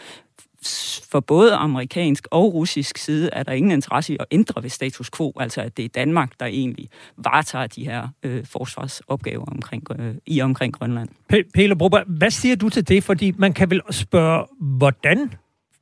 for 1.10 1.20
både 1.20 1.54
amerikansk 1.54 2.28
og 2.30 2.54
russisk 2.54 2.98
side 2.98 3.30
er 3.32 3.42
der 3.42 3.52
ingen 3.52 3.72
interesse 3.72 4.12
i 4.12 4.16
at 4.20 4.26
ændre 4.30 4.62
ved 4.62 4.70
status 4.70 5.10
quo, 5.10 5.32
altså 5.40 5.60
at 5.60 5.76
det 5.76 5.84
er 5.84 5.88
Danmark, 5.88 6.32
der 6.40 6.46
egentlig 6.46 6.88
varetager 7.16 7.66
de 7.66 7.84
her 7.84 8.08
øh, 8.22 8.46
forsvarsopgaver 8.46 9.44
omkring, 9.44 9.82
øh, 9.98 10.14
i 10.26 10.40
omkring 10.40 10.72
Grønland. 10.72 11.08
Pelle 11.54 11.76
Broberg, 11.76 12.04
hvad 12.06 12.30
siger 12.30 12.56
du 12.56 12.68
til 12.68 12.88
det? 12.88 13.04
Fordi 13.04 13.32
man 13.36 13.52
kan 13.52 13.70
vel 13.70 13.80
spørge, 13.90 14.46
hvordan 14.60 15.32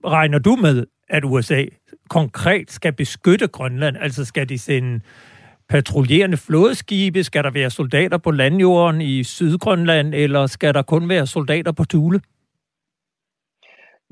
regner 0.04 0.38
du 0.38 0.56
med, 0.56 0.86
at 1.12 1.24
USA 1.24 1.64
konkret 2.08 2.70
skal 2.70 2.92
beskytte 2.92 3.46
Grønland? 3.46 3.96
Altså 4.00 4.24
skal 4.24 4.48
de 4.48 4.58
sende 4.58 5.00
patruljerende 5.68 6.36
flådeskibe? 6.36 7.24
Skal 7.24 7.44
der 7.44 7.50
være 7.50 7.70
soldater 7.70 8.18
på 8.18 8.30
landjorden 8.30 9.00
i 9.00 9.24
Sydgrønland, 9.24 10.14
eller 10.14 10.46
skal 10.46 10.74
der 10.74 10.82
kun 10.82 11.08
være 11.08 11.26
soldater 11.26 11.72
på 11.72 11.84
Thule? 11.84 12.20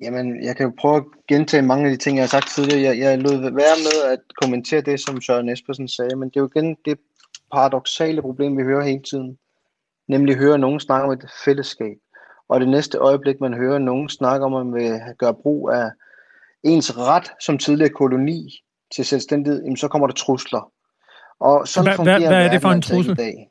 Jamen, 0.02 0.44
jeg 0.44 0.56
kan 0.56 0.66
jo 0.66 0.72
prøve 0.78 0.96
at 0.96 1.04
gentage 1.28 1.62
mange 1.62 1.84
af 1.84 1.90
de 1.90 1.96
ting, 1.96 2.16
jeg 2.16 2.22
har 2.22 2.28
sagt 2.28 2.48
tidligere. 2.48 2.82
Jeg, 2.82 2.98
jeg 2.98 3.18
lod 3.18 3.40
være 3.40 3.78
med 3.86 4.12
at 4.12 4.20
kommentere 4.42 4.80
det, 4.80 5.00
som 5.00 5.20
Søren 5.20 5.48
Espersen 5.48 5.88
sagde, 5.88 6.16
men 6.16 6.28
det 6.28 6.36
er 6.36 6.40
jo 6.40 6.50
igen 6.54 6.76
det 6.84 6.98
paradoxale 7.52 8.22
problem, 8.22 8.58
vi 8.58 8.62
hører 8.62 8.84
hele 8.84 9.02
tiden. 9.10 9.38
Nemlig 10.08 10.36
hører 10.36 10.56
nogen 10.56 10.80
snakke 10.80 11.04
om 11.06 11.12
et 11.12 11.24
fællesskab. 11.44 11.96
Og 12.48 12.60
det 12.60 12.68
næste 12.68 12.98
øjeblik, 12.98 13.40
man 13.40 13.54
hører 13.54 13.78
nogen 13.78 14.08
snakke 14.08 14.46
om, 14.46 14.54
at 14.54 14.66
man 14.66 14.74
vil 14.74 15.00
gøre 15.18 15.34
brug 15.34 15.70
af 15.70 15.90
ens 16.62 16.98
ret 16.98 17.30
som 17.40 17.58
tidligere 17.58 17.90
koloni 17.90 18.64
til 18.94 19.04
selvstændighed, 19.04 19.76
så 19.76 19.88
kommer 19.88 20.06
der 20.06 20.14
trusler. 20.14 20.72
Og 21.40 21.68
sådan 21.68 21.86
hvad, 21.86 21.96
fungerer 21.96 22.18
hvad, 22.18 22.28
hvad 22.28 22.46
er 22.46 22.50
det 22.50 22.62
for 22.62 22.68
en 22.68 22.74
altså 22.74 22.94
trussel? 22.94 23.12
I 23.12 23.14
dag. 23.14 23.50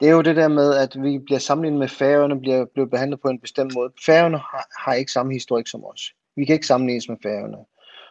Det 0.00 0.08
er 0.08 0.12
jo 0.12 0.22
det 0.22 0.36
der 0.36 0.48
med, 0.48 0.74
at 0.74 1.02
vi 1.02 1.18
bliver 1.18 1.38
sammenlignet 1.38 1.78
med 1.78 1.88
færøerne, 1.88 2.40
bliver, 2.40 2.64
bliver 2.74 2.88
behandlet 2.88 3.20
på 3.20 3.28
en 3.28 3.40
bestemt 3.40 3.74
måde. 3.74 3.92
Færøerne 4.06 4.38
har, 4.38 4.68
har 4.78 4.94
ikke 4.94 5.12
samme 5.12 5.32
historik 5.32 5.66
som 5.66 5.84
os. 5.84 6.12
Vi 6.36 6.44
kan 6.44 6.52
ikke 6.52 6.66
sammenlignes 6.66 7.08
med 7.08 7.16
færøerne. 7.22 7.56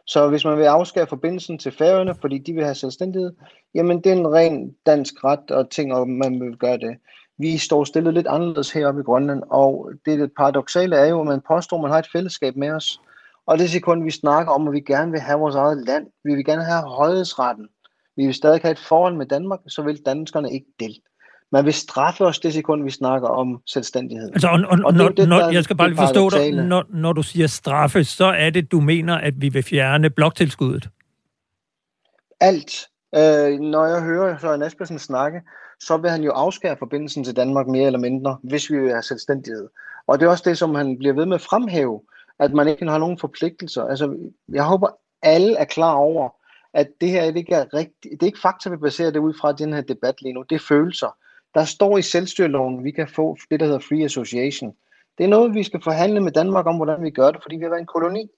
Så 0.07 0.29
hvis 0.29 0.45
man 0.45 0.57
vil 0.57 0.63
afskære 0.63 1.07
forbindelsen 1.07 1.57
til 1.57 1.71
færøerne, 1.71 2.15
fordi 2.21 2.37
de 2.37 2.53
vil 2.53 2.63
have 2.63 2.75
selvstændighed, 2.75 3.31
jamen 3.75 4.01
det 4.01 4.11
er 4.11 4.15
en 4.15 4.33
ren 4.33 4.75
dansk 4.85 5.23
ret 5.23 5.51
og 5.51 5.69
ting, 5.69 5.93
og 5.93 6.09
man 6.09 6.41
vil 6.41 6.57
gøre 6.57 6.77
det. 6.77 6.97
Vi 7.37 7.57
står 7.57 7.83
stillet 7.83 8.13
lidt 8.13 8.27
anderledes 8.27 8.71
heroppe 8.71 9.01
i 9.01 9.03
Grønland, 9.03 9.43
og 9.49 9.91
det, 10.05 10.19
det 10.19 10.31
paradoxale 10.37 10.95
er 10.95 11.05
jo, 11.05 11.19
at 11.19 11.27
man 11.27 11.41
påstår, 11.47 11.77
at 11.77 11.81
man 11.81 11.91
har 11.91 11.99
et 11.99 12.11
fællesskab 12.11 12.55
med 12.55 12.69
os. 12.69 12.99
Og 13.47 13.59
det 13.59 13.69
sekund, 13.69 14.03
vi 14.03 14.11
snakker 14.11 14.53
om, 14.53 14.67
at 14.67 14.73
vi 14.73 14.79
gerne 14.79 15.11
vil 15.11 15.19
have 15.19 15.39
vores 15.39 15.55
eget 15.55 15.85
land, 15.87 16.07
vi 16.23 16.35
vil 16.35 16.45
gerne 16.45 16.63
have 16.63 16.81
højhedsretten, 16.81 17.67
vi 18.17 18.25
vil 18.25 18.33
stadig 18.33 18.59
have 18.61 18.71
et 18.71 18.79
forhold 18.79 19.15
med 19.15 19.25
Danmark, 19.25 19.59
så 19.67 19.81
vil 19.81 20.05
danskerne 20.05 20.51
ikke 20.53 20.67
del. 20.79 20.95
Man 21.51 21.65
vil 21.65 21.73
straffe 21.73 22.25
os 22.25 22.39
det 22.39 22.53
sekund, 22.53 22.83
vi 22.83 22.91
snakker 22.91 23.27
om 23.27 23.61
selvstændighed. 23.65 24.29
Altså, 24.33 24.47
og, 24.47 24.59
og, 24.67 24.79
og 24.85 24.93
når, 24.93 25.09
det, 25.09 25.29
når, 25.29 25.49
jeg 25.49 25.63
skal 25.63 25.75
bare 25.75 25.89
lige 25.89 25.97
forstå 25.97 26.29
dig, 26.29 26.51
når, 26.51 26.85
når 26.89 27.13
du 27.13 27.23
siger 27.23 27.47
straffe, 27.47 28.03
så 28.03 28.25
er 28.25 28.49
det, 28.49 28.71
du 28.71 28.79
mener, 28.79 29.15
at 29.15 29.33
vi 29.37 29.49
vil 29.49 29.63
fjerne 29.63 30.09
bloktilskuddet? 30.09 30.89
Alt. 32.39 32.87
Øh, 33.15 33.59
når 33.59 33.85
jeg 33.85 34.01
hører 34.01 34.37
Søren 34.37 34.61
Espersen 34.61 34.99
snakke, 34.99 35.41
så 35.79 35.97
vil 35.97 36.09
han 36.09 36.23
jo 36.23 36.31
afskære 36.31 36.75
forbindelsen 36.79 37.23
til 37.23 37.35
Danmark 37.35 37.67
mere 37.67 37.85
eller 37.85 37.99
mindre, 37.99 38.37
hvis 38.43 38.71
vi 38.71 38.79
vil 38.79 38.91
have 38.91 39.01
selvstændighed. 39.01 39.67
Og 40.07 40.19
det 40.19 40.25
er 40.25 40.29
også 40.29 40.49
det, 40.49 40.57
som 40.57 40.75
han 40.75 40.97
bliver 40.97 41.13
ved 41.13 41.25
med 41.25 41.35
at 41.35 41.41
fremhæve, 41.41 42.01
at 42.39 42.53
man 42.53 42.67
ikke 42.67 42.89
har 42.89 42.97
nogen 42.97 43.19
forpligtelser. 43.19 43.83
Altså, 43.83 44.17
jeg 44.49 44.63
håber, 44.63 44.87
alle 45.21 45.55
er 45.55 45.65
klar 45.65 45.93
over, 45.93 46.29
at 46.73 46.87
det 47.01 47.09
her 47.09 47.25
det 47.25 47.37
ikke 47.37 47.55
er 47.55 47.73
rigtigt. 47.73 48.11
Det 48.11 48.21
er 48.21 48.25
ikke 48.25 48.39
fakta, 48.39 48.69
vi 48.69 48.77
baserer 48.77 49.11
det 49.11 49.19
ud 49.19 49.33
fra 49.41 49.51
den 49.51 49.73
her 49.73 49.81
debat 49.81 50.21
lige 50.21 50.33
nu. 50.33 50.41
Det 50.41 50.55
er 50.55 50.65
følelser. 50.67 51.17
Der 51.53 51.65
står 51.65 51.97
i 51.97 52.01
selvstyreloven, 52.01 52.77
at 52.77 52.83
vi 52.83 52.91
kan 52.91 53.07
få 53.07 53.37
det, 53.51 53.59
der 53.59 53.65
hedder 53.65 53.79
free 53.79 54.03
association. 54.03 54.75
Det 55.17 55.23
er 55.23 55.27
noget, 55.27 55.53
vi 55.53 55.63
skal 55.63 55.81
forhandle 55.83 56.21
med 56.21 56.31
Danmark 56.31 56.65
om, 56.65 56.75
hvordan 56.75 57.03
vi 57.03 57.09
gør 57.09 57.31
det, 57.31 57.43
fordi 57.43 57.55
vi 57.55 57.63
har 57.63 57.69
været 57.69 57.79
en 57.79 57.85
koloni. 57.85 58.29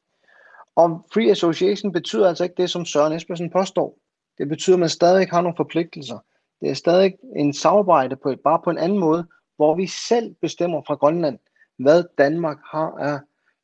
Og 0.75 1.05
free 1.13 1.31
association 1.31 1.91
betyder 1.91 2.27
altså 2.27 2.43
ikke 2.43 2.55
det, 2.57 2.69
som 2.69 2.85
Søren 2.85 3.13
Espersen 3.13 3.49
påstår. 3.49 3.97
Det 4.37 4.49
betyder, 4.49 4.75
at 4.75 4.79
man 4.79 4.89
stadig 4.89 5.21
ikke 5.21 5.33
har 5.33 5.41
nogle 5.41 5.57
forpligtelser. 5.57 6.19
Det 6.61 6.69
er 6.69 6.73
stadig 6.73 7.13
en 7.35 7.53
samarbejde, 7.53 8.15
på, 8.15 8.35
bare 8.43 8.61
på 8.63 8.69
en 8.69 8.77
anden 8.77 8.99
måde, 8.99 9.27
hvor 9.55 9.75
vi 9.75 9.87
selv 9.87 10.35
bestemmer 10.41 10.81
fra 10.87 10.95
Grønland, 10.95 11.39
hvad 11.79 12.03
Danmark 12.17 12.57
har 12.71 12.91
af 12.99 13.19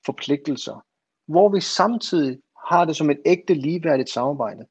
forpligtelser. 0.05 0.85
Hvor 1.27 1.49
vi 1.49 1.61
samtidig 1.61 2.39
har 2.69 2.85
det 2.85 2.95
som 2.95 3.09
et 3.09 3.19
ægte 3.25 3.53
ligeværdigt 3.53 4.09
samarbejde. 4.09 4.65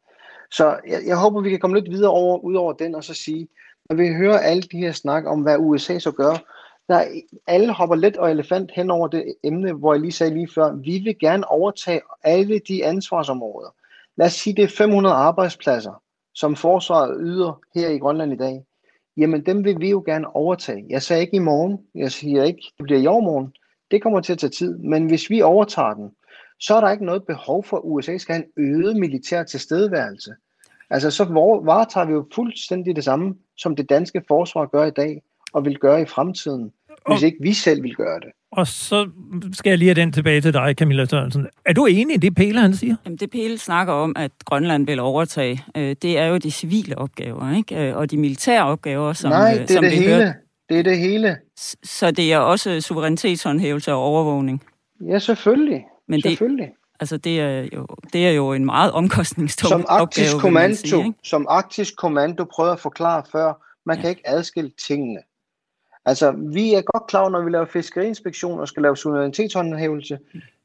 Så 0.50 0.80
jeg, 0.88 1.00
jeg 1.06 1.16
håber, 1.16 1.40
vi 1.40 1.50
kan 1.50 1.58
komme 1.58 1.80
lidt 1.80 1.90
videre 1.90 2.10
over, 2.10 2.38
ud 2.38 2.54
over 2.54 2.72
den 2.72 2.94
og 2.94 3.04
så 3.04 3.14
sige, 3.14 3.48
når 3.90 3.96
vi 3.96 4.14
hører 4.14 4.38
alle 4.38 4.62
de 4.62 4.78
her 4.78 4.92
snak 4.92 5.26
om, 5.26 5.42
hvad 5.42 5.58
USA 5.58 5.98
så 5.98 6.12
gør, 6.12 6.34
der 6.88 7.04
alle 7.46 7.72
hopper 7.72 7.96
let 7.96 8.16
og 8.16 8.30
elefant 8.30 8.70
hen 8.74 8.90
over 8.90 9.08
det 9.08 9.34
emne, 9.44 9.72
hvor 9.72 9.94
jeg 9.94 10.00
lige 10.00 10.12
sagde 10.12 10.34
lige 10.34 10.48
før, 10.54 10.72
vi 10.72 10.98
vil 10.98 11.18
gerne 11.18 11.48
overtage 11.48 12.00
alle 12.22 12.58
de 12.68 12.84
ansvarsområder. 12.84 13.74
Lad 14.16 14.26
os 14.26 14.32
sige, 14.32 14.56
det 14.56 14.64
er 14.64 14.68
500 14.68 15.14
arbejdspladser, 15.14 16.02
som 16.34 16.56
forsvaret 16.56 17.16
yder 17.20 17.60
her 17.74 17.88
i 17.88 17.98
Grønland 17.98 18.32
i 18.32 18.36
dag. 18.36 18.64
Jamen 19.16 19.46
dem 19.46 19.64
vil 19.64 19.80
vi 19.80 19.90
jo 19.90 20.02
gerne 20.06 20.36
overtage. 20.36 20.86
Jeg 20.88 21.02
sagde 21.02 21.22
ikke 21.22 21.36
i 21.36 21.38
morgen, 21.38 21.78
jeg 21.94 22.12
siger 22.12 22.44
ikke, 22.44 22.62
det 22.78 22.84
bliver 22.84 23.00
i 23.00 23.06
overmorgen. 23.06 23.52
Det 23.92 24.02
kommer 24.02 24.20
til 24.20 24.32
at 24.32 24.38
tage 24.38 24.50
tid, 24.50 24.78
men 24.78 25.06
hvis 25.06 25.30
vi 25.30 25.42
overtager 25.42 25.94
den, 25.94 26.10
så 26.60 26.74
er 26.74 26.80
der 26.80 26.90
ikke 26.90 27.04
noget 27.04 27.24
behov 27.24 27.64
for, 27.64 27.76
at 27.76 27.82
USA 27.84 28.18
skal 28.18 28.34
have 28.34 28.44
en 28.44 28.64
øget 28.64 28.96
militær 28.96 29.42
tilstedeværelse. 29.42 30.30
Altså 30.90 31.10
så 31.10 31.24
varetager 31.64 32.06
vi 32.06 32.12
jo 32.12 32.26
fuldstændig 32.34 32.96
det 32.96 33.04
samme, 33.04 33.34
som 33.56 33.76
det 33.76 33.88
danske 33.88 34.22
forsvar 34.28 34.66
gør 34.66 34.84
i 34.84 34.90
dag, 34.90 35.22
og 35.52 35.64
vil 35.64 35.78
gøre 35.78 36.02
i 36.02 36.04
fremtiden, 36.06 36.72
hvis 37.06 37.22
og, 37.22 37.26
ikke 37.26 37.38
vi 37.40 37.52
selv 37.52 37.82
vil 37.82 37.94
gøre 37.94 38.20
det. 38.20 38.28
Og 38.52 38.66
så 38.66 39.08
skal 39.52 39.70
jeg 39.70 39.78
lige 39.78 39.88
have 39.88 40.00
den 40.00 40.12
tilbage 40.12 40.40
til 40.40 40.52
dig, 40.52 40.74
Camilla 40.78 41.04
Sørensen. 41.04 41.46
Er 41.66 41.72
du 41.72 41.86
enig 41.86 42.14
i 42.16 42.18
det, 42.18 42.34
Pele 42.34 42.60
han 42.60 42.74
siger? 42.74 42.96
Jamen, 43.04 43.16
det 43.16 43.30
Pele 43.30 43.58
snakker 43.58 43.92
om, 43.92 44.12
at 44.16 44.30
Grønland 44.44 44.86
vil 44.86 45.00
overtage, 45.00 45.60
øh, 45.76 45.96
det 46.02 46.18
er 46.18 46.26
jo 46.26 46.36
de 46.36 46.50
civile 46.50 46.98
opgaver, 46.98 47.56
ikke? 47.56 47.88
Øh, 47.88 47.96
og 47.96 48.10
de 48.10 48.16
militære 48.16 48.64
opgaver, 48.64 49.12
som, 49.12 49.30
Nej, 49.30 49.52
det 49.52 49.70
er 49.70 49.74
som 49.74 49.84
det 49.84 49.92
hele. 49.92 50.14
Hørte. 50.14 50.34
Det 50.68 50.78
er 50.78 50.82
det 50.82 50.98
hele. 50.98 51.38
Så 51.84 52.10
det 52.10 52.32
er 52.32 52.38
også 52.38 52.80
suverænitetshåndhævelse 52.80 53.92
og 53.92 53.98
overvågning? 53.98 54.62
Ja, 55.08 55.18
selvfølgelig. 55.18 55.84
Men 56.08 56.20
det, 56.20 56.30
Selvfølgelig. 56.30 56.72
Altså, 57.00 57.16
det 57.16 57.40
er, 57.40 57.68
jo, 57.74 57.86
det 58.12 58.26
er 58.26 58.30
jo 58.30 58.52
en 58.52 58.64
meget 58.64 58.92
omkostningstung 58.92 59.68
som 59.68 59.84
opgave, 59.88 60.40
kommando, 60.40 60.76
sige, 60.76 61.06
ikke? 61.06 61.18
Som 61.24 61.46
arktisk 61.48 61.96
kommando 61.96 62.44
prøvede 62.44 62.72
at 62.72 62.80
forklare 62.80 63.22
før, 63.32 63.78
man 63.86 63.96
ja. 63.96 64.00
kan 64.00 64.10
ikke 64.10 64.22
adskille 64.24 64.70
tingene. 64.86 65.20
Altså, 66.04 66.34
vi 66.52 66.74
er 66.74 66.82
godt 66.82 67.06
klar, 67.06 67.28
når 67.28 67.42
vi 67.44 67.50
laver 67.50 67.66
fiskeriinspektion 67.66 68.60
og 68.60 68.68
skal 68.68 68.82
lave 68.82 68.96
suverænitetshåndhævelse, 68.96 70.18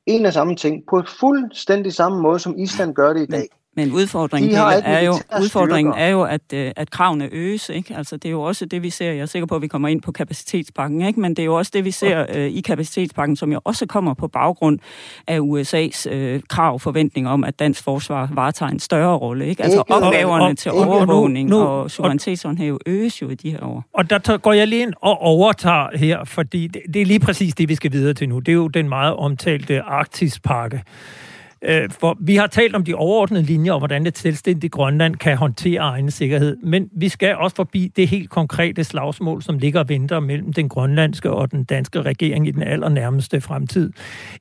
en 0.06 0.26
af 0.26 0.34
samme 0.34 0.56
ting, 0.56 0.84
på 0.90 1.04
fuldstændig 1.20 1.94
samme 1.94 2.22
måde, 2.22 2.40
som 2.40 2.60
Island 2.60 2.96
gør 2.96 3.14
det 3.14 3.22
i 3.22 3.26
dag. 3.26 3.40
Men 3.40 3.48
udfordringen, 3.86 4.56
er 4.56 5.00
jo, 5.00 5.14
udfordringen 5.42 5.94
er 5.98 6.08
jo, 6.08 6.24
at, 6.24 6.42
øh, 6.54 6.72
at 6.76 6.92
kravene 6.92 7.30
øges. 7.32 7.70
Ikke? 7.70 7.96
Altså, 7.96 8.18
det 8.18 8.26
er 8.26 8.32
jo 8.32 8.42
også 8.42 8.66
det, 8.66 8.84
vi 8.84 8.90
ser. 8.90 9.12
Jeg 9.12 9.22
er 9.22 9.26
sikker 9.26 9.46
på, 9.46 9.56
at 9.56 9.62
vi 9.62 9.68
kommer 9.68 9.88
ind 9.88 10.02
på 10.02 10.12
kapacitetspakken, 10.12 11.02
ikke? 11.02 11.20
men 11.20 11.32
det 11.32 11.40
er 11.40 11.46
jo 11.46 11.56
også 11.56 11.72
det, 11.74 11.86
vi 11.86 11.92
ser 11.92 12.26
øh, 12.36 12.48
i 12.48 12.62
kapacitetspakken, 12.62 13.36
som 13.36 13.52
jo 13.52 13.60
også 13.64 13.86
kommer 13.86 14.14
på 14.14 14.28
baggrund 14.28 14.80
af 15.28 15.40
USA's 15.40 16.10
øh, 16.10 16.42
krav 16.50 16.80
forventning 16.80 17.28
om, 17.30 17.44
at 17.44 17.60
dansk 17.60 17.84
forsvar 17.84 18.30
varetager 18.34 18.72
en 18.72 18.80
større 18.80 19.18
rolle. 19.18 19.48
Ikke? 19.48 19.64
Altså 19.64 19.80
ikke, 19.80 19.94
opgaverne 19.94 20.46
og, 20.46 20.58
til 20.58 20.72
overvågning 20.72 21.54
og, 21.54 21.60
nu, 21.60 21.66
nu, 21.66 21.70
og 21.70 21.92
suverænitetshåndhæve 21.92 22.80
øges 22.86 23.22
jo 23.22 23.30
i 23.30 23.36
de 23.36 23.52
her 23.52 23.64
år. 23.64 23.84
Og 23.94 24.10
der 24.10 24.38
går 24.38 24.54
jeg 24.54 24.68
lige 24.68 24.82
ind 24.82 24.94
og 25.02 25.22
overtager 25.22 25.98
her, 25.98 26.24
fordi 26.24 26.68
det, 26.68 26.82
det 26.94 27.02
er 27.02 27.06
lige 27.06 27.20
præcis 27.20 27.56
det, 27.56 27.70
vi 27.70 27.76
skal 27.76 27.92
videre 27.92 28.14
til 28.14 28.30
nu. 28.30 28.40
Det 28.40 28.52
er 28.52 28.54
jo 28.54 28.68
den 28.68 28.90
meget 28.90 29.16
omtalte 29.16 29.82
Arktispakke. 29.82 30.84
Øh, 31.62 31.90
for 32.00 32.18
vi 32.20 32.36
har 32.36 32.48
talt 32.48 32.76
om 32.76 32.84
de 32.84 32.94
overordnede 32.94 33.44
linjer, 33.44 33.74
og 33.74 33.80
hvordan 33.80 34.08
et 34.08 34.18
selvstændigt 34.18 34.74
Grønland 34.74 35.16
kan 35.16 35.38
håndtere 35.38 35.80
egen 35.82 36.12
sikkerhed. 36.12 36.58
Men 36.64 36.90
vi 36.92 37.10
skal 37.10 37.36
også 37.36 37.56
forbi 37.56 37.92
det 37.96 38.08
helt 38.08 38.30
konkrete 38.30 38.84
slagsmål, 38.84 39.44
som 39.44 39.58
ligger 39.58 39.80
og 39.80 39.90
venter 39.90 40.20
mellem 40.20 40.54
den 40.54 40.70
grønlandske 40.70 41.32
og 41.32 41.52
den 41.52 41.64
danske 41.64 42.02
regering 42.02 42.48
i 42.48 42.52
den 42.52 42.64
allernærmeste 42.64 43.42
fremtid. 43.42 43.92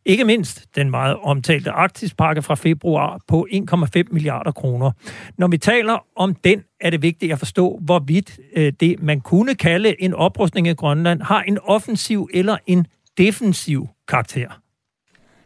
Ikke 0.05 0.25
mindst 0.25 0.67
den 0.77 0.91
meget 0.91 1.17
omtalte 1.23 1.71
Arktispakke 1.71 2.43
fra 2.43 2.55
februar 2.55 3.21
på 3.29 3.47
1,5 3.53 4.03
milliarder 4.11 4.53
kroner. 4.53 4.91
Når 5.39 5.49
vi 5.49 5.59
taler 5.59 5.99
om 6.17 6.35
den, 6.35 6.62
er 6.81 6.91
det 6.91 7.03
vigtigt 7.03 7.33
at 7.33 7.39
forstå, 7.39 7.81
hvorvidt 7.83 8.39
øh, 8.57 8.73
det, 8.81 9.03
man 9.03 9.21
kunne 9.21 9.55
kalde 9.55 10.03
en 10.03 10.14
oprustning 10.14 10.69
af 10.69 10.77
Grønland, 10.77 11.23
har 11.23 11.43
en 11.43 11.59
offensiv 11.62 12.29
eller 12.35 12.57
en 12.67 12.87
defensiv 13.19 13.89
karakter. 14.09 14.66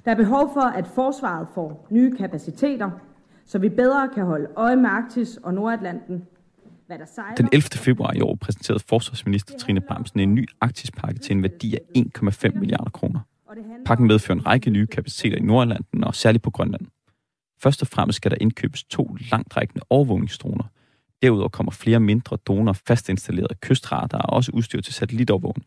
Der 0.05 0.11
er 0.11 0.15
behov 0.15 0.51
for, 0.55 0.61
at 0.61 0.87
forsvaret 0.87 1.49
får 1.55 1.87
nye 1.91 2.17
kapaciteter, 2.17 2.91
så 3.47 3.59
vi 3.59 3.69
bedre 3.69 4.09
kan 4.15 4.25
holde 4.25 4.49
øje 4.57 4.77
med 4.77 4.91
Arktis 4.91 5.37
og 5.37 5.55
Nordatlanten. 5.55 6.27
Hvad 6.87 6.99
der 6.99 7.05
sejler. 7.15 7.35
Den 7.35 7.49
11. 7.53 7.63
februar 7.63 8.13
i 8.13 8.21
år 8.21 8.35
præsenterede 8.35 8.83
forsvarsminister 8.89 9.59
Trine 9.59 9.81
Bramsen 9.81 10.21
en 10.21 10.35
ny 10.35 10.49
Arktispakke 10.61 11.21
til 11.21 11.37
en 11.37 11.43
værdi 11.43 11.75
af 11.75 11.81
1,5 11.99 12.59
milliarder 12.59 12.91
kroner. 12.91 13.21
Pakken 13.87 14.07
medfører 14.07 14.39
en 14.39 14.47
række 14.47 14.71
nye 14.71 14.87
kapaciteter 14.87 15.37
i 15.37 15.41
Nordatlanten 15.41 16.05
og 16.05 16.15
særligt 16.15 16.45
på 16.45 16.51
Grønland. 16.51 16.87
Først 17.63 17.83
og 17.83 17.89
fremmest 17.89 18.17
skal 18.17 18.31
der 18.31 18.37
indkøbes 18.41 18.85
to 18.85 19.17
langtrækkende 19.31 19.85
overvågningsdroner. 19.91 20.65
Derudover 21.23 21.49
kommer 21.49 21.73
flere 21.73 22.01
mindre 22.01 22.37
droner 22.37 22.73
fastinstallerede 22.73 23.55
kystradar 23.55 24.19
og 24.19 24.37
også 24.37 24.53
udstyr 24.55 24.81
til 24.81 24.95
satellitovervågning. 24.95 25.67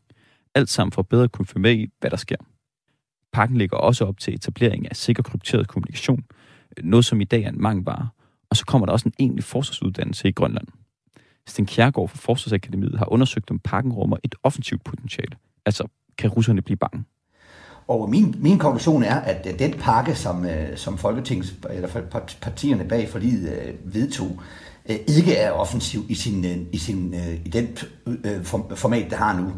Alt 0.55 0.69
sammen 0.69 0.91
for 0.91 1.01
bedre 1.01 1.23
at 1.23 1.31
kunne 1.31 1.45
følge 1.45 1.61
med 1.61 1.73
i, 1.73 1.89
hvad 1.99 2.11
der 2.11 2.17
sker. 2.17 2.35
Pakken 3.33 3.57
ligger 3.57 3.77
også 3.77 4.05
op 4.05 4.19
til 4.19 4.33
etablering 4.33 4.89
af 4.89 4.95
sikker 4.95 5.23
krypteret 5.23 5.67
kommunikation, 5.67 6.23
øh, 6.77 6.85
noget 6.85 7.05
som 7.05 7.21
i 7.21 7.23
dag 7.23 7.43
er 7.43 7.49
en 7.49 7.61
mangelvare. 7.61 8.09
Og 8.49 8.57
så 8.57 8.65
kommer 8.65 8.85
der 8.85 8.93
også 8.93 9.05
en 9.05 9.13
egentlig 9.19 9.43
forsvarsuddannelse 9.43 10.27
i 10.27 10.31
Grønland. 10.31 10.67
Sten 11.47 11.65
Kjærgaard 11.65 12.09
fra 12.09 12.17
Forsvarsakademiet 12.17 12.97
har 12.97 13.11
undersøgt, 13.11 13.51
om 13.51 13.59
pakken 13.59 13.93
rummer 13.93 14.17
et 14.23 14.35
offensivt 14.43 14.83
potentiale. 14.83 15.37
Altså, 15.65 15.87
kan 16.17 16.29
russerne 16.29 16.61
blive 16.61 16.77
bange? 16.77 17.03
Og 17.87 18.09
min, 18.09 18.35
min 18.39 18.59
konklusion 18.59 19.03
er, 19.03 19.15
at 19.15 19.47
øh, 19.53 19.59
den 19.59 19.73
pakke, 19.79 20.15
som, 20.15 20.45
øh, 20.45 20.77
som 20.77 20.97
Folketings, 20.97 21.55
eller 21.69 21.89
partierne 22.41 22.85
bag 22.87 23.09
forliget 23.09 23.75
vedtog, 23.83 24.41
ikke 24.85 25.35
er 25.35 25.51
offensiv 25.51 26.05
i, 26.09 26.15
sin, 26.15 26.67
i, 26.71 26.77
sin, 26.77 27.13
i 27.45 27.49
den 27.49 27.77
format, 28.75 29.09
det 29.09 29.17
har 29.17 29.41
nu. 29.41 29.51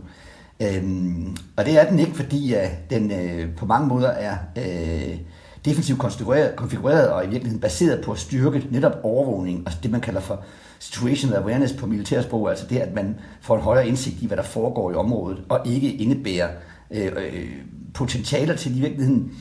Øhm, 0.60 1.38
og 1.58 1.66
det 1.66 1.80
er 1.80 1.90
den 1.90 2.00
ikke, 2.00 2.16
fordi 2.16 2.54
at 2.54 2.90
den 2.90 3.12
øh, 3.12 3.56
på 3.56 3.66
mange 3.66 3.88
måder 3.88 4.10
er 4.10 4.38
øh, 4.58 5.18
defensivt 5.66 6.00
konfigureret, 6.00 6.56
konfigureret 6.56 7.10
og 7.10 7.26
i 7.26 7.30
virkeligheden 7.30 7.62
baseret 7.62 8.06
på 8.06 8.12
at 8.12 8.20
styrke 8.20 8.68
netop 8.72 9.00
overvågning, 9.04 9.60
altså 9.60 9.80
det 9.84 9.92
man 9.92 10.02
kalder 10.02 10.22
for 10.22 10.44
situational 10.80 11.38
awareness 11.38 11.74
på 11.74 11.86
militærsprog, 11.86 12.50
altså 12.50 12.66
det, 12.70 12.78
at 12.78 12.94
man 12.94 13.16
får 13.42 13.56
en 13.56 13.62
højere 13.62 13.88
indsigt 13.88 14.22
i, 14.22 14.28
hvad 14.28 14.38
der 14.38 14.44
foregår 14.44 14.92
i 14.92 14.96
området, 14.96 15.44
og 15.50 15.68
ikke 15.68 15.94
indebærer 15.94 16.50
øh, 16.92 17.12
øh, 17.18 17.50
potentialer 17.94 18.56
til 18.56 18.78
i 18.78 18.80
virkeligheden 18.80 19.32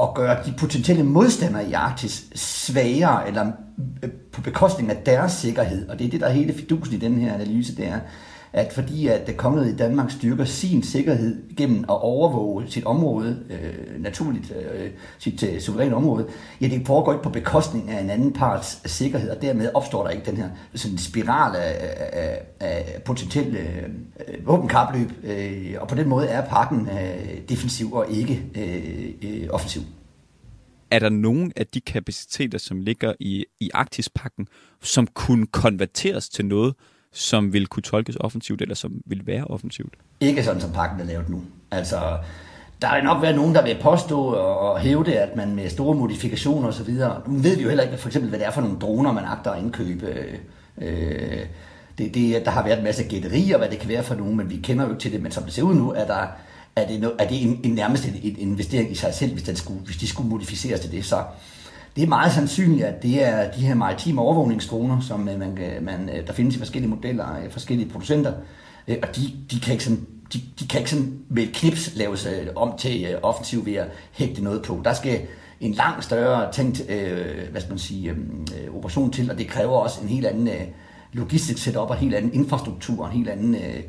at 0.00 0.14
gøre 0.14 0.44
de 0.46 0.54
potentielle 0.58 1.04
modstandere 1.04 1.68
i 1.68 1.72
Arktis 1.72 2.26
svagere, 2.34 3.28
eller 3.28 3.52
øh, 4.02 4.10
på 4.32 4.40
bekostning 4.40 4.90
af 4.90 4.96
deres 4.96 5.32
sikkerhed. 5.32 5.88
Og 5.88 5.98
det 5.98 6.06
er 6.06 6.10
det, 6.10 6.20
der 6.20 6.26
er 6.26 6.32
hele 6.32 6.54
fidusen 6.54 6.94
i 6.94 6.98
den 6.98 7.14
her 7.14 7.34
analyse, 7.34 7.76
det 7.76 7.86
er, 7.88 8.00
at 8.54 8.72
fordi 8.72 9.06
at 9.06 9.30
kongeriget 9.36 9.72
i 9.72 9.76
Danmark 9.76 10.10
styrker 10.10 10.44
sin 10.44 10.82
sikkerhed 10.82 11.56
gennem 11.56 11.78
at 11.78 12.02
overvåge 12.02 12.64
sit 12.68 12.84
område, 12.84 13.38
øh, 13.50 14.02
naturligt 14.02 14.52
øh, 14.74 14.90
sit 15.18 15.42
øh, 15.42 15.60
suveræne 15.60 15.96
område, 15.96 16.26
ja, 16.60 16.68
det 16.68 16.86
foregår 16.86 17.12
ikke 17.12 17.22
på 17.22 17.30
bekostning 17.30 17.90
af 17.90 18.00
en 18.00 18.10
anden 18.10 18.32
parts 18.32 18.90
sikkerhed, 18.90 19.30
og 19.30 19.42
dermed 19.42 19.70
opstår 19.74 20.02
der 20.02 20.10
ikke 20.10 20.30
den 20.30 20.36
her 20.36 20.48
sådan 20.74 20.98
spiral 20.98 21.56
af, 21.56 21.74
af, 22.12 22.40
af 22.60 23.02
potentielle 23.04 23.58
øh, 23.58 23.82
øh, 24.28 24.46
våbenkapløb, 24.46 25.10
øh, 25.24 25.74
og 25.80 25.88
på 25.88 25.94
den 25.94 26.08
måde 26.08 26.26
er 26.26 26.48
pakken 26.48 26.88
øh, 26.88 27.38
defensiv 27.48 27.92
og 27.92 28.10
ikke 28.10 28.42
øh, 28.54 29.30
øh, 29.30 29.48
offensiv. 29.50 29.82
Er 30.90 30.98
der 30.98 31.08
nogen 31.08 31.52
af 31.56 31.66
de 31.66 31.80
kapaciteter, 31.80 32.58
som 32.58 32.80
ligger 32.80 33.12
i, 33.20 33.44
i 33.60 33.70
Arktispakken, 33.74 34.46
som 34.82 35.06
kunne 35.06 35.46
konverteres 35.46 36.28
til 36.28 36.46
noget, 36.46 36.74
som 37.14 37.52
vil 37.52 37.66
kunne 37.66 37.82
tolkes 37.82 38.16
offensivt, 38.20 38.62
eller 38.62 38.74
som 38.74 38.92
vil 39.06 39.26
være 39.26 39.44
offensivt? 39.44 39.94
Ikke 40.20 40.44
sådan, 40.44 40.60
som 40.60 40.72
pakken 40.72 41.00
er 41.00 41.04
lavet 41.04 41.28
nu. 41.28 41.42
Altså, 41.70 42.18
der 42.82 42.94
vil 42.94 43.04
nok 43.04 43.22
være 43.22 43.36
nogen, 43.36 43.54
der 43.54 43.64
vil 43.64 43.76
påstå 43.82 44.20
og 44.34 44.80
hævde, 44.80 45.18
at 45.18 45.36
man 45.36 45.54
med 45.54 45.70
store 45.70 45.94
modifikationer 45.94 46.68
osv., 46.68 46.90
nu 47.26 47.38
ved 47.38 47.56
vi 47.56 47.62
jo 47.62 47.68
heller 47.68 47.84
ikke, 47.84 47.98
for 47.98 48.08
eksempel, 48.08 48.28
hvad 48.28 48.38
det 48.38 48.46
er 48.46 48.50
for 48.50 48.60
nogle 48.60 48.78
droner, 48.78 49.12
man 49.12 49.24
agter 49.24 49.50
at 49.50 49.62
indkøbe. 49.62 50.24
Øh, 50.78 51.46
det, 51.98 52.14
det, 52.14 52.44
der 52.44 52.50
har 52.50 52.64
været 52.64 52.78
en 52.78 52.84
masse 52.84 53.04
gætterier, 53.04 53.58
hvad 53.58 53.68
det 53.68 53.78
kan 53.78 53.88
være 53.88 54.02
for 54.02 54.14
nogen, 54.14 54.36
men 54.36 54.50
vi 54.50 54.56
kender 54.56 54.84
jo 54.84 54.90
ikke 54.90 55.00
til 55.00 55.12
det. 55.12 55.22
Men 55.22 55.32
som 55.32 55.42
det 55.42 55.52
ser 55.52 55.62
ud 55.62 55.74
nu, 55.74 55.92
er, 55.92 56.06
der, 56.06 56.26
er 56.76 56.86
det, 56.86 57.00
no, 57.00 57.10
er 57.18 57.28
det 57.28 57.42
en, 57.42 57.60
en, 57.64 57.70
nærmest 57.70 58.08
en, 58.08 58.20
en 58.22 58.36
investering 58.38 58.90
i 58.90 58.94
sig 58.94 59.14
selv, 59.14 59.32
hvis, 59.32 59.42
den 59.42 59.56
skulle, 59.56 59.80
hvis 59.80 59.96
de 59.96 60.08
skulle 60.08 60.28
modificeres 60.28 60.80
til 60.80 60.92
det. 60.92 61.04
Så 61.04 61.22
det 61.96 62.02
er 62.02 62.08
meget 62.08 62.32
sandsynligt, 62.32 62.84
at 62.84 63.02
det 63.02 63.24
er 63.24 63.50
de 63.50 63.60
her 63.60 63.74
maritime 63.74 64.20
overvågningsdroner, 64.20 65.00
som 65.00 65.28
øh, 65.28 65.38
man, 65.38 65.58
øh, 65.58 65.84
man, 65.84 66.10
øh, 66.14 66.26
der 66.26 66.32
findes 66.32 66.56
i 66.56 66.58
forskellige 66.58 66.90
modeller 66.90 67.24
af 67.24 67.52
forskellige 67.52 67.88
producenter, 67.88 68.32
og 68.88 69.16
de, 69.16 69.20
de 69.50 69.60
kan 69.60 69.72
ikke 69.72 69.84
sådan 69.84 70.06
de, 70.32 70.40
de 70.60 70.68
kan 70.68 70.80
ikke 70.80 70.90
sådan 70.90 71.18
med 71.28 71.42
et 71.42 71.52
knips 71.52 71.96
laves 71.96 72.28
om 72.56 72.78
til 72.78 73.18
offensiv 73.22 73.66
ved 73.66 73.74
at 73.74 73.86
hægte 74.12 74.44
noget 74.44 74.62
på. 74.62 74.80
Der 74.84 74.92
skal 74.92 75.20
en 75.60 75.72
langt 75.72 76.04
større 76.04 76.52
tænkt 76.52 76.90
øh, 76.90 77.50
hvad 77.50 77.60
skal 77.60 77.70
man 77.70 77.78
sige, 77.78 78.10
øhm, 78.10 78.46
øh, 78.60 78.74
operation 78.76 79.10
til, 79.10 79.30
og 79.30 79.38
det 79.38 79.48
kræver 79.48 79.72
også 79.72 80.00
en 80.02 80.08
helt 80.08 80.26
anden 80.26 80.48
øh, 80.48 80.62
logistisk 81.12 81.62
setup 81.62 81.90
og 81.90 81.94
en 81.94 82.00
helt 82.00 82.14
anden 82.14 82.34
infrastruktur 82.34 83.06
en 83.06 83.12
helt 83.12 83.28
anden 83.28 83.54
øh, 83.54 83.82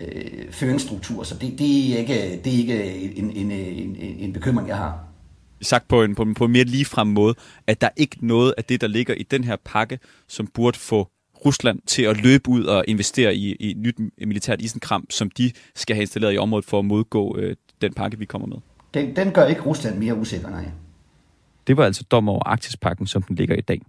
øh, 0.00 0.52
føringsstruktur. 0.52 1.22
Så 1.22 1.34
det, 1.34 1.58
det, 1.58 1.94
er 1.94 1.98
ikke, 1.98 2.40
det 2.44 2.54
er 2.54 2.58
ikke 2.58 2.94
en, 3.18 3.30
en, 3.30 3.50
en, 3.50 3.96
en 4.18 4.32
bekymring, 4.32 4.68
jeg 4.68 4.76
har 4.76 5.09
sagt 5.62 5.88
på 5.88 6.02
en, 6.02 6.14
på, 6.14 6.22
en, 6.22 6.34
på 6.34 6.44
en 6.44 6.52
mere 6.52 6.64
ligefrem 6.64 7.06
måde, 7.06 7.34
at 7.66 7.80
der 7.80 7.86
er 7.86 7.92
ikke 7.96 8.26
noget 8.26 8.54
af 8.58 8.64
det, 8.64 8.80
der 8.80 8.86
ligger 8.86 9.14
i 9.14 9.22
den 9.22 9.44
her 9.44 9.56
pakke, 9.64 9.98
som 10.28 10.46
burde 10.46 10.78
få 10.78 11.08
Rusland 11.44 11.80
til 11.86 12.02
at 12.02 12.22
løbe 12.22 12.48
ud 12.48 12.64
og 12.64 12.84
investere 12.88 13.34
i, 13.34 13.52
i 13.52 13.74
nyt 13.74 13.98
militært 14.18 14.60
isenkram, 14.60 15.06
som 15.10 15.30
de 15.30 15.52
skal 15.74 15.96
have 15.96 16.02
installeret 16.02 16.34
i 16.34 16.38
området 16.38 16.64
for 16.64 16.78
at 16.78 16.84
modgå 16.84 17.36
øh, 17.38 17.56
den 17.80 17.94
pakke, 17.94 18.18
vi 18.18 18.24
kommer 18.24 18.48
med. 18.48 18.56
Den, 18.94 19.16
den 19.16 19.32
gør 19.32 19.46
ikke 19.46 19.60
Rusland 19.60 19.98
mere 19.98 20.14
usikker, 20.14 20.50
nej. 20.50 20.64
Det 21.66 21.76
var 21.76 21.84
altså 21.84 22.04
dom 22.10 22.28
over 22.28 22.42
Arktispakken, 22.46 23.06
som 23.06 23.22
den 23.22 23.36
ligger 23.36 23.56
i 23.56 23.60
dag. 23.60 23.82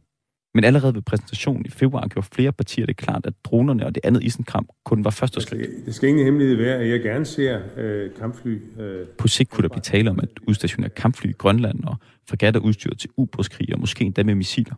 Men 0.53 0.63
allerede 0.63 0.95
ved 0.95 1.01
præsentationen 1.01 1.65
i 1.65 1.69
februar 1.69 2.07
gjorde 2.07 2.27
flere 2.31 2.51
partier 2.51 2.85
det 2.85 2.97
klart, 2.97 3.25
at 3.25 3.33
dronerne 3.43 3.85
og 3.85 3.95
det 3.95 4.01
andet 4.05 4.23
isenkram 4.23 4.67
kun 4.85 5.03
var 5.03 5.09
første 5.09 5.41
skridt. 5.41 5.85
Det 5.85 5.95
skal 5.95 6.09
ingen 6.09 6.25
hemmelighed 6.25 6.55
være, 6.55 6.75
at 6.75 6.89
jeg 6.89 6.99
gerne 7.01 7.25
ser 7.25 7.59
øh, 7.77 8.09
kampfly. 8.19 8.61
Øh, 8.79 9.07
På 9.17 9.27
sigt 9.27 9.49
kunne 9.49 9.63
der 9.63 9.69
blive 9.69 9.81
tale 9.81 10.09
om 10.09 10.19
at 10.19 10.29
udstationere 10.47 10.89
kampfly 10.89 11.29
i 11.29 11.33
Grønland 11.33 11.83
og 11.83 11.95
fregatter 12.29 12.59
udstyret 12.59 12.99
til 12.99 13.09
ubådskrig 13.17 13.73
og 13.73 13.79
måske 13.79 14.05
endda 14.05 14.23
med 14.23 14.35
missiler. 14.35 14.75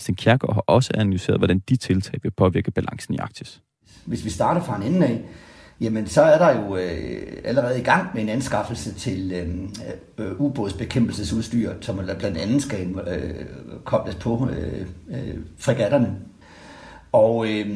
Sten 0.00 0.14
Kjærgaard 0.14 0.54
har 0.54 0.64
også 0.66 0.90
analyseret, 0.94 1.40
hvordan 1.40 1.58
de 1.68 1.76
tiltag 1.76 2.20
vil 2.22 2.30
påvirke 2.30 2.70
balancen 2.70 3.14
i 3.14 3.16
Arktis. 3.16 3.60
Hvis 4.04 4.24
vi 4.24 4.30
starter 4.30 4.62
fra 4.62 4.76
en 4.76 4.82
ende 4.94 5.06
af, 5.06 5.24
jamen 5.80 6.06
så 6.06 6.22
er 6.22 6.38
der 6.38 6.60
jo 6.60 6.76
øh, 6.76 7.22
allerede 7.44 7.80
i 7.80 7.82
gang 7.82 8.08
med 8.14 8.22
en 8.22 8.28
anskaffelse 8.28 8.94
til 8.94 9.32
øh, 9.32 10.26
øh, 10.26 10.40
ubådsbekæmpelsesudstyr, 10.40 11.72
som 11.80 12.00
blandt 12.18 12.38
andet 12.38 12.62
skal 12.62 12.96
øh, 13.06 13.44
kobles 13.84 14.14
på 14.14 14.48
øh, 14.50 14.86
øh, 15.10 15.36
fregatterne. 15.58 16.16
Og 17.12 17.46
øh, 17.48 17.66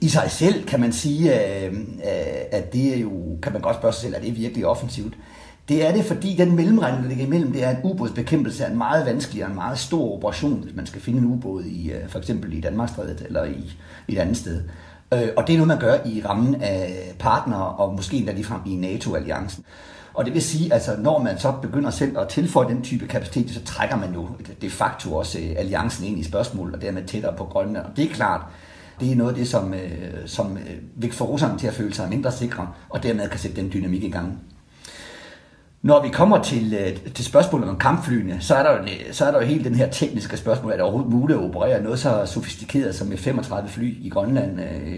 i 0.00 0.08
sig 0.08 0.30
selv 0.30 0.66
kan 0.66 0.80
man 0.80 0.92
sige, 0.92 1.56
øh, 1.64 1.72
øh 1.72 1.78
at 2.50 2.72
det 2.72 2.96
er 2.96 3.00
jo, 3.00 3.10
kan 3.42 3.52
man 3.52 3.62
godt 3.62 3.76
spørge 3.76 3.92
sig 3.92 4.02
selv, 4.02 4.16
at 4.16 4.22
det 4.22 4.30
er 4.30 4.34
virkelig 4.34 4.66
offensivt. 4.66 5.14
Det 5.68 5.86
er 5.86 5.92
det, 5.92 6.04
fordi 6.04 6.34
den 6.36 6.56
mellemregning, 6.56 7.02
der 7.02 7.08
ligger 7.08 7.26
imellem, 7.26 7.52
det 7.52 7.64
er, 7.64 7.68
at 7.68 7.76
ubådsbekæmpelse 7.84 8.64
er 8.64 8.70
en 8.70 8.78
meget 8.78 9.06
vanskelig 9.06 9.44
og 9.44 9.50
en 9.50 9.54
meget 9.54 9.78
stor 9.78 10.16
operation, 10.16 10.60
hvis 10.62 10.76
man 10.76 10.86
skal 10.86 11.00
finde 11.00 11.18
en 11.18 11.24
ubåd 11.24 11.64
i, 11.64 11.92
øh, 11.92 12.08
for 12.08 12.18
eksempel 12.18 12.52
i 12.52 12.60
Danmarkstrædet 12.60 13.22
eller 13.26 13.44
i, 13.44 13.72
i 14.08 14.12
et 14.12 14.18
andet 14.18 14.36
sted. 14.36 14.62
Øh, 15.12 15.28
og 15.36 15.46
det 15.46 15.52
er 15.52 15.56
noget, 15.56 15.68
man 15.68 15.78
gør 15.78 15.96
i 16.06 16.22
rammen 16.24 16.62
af 16.62 17.14
partnere, 17.18 17.66
og 17.66 17.94
måske 17.94 18.16
endda 18.16 18.32
ligefrem 18.32 18.60
i 18.66 18.76
NATO-alliancen. 18.76 19.64
Og 20.14 20.24
det 20.24 20.34
vil 20.34 20.42
sige, 20.42 20.72
altså 20.72 20.96
når 20.98 21.18
man 21.18 21.38
så 21.38 21.52
begynder 21.62 21.90
selv 21.90 22.18
at 22.18 22.28
tilføje 22.28 22.68
den 22.68 22.82
type 22.82 23.06
kapacitet, 23.06 23.50
så 23.50 23.64
trækker 23.64 23.96
man 23.96 24.14
jo 24.14 24.28
de 24.62 24.70
facto 24.70 25.14
også 25.16 25.38
øh, 25.38 25.54
alliancen 25.56 26.06
ind 26.06 26.18
i 26.18 26.22
spørgsmål, 26.22 26.74
og 26.74 26.82
dermed 26.82 27.04
tættere 27.04 27.36
på 27.36 27.44
Grønland. 27.44 27.86
Og 27.86 27.96
det 27.96 28.04
er 28.04 28.14
klart, 28.14 28.40
det 29.00 29.12
er 29.12 29.16
noget 29.16 29.30
af 29.30 29.36
det, 29.36 29.48
som, 29.48 29.74
øh, 29.74 30.26
som 30.26 30.56
øh, 30.56 30.76
vil 30.96 31.12
få 31.12 31.24
russerne 31.24 31.58
til 31.58 31.66
at 31.66 31.74
føle 31.74 31.94
sig 31.94 32.08
mindre 32.08 32.32
sikre, 32.32 32.68
og 32.88 33.02
dermed 33.02 33.28
kan 33.28 33.38
sætte 33.38 33.56
den 33.56 33.72
dynamik 33.72 34.04
i 34.04 34.10
gang. 34.10 34.38
Når 35.82 36.02
vi 36.02 36.08
kommer 36.08 36.42
til, 36.42 36.74
øh, 36.74 37.12
til 37.12 37.24
spørgsmålet 37.24 37.68
om 37.68 37.78
kampflyene, 37.78 38.40
så 38.40 38.54
er, 38.54 38.62
der 38.62 38.72
jo, 38.72 38.78
øh, 38.82 39.12
så 39.12 39.24
er 39.24 39.30
der 39.30 39.40
jo 39.40 39.46
helt 39.46 39.64
den 39.64 39.74
her 39.74 39.90
tekniske 39.90 40.36
spørgsmål, 40.36 40.72
er 40.72 40.76
det 40.76 40.82
overhovedet 40.82 41.12
muligt 41.12 41.38
at 41.38 41.44
operere 41.44 41.82
noget 41.82 41.98
så 41.98 42.26
sofistikeret 42.26 42.94
som 42.94 43.06
med 43.06 43.16
35 43.16 43.68
fly 43.68 44.06
i 44.06 44.08
Grønland? 44.08 44.60
Øh, 44.60 44.92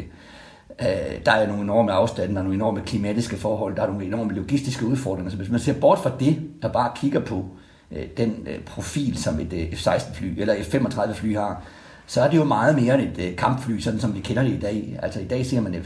øh, 0.81 0.87
der 1.27 1.33
er 1.33 1.47
nogle 1.47 1.63
enorme 1.63 1.93
afstande, 1.93 2.35
der 2.35 2.39
er 2.39 2.43
nogle 2.43 2.55
enorme 2.55 2.81
klimatiske 2.81 3.37
forhold, 3.37 3.77
der 3.77 3.83
er 3.83 3.87
nogle 3.87 4.05
enorme 4.05 4.33
logistiske 4.33 4.87
udfordringer. 4.87 5.31
Så 5.31 5.37
hvis 5.37 5.51
man 5.51 5.61
ser 5.61 5.73
bort 5.73 5.99
fra 5.99 6.11
det, 6.21 6.51
der 6.63 6.69
bare 6.69 6.91
kigger 6.97 7.21
på 7.21 7.45
øh, 7.93 8.05
den 8.17 8.47
øh, 8.47 8.61
profil, 8.65 9.19
som 9.19 9.41
et 9.41 9.69
F-16-fly 9.73 10.41
eller 10.41 10.55
F-35-fly 10.55 11.37
har, 11.37 11.63
så 12.07 12.21
er 12.21 12.31
det 12.31 12.37
jo 12.37 12.45
meget 12.45 12.83
mere 12.83 13.03
end 13.03 13.19
et 13.19 13.37
kampfly, 13.37 13.79
sådan 13.79 14.01
som 14.01 14.15
vi 14.15 14.21
kender 14.21 14.43
det 14.43 14.51
i 14.51 14.61
dag. 14.61 14.99
Altså 15.03 15.21
i 15.21 15.25
dag 15.25 15.47
ser 15.47 15.61
man, 15.61 15.75
at 15.75 15.81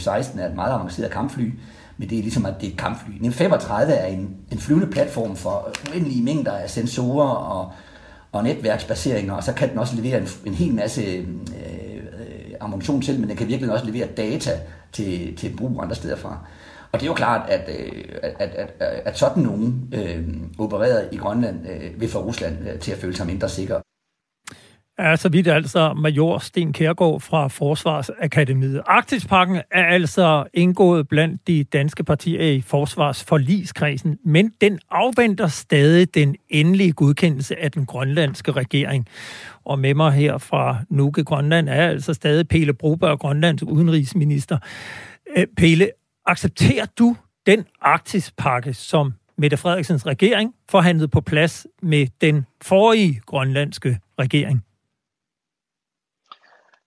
F-16 0.00 0.40
er 0.40 0.48
et 0.48 0.54
meget 0.54 0.72
avanceret 0.72 1.10
kampfly, 1.10 1.50
men 1.96 2.10
det 2.10 2.18
er 2.18 2.22
ligesom, 2.22 2.46
at 2.46 2.54
det 2.60 2.66
er 2.66 2.70
et 2.70 2.78
kampfly. 2.78 3.12
En 3.22 3.32
35 3.32 3.92
er 3.92 4.06
en, 4.06 4.36
en 4.52 4.58
flyvende 4.58 4.86
platform 4.86 5.36
for 5.36 5.70
uendelige 5.90 6.22
mængder 6.22 6.52
af 6.52 6.70
sensorer 6.70 7.28
og, 7.28 7.72
og 8.32 8.44
netværksbaseringer, 8.44 9.34
og 9.34 9.44
så 9.44 9.52
kan 9.52 9.70
den 9.70 9.78
også 9.78 9.96
levere 9.96 10.20
en, 10.20 10.28
en 10.44 10.54
hel 10.54 10.74
masse 10.74 11.02
øh, 11.02 12.02
ammunition 12.60 13.02
til, 13.02 13.20
men 13.20 13.28
den 13.28 13.36
kan 13.36 13.48
virkelig 13.48 13.72
også 13.72 13.86
levere 13.86 14.06
data 14.06 14.50
til, 14.92 15.36
til 15.36 15.56
brug 15.56 15.82
andre 15.82 15.94
steder 15.94 16.16
fra. 16.16 16.38
Og 16.92 17.00
det 17.00 17.06
er 17.06 17.10
jo 17.10 17.14
klart, 17.14 17.50
at, 17.50 17.68
øh, 17.78 18.04
at, 18.22 18.34
at, 18.38 18.74
at, 18.80 19.02
at 19.04 19.18
sådan 19.18 19.42
nogen 19.42 19.94
øh, 19.94 20.28
opereret 20.58 21.08
i 21.12 21.16
Grønland 21.16 21.68
øh, 21.68 22.00
vil 22.00 22.08
få 22.08 22.18
Rusland 22.18 22.68
øh, 22.68 22.78
til 22.78 22.92
at 22.92 22.98
føle 22.98 23.16
sig 23.16 23.26
mindre 23.26 23.48
sikker. 23.48 23.80
Er 24.98 25.16
så 25.16 25.28
vidt 25.28 25.46
altså 25.46 25.92
major 25.92 26.38
Sten 26.38 26.72
Kærgaard 26.72 27.20
fra 27.20 27.48
Forsvarsakademiet. 27.48 28.82
Arktispakken 28.86 29.56
er 29.70 29.84
altså 29.84 30.44
indgået 30.52 31.08
blandt 31.08 31.46
de 31.46 31.64
danske 31.64 32.04
partier 32.04 32.42
i 32.42 32.60
forsvarsforligskredsen, 32.60 34.18
men 34.24 34.52
den 34.60 34.78
afventer 34.90 35.46
stadig 35.46 36.14
den 36.14 36.36
endelige 36.48 36.92
godkendelse 36.92 37.62
af 37.62 37.72
den 37.72 37.86
grønlandske 37.86 38.52
regering. 38.52 39.06
Og 39.64 39.78
med 39.78 39.94
mig 39.94 40.12
her 40.12 40.38
fra 40.38 40.78
Nuke 40.90 41.24
Grønland 41.24 41.68
er 41.68 41.88
altså 41.88 42.14
stadig 42.14 42.48
Pele 42.48 42.74
Broberg, 42.74 43.18
Grønlands 43.18 43.62
udenrigsminister. 43.62 44.58
Pele, 45.56 45.90
accepterer 46.26 46.86
du 46.98 47.16
den 47.46 47.64
Arktispakke, 47.80 48.74
som 48.74 49.12
Mette 49.38 49.56
Frederiksens 49.56 50.06
regering 50.06 50.54
forhandlet 50.70 51.10
på 51.10 51.20
plads 51.20 51.66
med 51.82 52.06
den 52.20 52.46
forrige 52.62 53.20
grønlandske 53.26 53.98
regering? 54.18 54.64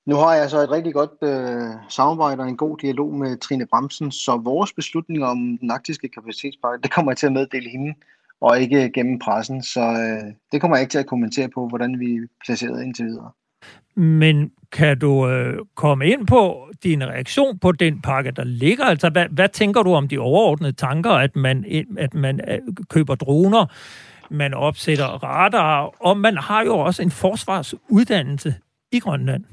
Nu 0.08 0.16
har 0.16 0.34
jeg 0.34 0.50
så 0.50 0.60
et 0.60 0.72
rigtig 0.72 0.94
godt 0.94 1.12
øh, 1.24 1.76
samarbejde 1.90 2.42
og 2.42 2.50
en 2.50 2.58
god 2.58 2.78
dialog 2.78 3.14
med 3.14 3.38
Trine 3.38 3.68
Bremsen, 3.68 4.12
så 4.12 4.42
vores 4.44 4.74
beslutning 4.74 5.24
om 5.26 5.58
den 5.62 5.72
arktiske 5.72 6.10
kapacitetspakke, 6.10 6.82
det 6.84 6.92
kommer 6.92 7.12
jeg 7.12 7.18
til 7.18 7.26
at 7.26 7.34
meddele 7.34 7.70
hende, 7.70 7.94
og 8.42 8.62
ikke 8.62 8.92
gennem 8.94 9.20
pressen. 9.20 9.64
Så 9.64 9.82
øh, 9.82 10.34
det 10.52 10.62
kommer 10.62 10.78
jeg 10.78 10.82
ikke 10.82 10.92
til 10.92 11.00
at 11.00 11.06
kommentere 11.06 11.50
på, 11.50 11.68
hvordan 11.68 12.00
vi 12.00 12.16
er 12.16 12.28
placeret 12.46 12.84
indtil 12.84 13.06
videre. 13.06 13.32
Men 13.96 14.52
kan 14.72 15.00
du 15.00 15.28
øh, 15.28 15.60
komme 15.76 16.08
ind 16.08 16.28
på 16.28 16.70
din 16.84 17.04
reaktion 17.04 17.60
på 17.60 17.72
den 17.72 18.02
pakke, 18.02 18.32
der 18.32 18.44
ligger? 18.44 18.86
Altså, 18.86 19.10
hvad, 19.10 19.26
hvad 19.32 19.50
tænker 19.50 19.84
du 19.84 19.94
om 19.94 20.08
de 20.08 20.18
overordnede 20.18 20.74
tanker, 20.74 21.12
at 21.12 21.36
man, 21.36 21.86
at 21.98 22.14
man 22.14 22.40
øh, 22.48 22.60
køber 22.90 23.16
droner, 23.16 23.66
man 24.30 24.54
opsætter 24.54 25.24
radar, 25.24 25.82
og 26.00 26.18
man 26.18 26.38
har 26.38 26.64
jo 26.64 26.78
også 26.78 27.02
en 27.02 27.12
forsvarsuddannelse 27.12 28.56
i 28.92 29.00
Grønland? 29.00 29.44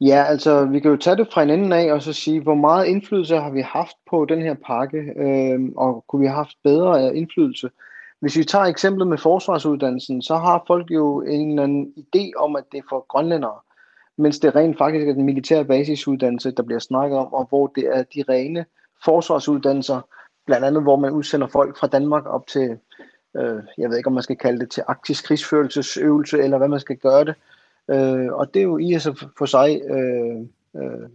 Ja, 0.00 0.24
altså 0.24 0.64
vi 0.64 0.80
kan 0.80 0.90
jo 0.90 0.96
tage 0.96 1.16
det 1.16 1.28
fra 1.32 1.42
en 1.42 1.50
ende 1.50 1.76
af 1.76 1.92
og 1.92 2.02
så 2.02 2.12
sige, 2.12 2.40
hvor 2.40 2.54
meget 2.54 2.86
indflydelse 2.86 3.36
har 3.36 3.50
vi 3.50 3.60
haft 3.60 3.96
på 4.10 4.24
den 4.24 4.42
her 4.42 4.54
pakke, 4.66 4.98
øh, 4.98 5.60
og 5.76 6.04
kunne 6.08 6.20
vi 6.20 6.26
have 6.26 6.36
haft 6.36 6.56
bedre 6.64 7.08
øh, 7.08 7.16
indflydelse? 7.16 7.70
Hvis 8.20 8.36
vi 8.36 8.44
tager 8.44 8.64
eksemplet 8.64 9.08
med 9.08 9.18
forsvarsuddannelsen, 9.18 10.22
så 10.22 10.36
har 10.36 10.64
folk 10.66 10.90
jo 10.90 11.20
en 11.20 11.50
eller 11.50 11.62
anden 11.62 11.94
idé 11.98 12.30
om, 12.36 12.56
at 12.56 12.64
det 12.72 12.78
er 12.78 12.82
for 12.88 13.06
grønlændere, 13.08 13.58
mens 14.18 14.38
det 14.38 14.56
rent 14.56 14.78
faktisk 14.78 15.08
er 15.08 15.12
den 15.12 15.24
militære 15.24 15.64
basisuddannelse, 15.64 16.50
der 16.50 16.62
bliver 16.62 16.78
snakket 16.78 17.18
om, 17.18 17.32
og 17.32 17.46
hvor 17.48 17.66
det 17.66 17.84
er 17.84 18.02
de 18.02 18.24
rene 18.28 18.64
forsvarsuddannelser, 19.04 20.00
blandt 20.46 20.66
andet 20.66 20.82
hvor 20.82 20.96
man 20.96 21.10
udsender 21.10 21.46
folk 21.46 21.78
fra 21.78 21.86
Danmark 21.86 22.26
op 22.26 22.46
til, 22.46 22.78
øh, 23.36 23.60
jeg 23.78 23.90
ved 23.90 23.96
ikke 23.96 24.06
om 24.06 24.12
man 24.12 24.22
skal 24.22 24.36
kalde 24.36 24.60
det 24.60 24.70
til 24.70 24.82
arktisk 24.86 25.24
krigsførelsesøvelse, 25.24 26.38
eller 26.38 26.58
hvad 26.58 26.68
man 26.68 26.80
skal 26.80 26.96
gøre 26.96 27.24
det, 27.24 27.34
Øh, 27.34 27.55
Øh, 27.90 28.32
og 28.32 28.54
det 28.54 28.60
er 28.60 28.64
jo 28.64 28.78
i 28.78 28.92
og 28.92 29.00
for 29.38 29.46
sig 29.46 29.80
øh, 29.90 30.36
øh, 30.82 31.08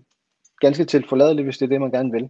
ganske 0.59 0.86
tilforladeligt, 0.86 1.45
hvis 1.45 1.57
det 1.57 1.65
er 1.65 1.69
det, 1.69 1.82
man 1.82 1.91
gerne 1.91 2.11
vil. 2.11 2.30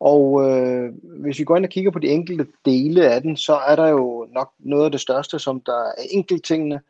Og 0.00 0.50
øh, 0.50 0.92
hvis 1.02 1.38
vi 1.38 1.44
går 1.44 1.56
ind 1.56 1.64
og 1.64 1.70
kigger 1.70 1.90
på 1.90 1.98
de 1.98 2.08
enkelte 2.08 2.46
dele 2.64 3.08
af 3.08 3.22
den, 3.22 3.36
så 3.36 3.54
er 3.54 3.76
der 3.76 3.88
jo 3.88 4.26
nok 4.34 4.52
noget 4.58 4.84
af 4.84 4.90
det 4.90 5.00
største, 5.00 5.38
som 5.38 5.60
der 5.60 5.78
er 5.78 5.92
enkelttingene. 6.10 6.80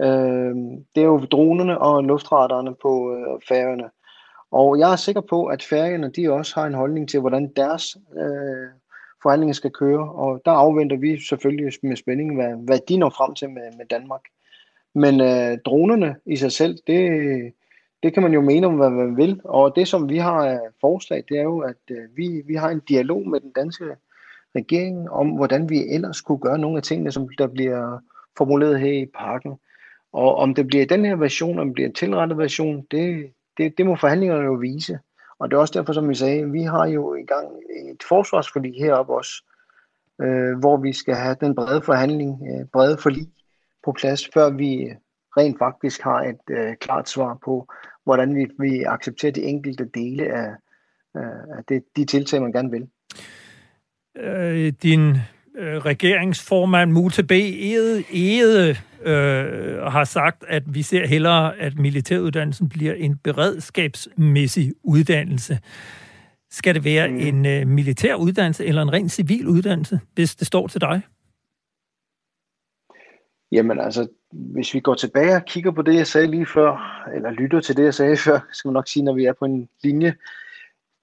Øh, 0.00 0.54
det 0.94 1.02
er 1.02 1.06
jo 1.06 1.18
dronerne 1.18 1.78
og 1.78 2.04
luftraderne 2.04 2.74
på 2.82 3.14
øh, 3.14 3.40
færgerne. 3.48 3.90
Og 4.50 4.78
jeg 4.78 4.92
er 4.92 4.96
sikker 4.96 5.20
på, 5.20 5.46
at 5.46 5.62
færgerne 5.62 6.10
de 6.10 6.32
også 6.32 6.54
har 6.54 6.66
en 6.66 6.74
holdning 6.74 7.08
til, 7.08 7.20
hvordan 7.20 7.52
deres 7.56 7.96
øh, 8.16 8.68
forhandlinger 9.22 9.54
skal 9.54 9.70
køre. 9.70 10.12
Og 10.12 10.40
der 10.44 10.50
afventer 10.50 10.96
vi 10.96 11.20
selvfølgelig 11.28 11.72
med 11.82 11.96
spænding, 11.96 12.34
hvad, 12.34 12.64
hvad 12.64 12.78
de 12.88 12.96
når 12.96 13.10
frem 13.10 13.34
til 13.34 13.50
med, 13.50 13.76
med 13.78 13.86
Danmark. 13.90 14.20
Men 14.94 15.20
øh, 15.20 15.58
dronerne 15.64 16.16
i 16.26 16.36
sig 16.36 16.52
selv, 16.52 16.78
det, 16.86 17.52
det 18.02 18.14
kan 18.14 18.22
man 18.22 18.32
jo 18.32 18.40
mene 18.40 18.66
om, 18.66 18.76
hvad 18.76 18.90
man 18.90 19.16
vil. 19.16 19.40
Og 19.44 19.76
det, 19.76 19.88
som 19.88 20.08
vi 20.08 20.18
har 20.18 20.46
af 20.46 20.60
forslag, 20.80 21.24
det 21.28 21.38
er 21.38 21.42
jo, 21.42 21.58
at 21.58 21.76
øh, 21.90 22.16
vi, 22.16 22.42
vi 22.46 22.54
har 22.54 22.70
en 22.70 22.80
dialog 22.88 23.28
med 23.28 23.40
den 23.40 23.52
danske 23.52 23.84
regering 24.56 25.10
om, 25.10 25.28
hvordan 25.28 25.68
vi 25.68 25.78
ellers 25.88 26.20
kunne 26.20 26.38
gøre 26.38 26.58
nogle 26.58 26.76
af 26.76 26.82
tingene, 26.82 27.12
som 27.12 27.28
der 27.38 27.46
bliver 27.46 27.98
formuleret 28.38 28.80
her 28.80 28.92
i 28.92 29.06
parken. 29.06 29.52
Og 30.12 30.36
om 30.36 30.54
det 30.54 30.66
bliver 30.66 30.86
den 30.86 31.04
her 31.04 31.16
version, 31.16 31.58
om 31.58 31.66
det 31.66 31.74
bliver 31.74 31.88
en 31.88 31.94
tilrettet 31.94 32.38
version, 32.38 32.86
det, 32.90 33.32
det, 33.56 33.78
det 33.78 33.86
må 33.86 33.96
forhandlingerne 33.96 34.44
jo 34.44 34.52
vise. 34.52 34.98
Og 35.38 35.50
det 35.50 35.56
er 35.56 35.60
også 35.60 35.78
derfor, 35.78 35.92
som 35.92 36.08
vi 36.08 36.14
sagde, 36.14 36.50
vi 36.50 36.62
har 36.62 36.86
jo 36.86 37.14
i 37.14 37.24
gang 37.24 37.48
et 37.92 38.02
forsvarsforlig 38.08 38.74
heroppe 38.74 39.14
også, 39.14 39.44
øh, 40.22 40.58
hvor 40.58 40.76
vi 40.76 40.92
skal 40.92 41.14
have 41.14 41.36
den 41.40 41.54
brede 41.54 41.82
forhandling, 41.82 42.42
øh, 42.48 42.66
brede 42.72 42.98
forlig 42.98 43.28
på 43.84 43.92
plads, 43.92 44.28
før 44.34 44.50
vi 44.50 44.88
rent 45.36 45.58
faktisk 45.58 46.02
har 46.02 46.22
et 46.22 46.40
øh, 46.50 46.76
klart 46.80 47.08
svar 47.08 47.38
på, 47.44 47.66
hvordan 48.04 48.36
vi, 48.36 48.46
vi 48.58 48.82
accepterer 48.82 49.32
de 49.32 49.42
enkelte 49.42 49.84
dele 49.94 50.24
af, 50.24 50.50
øh, 51.16 51.56
af 51.58 51.64
det, 51.68 51.82
de 51.96 52.04
tiltag, 52.04 52.42
man 52.42 52.52
gerne 52.52 52.70
vil. 52.70 52.86
Øh, 54.16 54.72
din 54.82 55.16
øh, 55.58 55.76
regeringsformand 55.76 56.92
Mute 56.92 57.22
B. 57.22 57.30
Ede, 57.32 58.04
Ede 58.12 58.76
øh, 59.02 59.82
har 59.82 60.04
sagt, 60.04 60.44
at 60.48 60.74
vi 60.74 60.82
ser 60.82 61.06
hellere, 61.06 61.56
at 61.56 61.78
militæruddannelsen 61.78 62.68
bliver 62.68 62.94
en 62.94 63.16
beredskabsmæssig 63.24 64.72
uddannelse. 64.84 65.58
Skal 66.50 66.74
det 66.74 66.84
være 66.84 67.08
mm. 67.08 67.16
en 67.16 67.46
øh, 67.46 67.66
militær 67.66 68.14
uddannelse 68.14 68.66
eller 68.66 68.82
en 68.82 68.92
ren 68.92 69.08
civil 69.08 69.48
uddannelse, 69.48 70.00
hvis 70.14 70.36
det 70.36 70.46
står 70.46 70.66
til 70.66 70.80
dig? 70.80 71.00
Jamen 73.52 73.80
altså, 73.80 74.08
hvis 74.30 74.74
vi 74.74 74.80
går 74.80 74.94
tilbage 74.94 75.36
og 75.36 75.44
kigger 75.44 75.70
på 75.70 75.82
det, 75.82 75.94
jeg 75.94 76.06
sagde 76.06 76.26
lige 76.26 76.46
før, 76.46 77.02
eller 77.14 77.30
lytter 77.30 77.60
til 77.60 77.76
det, 77.76 77.84
jeg 77.84 77.94
sagde 77.94 78.16
før, 78.16 78.40
skal 78.52 78.68
man 78.68 78.72
nok 78.72 78.88
sige, 78.88 79.02
når 79.04 79.14
vi 79.14 79.24
er 79.24 79.32
på 79.32 79.44
en 79.44 79.68
linje, 79.82 80.14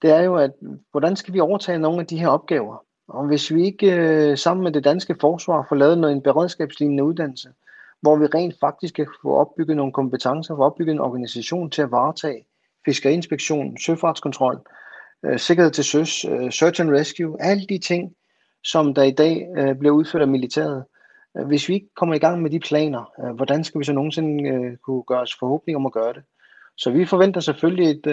det 0.01 0.09
er 0.09 0.21
jo, 0.21 0.35
at 0.35 0.51
hvordan 0.91 1.15
skal 1.15 1.33
vi 1.33 1.39
overtage 1.39 1.79
nogle 1.79 1.99
af 1.99 2.05
de 2.05 2.19
her 2.19 2.27
opgaver? 2.27 2.85
Og 3.07 3.27
hvis 3.27 3.53
vi 3.53 3.65
ikke 3.65 3.95
øh, 3.95 4.37
sammen 4.37 4.63
med 4.63 4.71
det 4.71 4.83
danske 4.83 5.15
forsvar 5.21 5.65
får 5.69 5.75
lavet 5.75 5.97
noget, 5.97 6.15
en 6.15 6.21
beredskabslignende 6.21 7.03
uddannelse, 7.03 7.49
hvor 8.01 8.15
vi 8.15 8.25
rent 8.25 8.55
faktisk 8.59 8.93
kan 8.93 9.07
få 9.21 9.35
opbygget 9.35 9.77
nogle 9.77 9.93
kompetencer, 9.93 10.55
få 10.55 10.63
opbygget 10.63 10.93
en 10.93 10.99
organisation 10.99 11.69
til 11.69 11.81
at 11.81 11.91
varetage 11.91 12.45
fiskeriinspektion, 12.85 13.77
søfartskontrol, 13.77 14.59
øh, 15.25 15.39
sikkerhed 15.39 15.71
til 15.71 15.83
søs, 15.83 16.25
øh, 16.25 16.51
search 16.51 16.81
and 16.81 16.89
rescue, 16.89 17.41
alle 17.41 17.65
de 17.69 17.77
ting, 17.77 18.13
som 18.63 18.93
der 18.93 19.03
i 19.03 19.11
dag 19.11 19.47
øh, 19.57 19.75
bliver 19.75 19.95
udført 19.95 20.21
af 20.21 20.27
militæret, 20.27 20.85
Øh, 21.37 21.47
hvis 21.47 21.69
vi 21.69 21.73
ikke 21.73 21.93
kommer 21.95 22.15
i 22.15 22.19
gang 22.19 22.41
med 22.41 22.49
de 22.49 22.59
planer, 22.59 23.11
øh, 23.23 23.35
hvordan 23.35 23.63
skal 23.63 23.79
vi 23.79 23.85
så 23.85 23.93
nogensinde 23.93 24.49
øh, 24.49 24.77
kunne 24.77 25.03
gøre 25.03 25.21
os 25.21 25.35
forhåbning 25.39 25.75
om 25.75 25.85
at 25.85 25.91
gøre 25.91 26.13
det? 26.13 26.23
Så 26.77 26.91
vi 26.91 27.05
forventer 27.05 27.41
selvfølgelig 27.41 27.89
et, 27.91 28.07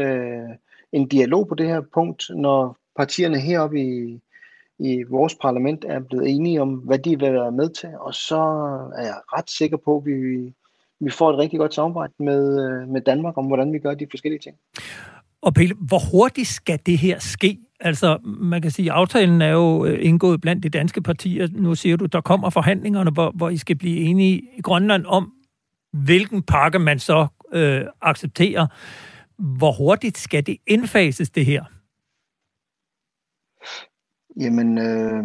en 0.92 1.08
dialog 1.08 1.48
på 1.48 1.54
det 1.54 1.66
her 1.66 1.80
punkt, 1.94 2.30
når 2.30 2.76
partierne 2.96 3.40
heroppe 3.40 3.80
i, 3.80 4.20
i 4.78 5.02
vores 5.02 5.34
parlament 5.34 5.84
er 5.88 6.00
blevet 6.00 6.30
enige 6.30 6.62
om, 6.62 6.74
hvad 6.74 6.98
de 6.98 7.18
vil 7.18 7.32
være 7.32 7.52
med 7.52 7.70
til, 7.70 7.88
og 8.00 8.14
så 8.14 8.40
er 8.96 9.02
jeg 9.02 9.16
ret 9.36 9.50
sikker 9.50 9.76
på, 9.76 9.96
at 9.96 10.06
vi, 10.06 10.52
vi 11.00 11.10
får 11.10 11.32
et 11.32 11.38
rigtig 11.38 11.58
godt 11.58 11.74
samarbejde 11.74 12.12
med, 12.18 12.86
med 12.86 13.00
Danmark 13.00 13.38
om, 13.38 13.46
hvordan 13.46 13.72
vi 13.72 13.78
gør 13.78 13.94
de 13.94 14.06
forskellige 14.10 14.40
ting. 14.40 14.56
Og 15.40 15.54
Pelle, 15.54 15.74
hvor 15.88 16.10
hurtigt 16.10 16.48
skal 16.48 16.78
det 16.86 16.98
her 16.98 17.18
ske? 17.18 17.58
Altså, 17.80 18.18
man 18.24 18.62
kan 18.62 18.70
sige, 18.70 18.92
at 18.92 18.96
aftalen 18.96 19.42
er 19.42 19.52
jo 19.52 19.84
øh, 19.84 19.98
indgået 20.00 20.40
blandt 20.40 20.62
de 20.62 20.68
danske 20.68 21.02
partier. 21.02 21.48
Nu 21.52 21.74
siger 21.74 21.96
du, 21.96 22.06
der 22.06 22.20
kommer 22.20 22.50
forhandlingerne, 22.50 23.10
hvor, 23.10 23.30
hvor 23.30 23.48
I 23.48 23.56
skal 23.56 23.76
blive 23.76 23.96
enige 23.96 24.42
i 24.58 24.60
Grønland 24.62 25.06
om, 25.06 25.32
hvilken 25.92 26.42
pakke 26.42 26.78
man 26.78 26.98
så 26.98 27.26
øh, 27.52 27.84
accepterer. 28.02 28.66
Hvor 29.38 29.72
hurtigt 29.72 30.18
skal 30.18 30.46
det 30.46 30.56
indfases, 30.66 31.30
det 31.30 31.46
her? 31.46 31.64
Jamen, 34.40 34.78
øh, 34.78 35.24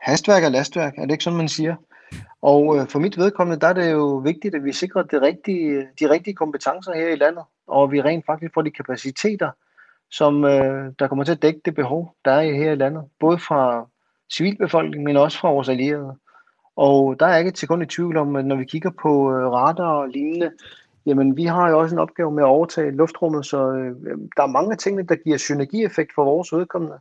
hastværk 0.00 0.44
er 0.44 0.48
lastværk, 0.48 0.94
er 0.98 1.02
det 1.02 1.10
ikke 1.10 1.24
sådan, 1.24 1.36
man 1.36 1.48
siger? 1.48 1.76
Og 2.42 2.76
øh, 2.76 2.88
for 2.88 2.98
mit 2.98 3.18
vedkommende, 3.18 3.60
der 3.60 3.68
er 3.68 3.72
det 3.72 3.92
jo 3.92 4.16
vigtigt, 4.16 4.54
at 4.54 4.64
vi 4.64 4.72
sikrer 4.72 5.02
det 5.02 5.22
rigtige, 5.22 5.86
de 6.00 6.10
rigtige 6.10 6.34
kompetencer 6.34 6.94
her 6.94 7.08
i 7.08 7.16
landet, 7.16 7.44
og 7.66 7.92
vi 7.92 8.00
rent 8.02 8.26
faktisk 8.26 8.54
får 8.54 8.62
de 8.62 8.70
kapaciteter, 8.70 9.50
som 10.16 10.44
øh, 10.44 10.92
der 10.98 11.08
kommer 11.08 11.24
til 11.24 11.32
at 11.32 11.42
dække 11.42 11.60
det 11.64 11.74
behov, 11.74 12.14
der 12.24 12.30
er 12.30 12.42
her 12.42 12.72
i 12.72 12.74
landet, 12.74 13.04
både 13.20 13.38
fra 13.38 13.88
civilbefolkningen, 14.36 15.04
men 15.04 15.16
også 15.16 15.38
fra 15.38 15.52
vores 15.52 15.68
allierede. 15.68 16.16
Og 16.76 17.20
der 17.20 17.26
er 17.26 17.38
ikke 17.38 17.48
et 17.48 17.58
sekund 17.58 17.82
i 17.82 17.86
tvivl 17.86 18.16
om, 18.16 18.36
at 18.36 18.44
når 18.44 18.56
vi 18.56 18.64
kigger 18.64 18.90
på 19.02 19.32
øh, 19.32 19.50
radar 19.50 19.92
og 19.92 20.08
lignende, 20.08 20.50
jamen 21.06 21.36
vi 21.36 21.44
har 21.44 21.70
jo 21.70 21.78
også 21.78 21.94
en 21.94 22.00
opgave 22.00 22.32
med 22.32 22.42
at 22.42 22.48
overtage 22.48 22.90
luftrummet, 22.90 23.46
så 23.46 23.70
øh, 23.72 24.18
der 24.36 24.42
er 24.42 24.46
mange 24.46 24.76
ting, 24.76 25.08
der 25.08 25.14
giver 25.14 25.36
synergieffekt 25.36 26.14
for 26.14 26.24
vores 26.24 26.52
udkommende, 26.52 26.98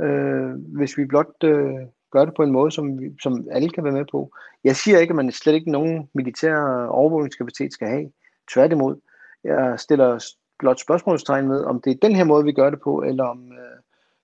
øh, 0.00 0.50
hvis 0.78 0.98
vi 0.98 1.04
blot 1.04 1.44
øh, 1.44 1.74
gør 2.12 2.24
det 2.24 2.34
på 2.34 2.42
en 2.42 2.52
måde, 2.52 2.70
som, 2.70 2.98
som 3.22 3.46
alle 3.50 3.70
kan 3.70 3.84
være 3.84 3.92
med 3.92 4.04
på. 4.12 4.30
Jeg 4.64 4.76
siger 4.76 4.98
ikke, 4.98 5.12
at 5.12 5.16
man 5.16 5.32
slet 5.32 5.54
ikke 5.54 5.70
nogen 5.70 6.08
militær 6.14 6.56
øh, 6.56 6.86
overvågningskapacitet 6.88 7.72
skal 7.72 7.88
have. 7.88 8.10
Tværtimod. 8.52 8.96
Jeg 9.44 9.80
stiller 9.80 10.18
blot 10.60 10.80
spørgsmålstegn 10.80 11.48
med, 11.48 11.64
om 11.64 11.80
det 11.84 11.90
er 11.90 12.06
den 12.06 12.16
her 12.16 12.24
måde, 12.24 12.44
vi 12.44 12.52
gør 12.52 12.70
det 12.70 12.80
på, 12.84 13.02
eller 13.02 13.24
om 13.24 13.52
øh, 13.52 13.76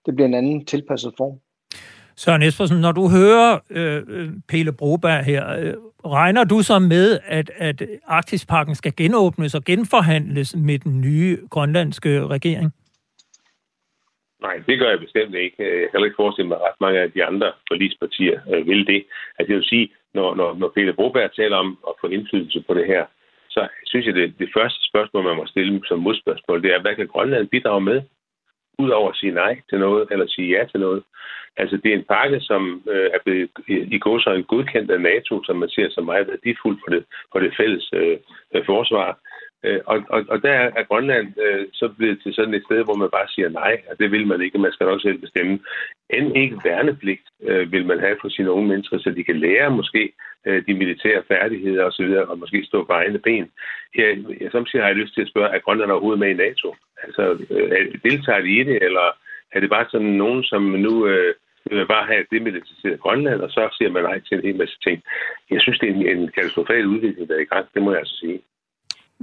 det 0.07 0.15
bliver 0.15 0.29
en 0.29 0.35
anden 0.35 0.67
tilpasset 0.67 1.13
form. 1.17 1.41
Søren 2.17 2.43
Espersen, 2.43 2.81
når 2.81 2.93
du 2.93 3.09
hører 3.09 3.59
øh, 3.71 4.03
Pele 4.49 4.73
Broberg 4.73 5.25
her, 5.25 5.43
øh, 5.61 5.75
regner 6.05 6.45
du 6.45 6.63
så 6.63 6.79
med, 6.79 7.19
at, 7.27 7.51
at 7.57 7.83
Arktisparken 8.07 8.75
skal 8.75 8.93
genåbnes 8.97 9.55
og 9.55 9.65
genforhandles 9.65 10.57
med 10.57 10.79
den 10.79 11.01
nye 11.01 11.39
grønlandske 11.51 12.27
regering? 12.27 12.73
Nej, 14.41 14.57
det 14.67 14.79
gør 14.79 14.91
jeg 14.91 15.01
bestemt 15.01 15.35
ikke. 15.35 15.57
Jeg 15.83 15.89
kan 15.91 16.05
ikke 16.05 16.23
forestille 16.23 16.49
mig, 16.49 16.57
at 16.57 16.63
ret 16.69 16.81
mange 16.81 17.01
af 17.01 17.13
de 17.13 17.25
andre 17.25 17.53
forlispartier 17.69 18.41
øh, 18.53 18.67
vil 18.67 18.87
det. 18.87 19.05
Altså, 19.39 19.53
jeg 19.53 19.59
vil 19.59 19.73
sige, 19.73 19.89
når, 20.15 20.35
når, 20.35 20.55
når 20.55 20.69
Pele 20.75 20.93
Broberg 20.93 21.31
taler 21.33 21.57
om 21.57 21.79
at 21.89 21.95
få 22.01 22.07
indflydelse 22.07 22.65
på 22.67 22.75
det 22.75 22.87
her, 22.87 23.05
så 23.57 23.69
synes 23.85 24.07
jeg, 24.07 24.15
det, 24.15 24.39
det 24.39 24.51
første 24.57 24.81
spørgsmål, 24.91 25.25
man 25.25 25.37
må 25.37 25.47
stille 25.47 25.83
som 25.89 25.99
modspørgsmål, 25.99 26.63
det 26.63 26.71
er, 26.75 26.81
hvad 26.81 26.95
kan 26.95 27.07
Grønland 27.07 27.49
bidrage 27.49 27.81
med? 27.81 28.03
Udover 28.79 29.11
at 29.11 29.17
sige 29.17 29.33
nej 29.33 29.61
til 29.71 29.79
noget, 29.79 30.09
eller 30.11 30.27
sige 30.27 30.49
ja 30.57 30.65
til 30.65 30.81
noget. 30.81 31.03
Altså, 31.57 31.77
det 31.77 31.91
er 31.91 31.97
en 31.97 32.11
pakke, 32.15 32.41
som 32.41 32.83
øh, 32.93 33.11
er 33.15 33.19
blevet 33.25 33.51
i 33.69 33.99
går 33.99 34.19
så 34.19 34.31
en 34.31 34.45
godkendt 34.45 34.91
af 34.91 35.01
NATO, 35.01 35.45
som 35.45 35.57
man 35.57 35.69
ser 35.69 35.89
som 35.91 36.05
meget 36.05 36.29
værdifuld 36.29 36.79
for 36.85 36.91
det, 36.95 37.05
for 37.33 37.39
det 37.39 37.57
fælles 37.57 37.91
øh, 37.93 38.19
øh 38.55 38.63
forsvar. 38.67 39.19
Øh, 39.67 39.81
og, 39.87 39.99
og, 40.09 40.21
og 40.29 40.43
der 40.43 40.57
er 40.79 40.83
Grønland 40.91 41.29
øh, 41.45 41.67
så 41.73 41.89
blevet 41.99 42.19
til 42.23 42.35
sådan 42.35 42.55
et 42.55 42.65
sted, 42.65 42.85
hvor 42.85 42.97
man 43.03 43.11
bare 43.17 43.29
siger 43.35 43.49
nej, 43.49 43.75
og 43.91 43.99
det 43.99 44.11
vil 44.11 44.27
man 44.27 44.41
ikke, 44.43 44.59
man 44.59 44.73
skal 44.73 44.87
nok 44.87 45.01
selv 45.03 45.19
bestemme. 45.19 45.59
End 46.11 46.37
ikke 46.37 46.57
værnepligt 46.65 47.27
øh, 47.43 47.73
vil 47.73 47.87
man 47.87 48.01
have 48.01 48.17
for 48.21 48.29
sine 48.29 48.51
unge 48.51 48.69
mennesker, 48.69 48.99
så 48.99 49.11
de 49.11 49.25
kan 49.25 49.37
lære 49.37 49.71
måske 49.71 50.13
øh, 50.47 50.67
de 50.67 50.75
militære 50.75 51.23
færdigheder 51.29 51.85
osv., 51.85 52.05
og, 52.05 52.29
og 52.29 52.39
måske 52.39 52.65
stå 52.65 52.85
på 52.85 52.93
egne 52.93 53.19
ben. 53.19 53.51
Jeg, 53.95 54.19
jeg, 54.41 54.51
samtidig 54.53 54.83
har 54.83 54.89
jeg 54.89 54.97
lyst 54.97 55.15
til 55.15 55.23
at 55.23 55.29
spørge, 55.29 55.55
er 55.55 55.59
Grønland 55.59 55.91
overhovedet 55.91 56.21
med 56.21 56.31
i 56.31 56.43
NATO? 56.45 56.75
Altså, 57.03 57.23
øh, 57.51 57.95
deltager 58.03 58.41
de 58.41 58.51
i 58.61 58.63
det, 58.65 58.79
eller 58.83 59.07
er 59.53 59.61
det 59.61 59.71
bare 59.71 59.87
sådan 59.91 60.17
nogen, 60.23 60.45
som 60.45 60.63
nu... 60.63 61.07
Øh, 61.07 61.35
vil 61.71 61.87
bare 61.87 62.07
have 62.07 62.25
det 62.31 62.43
militariseret 62.43 63.01
Grønland, 63.01 63.41
og 63.41 63.51
så 63.51 63.69
siger 63.79 63.91
man 63.91 64.03
nej 64.03 64.21
til 64.21 64.37
en 64.37 64.45
hel 64.45 64.57
masse 64.57 64.79
ting. 64.87 65.03
Jeg 65.51 65.61
synes, 65.61 65.79
det 65.79 65.89
er 65.89 65.95
en, 65.95 66.19
en 66.19 66.29
katastrofal 66.29 66.87
udvikling, 66.87 67.29
der 67.29 67.35
er 67.35 67.41
i 67.41 67.53
gang. 67.55 67.67
Det 67.75 67.83
må 67.83 67.91
jeg 67.91 67.99
altså 67.99 68.17
sige. 68.17 68.41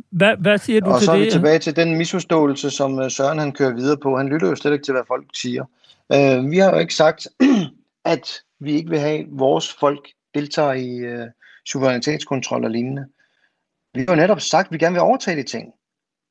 Hvad, 0.09 0.37
hvad 0.37 0.57
siger 0.57 0.81
du 0.81 0.89
og 0.89 0.99
til 0.99 1.05
så 1.05 1.11
er 1.11 1.15
det? 1.15 1.25
vi 1.25 1.31
tilbage 1.31 1.59
til 1.59 1.75
den 1.75 1.97
misforståelse, 1.97 2.69
som 2.69 2.99
øh, 2.99 3.11
Søren 3.11 3.39
han 3.39 3.51
kører 3.51 3.73
videre 3.73 3.97
på. 3.97 4.17
Han 4.17 4.29
lytter 4.29 4.49
jo 4.49 4.55
slet 4.55 4.73
ikke 4.73 4.85
til, 4.85 4.91
hvad 4.91 5.03
folk 5.07 5.25
siger. 5.33 5.63
Uh, 6.09 6.51
vi 6.51 6.57
har 6.57 6.71
jo 6.73 6.79
ikke 6.79 6.95
sagt, 6.95 7.27
at 8.05 8.41
vi 8.59 8.71
ikke 8.71 8.89
vil 8.89 8.99
have, 8.99 9.19
at 9.19 9.25
vores 9.29 9.73
folk 9.73 10.07
deltager 10.33 10.73
i 10.73 11.21
uh, 11.21 11.27
suverænitetskontrol 11.65 12.63
og 12.63 12.71
lignende. 12.71 13.05
Vi 13.93 14.05
har 14.07 14.15
jo 14.15 14.21
netop 14.21 14.41
sagt, 14.41 14.67
at 14.67 14.71
vi 14.71 14.77
gerne 14.77 14.93
vil 14.93 15.01
overtage 15.01 15.37
de 15.37 15.43
ting. 15.43 15.73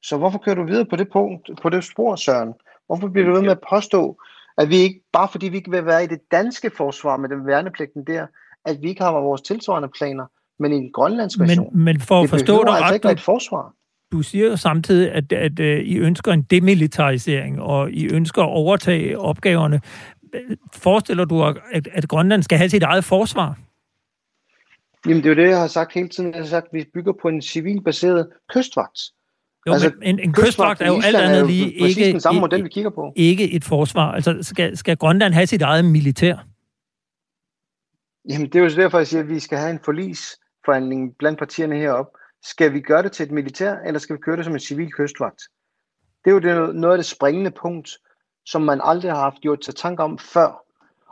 Så 0.02 0.16
hvorfor 0.16 0.38
kører 0.38 0.56
du 0.56 0.66
videre 0.66 0.86
på 0.86 0.96
det 0.96 1.08
punkt, 1.12 1.50
på 1.62 1.68
det 1.68 1.84
spor, 1.84 2.16
Søren? 2.16 2.54
Hvorfor 2.86 3.08
bliver 3.08 3.26
du 3.26 3.34
ved 3.34 3.42
med 3.42 3.50
at 3.50 3.64
påstå, 3.70 4.16
at 4.58 4.68
vi 4.68 4.76
ikke, 4.76 5.00
bare 5.12 5.28
fordi 5.28 5.48
vi 5.48 5.56
ikke 5.56 5.70
vil 5.70 5.86
være 5.86 6.04
i 6.04 6.06
det 6.06 6.20
danske 6.30 6.70
forsvar 6.76 7.16
med 7.16 7.28
den 7.28 7.46
værnepligten 7.46 8.06
der, 8.06 8.26
at 8.64 8.82
vi 8.82 8.88
ikke 8.88 9.02
har 9.02 9.12
vores 9.12 9.42
tilsvarende 9.42 9.88
planer, 9.98 10.26
men 10.62 10.72
i 10.72 10.76
en 10.76 10.92
grønlandsk 10.92 11.38
version. 11.38 11.70
Men, 11.72 11.84
men 11.84 12.00
for 12.00 12.18
at 12.18 12.22
det 12.22 12.30
forstå 12.30 12.64
dig 12.64 12.72
altså 12.72 12.84
ret, 12.88 12.94
ikke 12.94 13.04
være 13.04 13.12
et 13.12 13.20
forsvar. 13.20 13.74
du 14.12 14.22
siger 14.22 14.46
jo 14.46 14.56
samtidig, 14.56 15.12
at, 15.12 15.32
at, 15.32 15.60
at 15.60 15.86
I 15.86 15.96
ønsker 15.98 16.32
en 16.32 16.42
demilitarisering, 16.42 17.60
og 17.60 17.90
I 17.90 18.14
ønsker 18.14 18.42
at 18.42 18.48
overtage 18.48 19.18
opgaverne. 19.18 19.80
Forestiller 20.72 21.24
du, 21.24 21.44
at, 21.44 21.88
at 21.92 22.08
Grønland 22.08 22.42
skal 22.42 22.58
have 22.58 22.70
sit 22.70 22.82
eget 22.82 23.04
forsvar? 23.04 23.58
Jamen, 25.06 25.22
det 25.22 25.30
er 25.30 25.34
jo 25.34 25.42
det, 25.42 25.50
jeg 25.50 25.60
har 25.60 25.66
sagt 25.66 25.92
hele 25.94 26.08
tiden. 26.08 26.32
Jeg 26.32 26.40
har 26.40 26.48
sagt, 26.48 26.66
at 26.66 26.72
vi 26.72 26.84
bygger 26.94 27.12
på 27.22 27.28
en 27.28 27.42
civilbaseret 27.42 28.28
kystvagt. 28.54 29.00
Jo, 29.66 29.72
altså, 29.72 29.92
men 29.98 30.08
en, 30.08 30.18
en 30.18 30.32
kystvagt 30.32 30.80
er 30.80 30.86
jo 30.86 31.00
alt 31.04 31.16
andet 31.16 31.46
lige 31.46 31.72
ikke, 31.72 32.12
den 32.12 32.20
samme 32.20 32.40
model, 32.40 32.64
vi 32.64 32.68
kigger 32.68 32.90
på. 32.90 33.12
ikke 33.16 33.52
et 33.52 33.64
forsvar. 33.64 34.12
Altså, 34.12 34.38
skal, 34.40 34.76
skal 34.76 34.96
Grønland 34.96 35.34
have 35.34 35.46
sit 35.46 35.62
eget 35.62 35.84
militær? 35.84 36.46
Jamen, 38.30 38.46
det 38.46 38.54
er 38.54 38.60
jo 38.60 38.68
derfor, 38.68 38.98
jeg 38.98 39.06
siger, 39.06 39.22
at 39.22 39.28
vi 39.28 39.38
skal 39.38 39.58
have 39.58 39.70
en 39.70 39.78
forhandling 40.64 41.16
blandt 41.18 41.38
partierne 41.38 41.76
heroppe. 41.76 42.18
Skal 42.42 42.72
vi 42.72 42.80
gøre 42.80 43.02
det 43.02 43.12
til 43.12 43.26
et 43.26 43.32
militær, 43.32 43.76
eller 43.86 44.00
skal 44.00 44.16
vi 44.16 44.20
køre 44.20 44.36
det 44.36 44.44
som 44.44 44.54
en 44.54 44.60
civil 44.60 44.92
kystvagt? 44.92 45.42
Det 46.24 46.30
er 46.30 46.34
jo 46.34 46.38
det, 46.38 46.74
noget 46.74 46.94
af 46.94 46.98
det 46.98 47.06
springende 47.06 47.50
punkt, 47.50 47.90
som 48.46 48.62
man 48.62 48.80
aldrig 48.84 49.12
har 49.12 49.20
haft 49.20 49.40
gjort 49.40 49.60
til 49.60 49.74
tanke 49.74 50.02
om 50.02 50.18
før. 50.18 50.64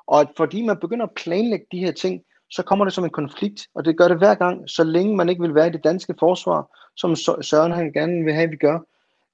Og 0.07 0.21
at 0.21 0.29
fordi 0.37 0.67
man 0.67 0.77
begynder 0.81 1.07
at 1.07 1.15
planlægge 1.17 1.67
de 1.73 1.79
her 1.79 1.93
ting, 1.93 2.23
så 2.51 2.63
kommer 2.63 2.85
det 2.85 2.95
som 2.95 3.05
en 3.05 3.11
konflikt, 3.11 3.69
og 3.75 3.85
det 3.85 3.99
gør 3.99 4.09
det 4.09 4.19
hver 4.19 4.35
gang, 4.35 4.71
så 4.71 4.85
længe 4.85 5.17
man 5.17 5.29
ikke 5.29 5.43
vil 5.43 5.55
være 5.55 5.67
i 5.67 5.71
det 5.71 5.85
danske 5.85 6.15
forsvar, 6.19 6.79
som 6.97 7.17
Søren 7.43 7.73
han 7.73 7.93
gerne 7.93 8.25
vil 8.25 8.35
have, 8.35 8.45
at 8.45 8.51
vi 8.51 8.57
gør, 8.57 8.79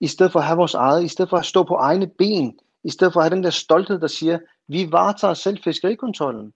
i 0.01 0.07
stedet 0.07 0.33
for 0.33 0.41
at 0.41 0.47
have 0.47 0.57
vores 0.57 0.75
eget, 0.75 1.05
i 1.05 1.09
stedet 1.09 1.31
for 1.31 1.37
at 1.37 1.45
stå 1.45 1.63
på 1.63 1.75
egne 1.75 2.07
ben, 2.07 2.59
i 2.85 2.91
stedet 2.91 3.13
for 3.13 3.21
at 3.21 3.25
have 3.25 3.37
den 3.37 3.45
der 3.45 3.51
stolthed, 3.51 4.01
der 4.01 4.07
siger, 4.07 4.39
vi 4.69 4.93
varetager 4.93 5.35
selv 5.35 5.59
fiskerikontrollen. 5.65 6.53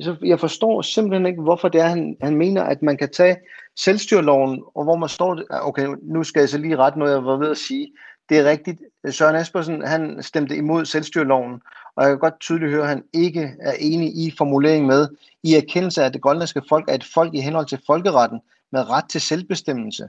Så 0.00 0.16
jeg 0.24 0.40
forstår 0.40 0.82
simpelthen 0.82 1.26
ikke, 1.26 1.42
hvorfor 1.42 1.68
det 1.68 1.80
er, 1.80 1.86
han, 1.86 2.16
han 2.22 2.36
mener, 2.36 2.62
at 2.62 2.82
man 2.82 2.96
kan 2.96 3.10
tage 3.10 3.36
selvstyreloven, 3.76 4.62
og 4.74 4.84
hvor 4.84 4.96
man 4.96 5.08
står, 5.08 5.38
okay, 5.50 5.86
nu 6.02 6.24
skal 6.24 6.40
jeg 6.40 6.48
så 6.48 6.58
lige 6.58 6.76
rette 6.76 6.98
noget, 6.98 7.12
jeg 7.12 7.24
var 7.24 7.36
ved 7.36 7.50
at 7.50 7.56
sige. 7.56 7.92
Det 8.28 8.38
er 8.38 8.44
rigtigt. 8.44 8.80
Søren 9.10 9.36
Espersen, 9.36 9.82
han 9.82 10.22
stemte 10.22 10.56
imod 10.56 10.84
selvstyreloven, 10.84 11.60
og 11.96 12.02
jeg 12.02 12.10
kan 12.10 12.18
godt 12.18 12.40
tydeligt 12.40 12.70
høre, 12.70 12.82
at 12.82 12.88
han 12.88 13.04
ikke 13.12 13.54
er 13.60 13.72
enig 13.80 14.08
i 14.08 14.32
formuleringen 14.38 14.86
med, 14.86 15.08
i 15.42 15.54
erkendelse 15.54 16.02
af, 16.02 16.06
at 16.06 16.14
det 16.14 16.22
grønlandske 16.22 16.62
folk 16.68 16.84
er 16.88 16.94
et 16.94 17.04
folk 17.14 17.34
i 17.34 17.40
henhold 17.40 17.66
til 17.66 17.80
folkeretten 17.86 18.40
med 18.72 18.90
ret 18.90 19.08
til 19.10 19.20
selvbestemmelse. 19.20 20.08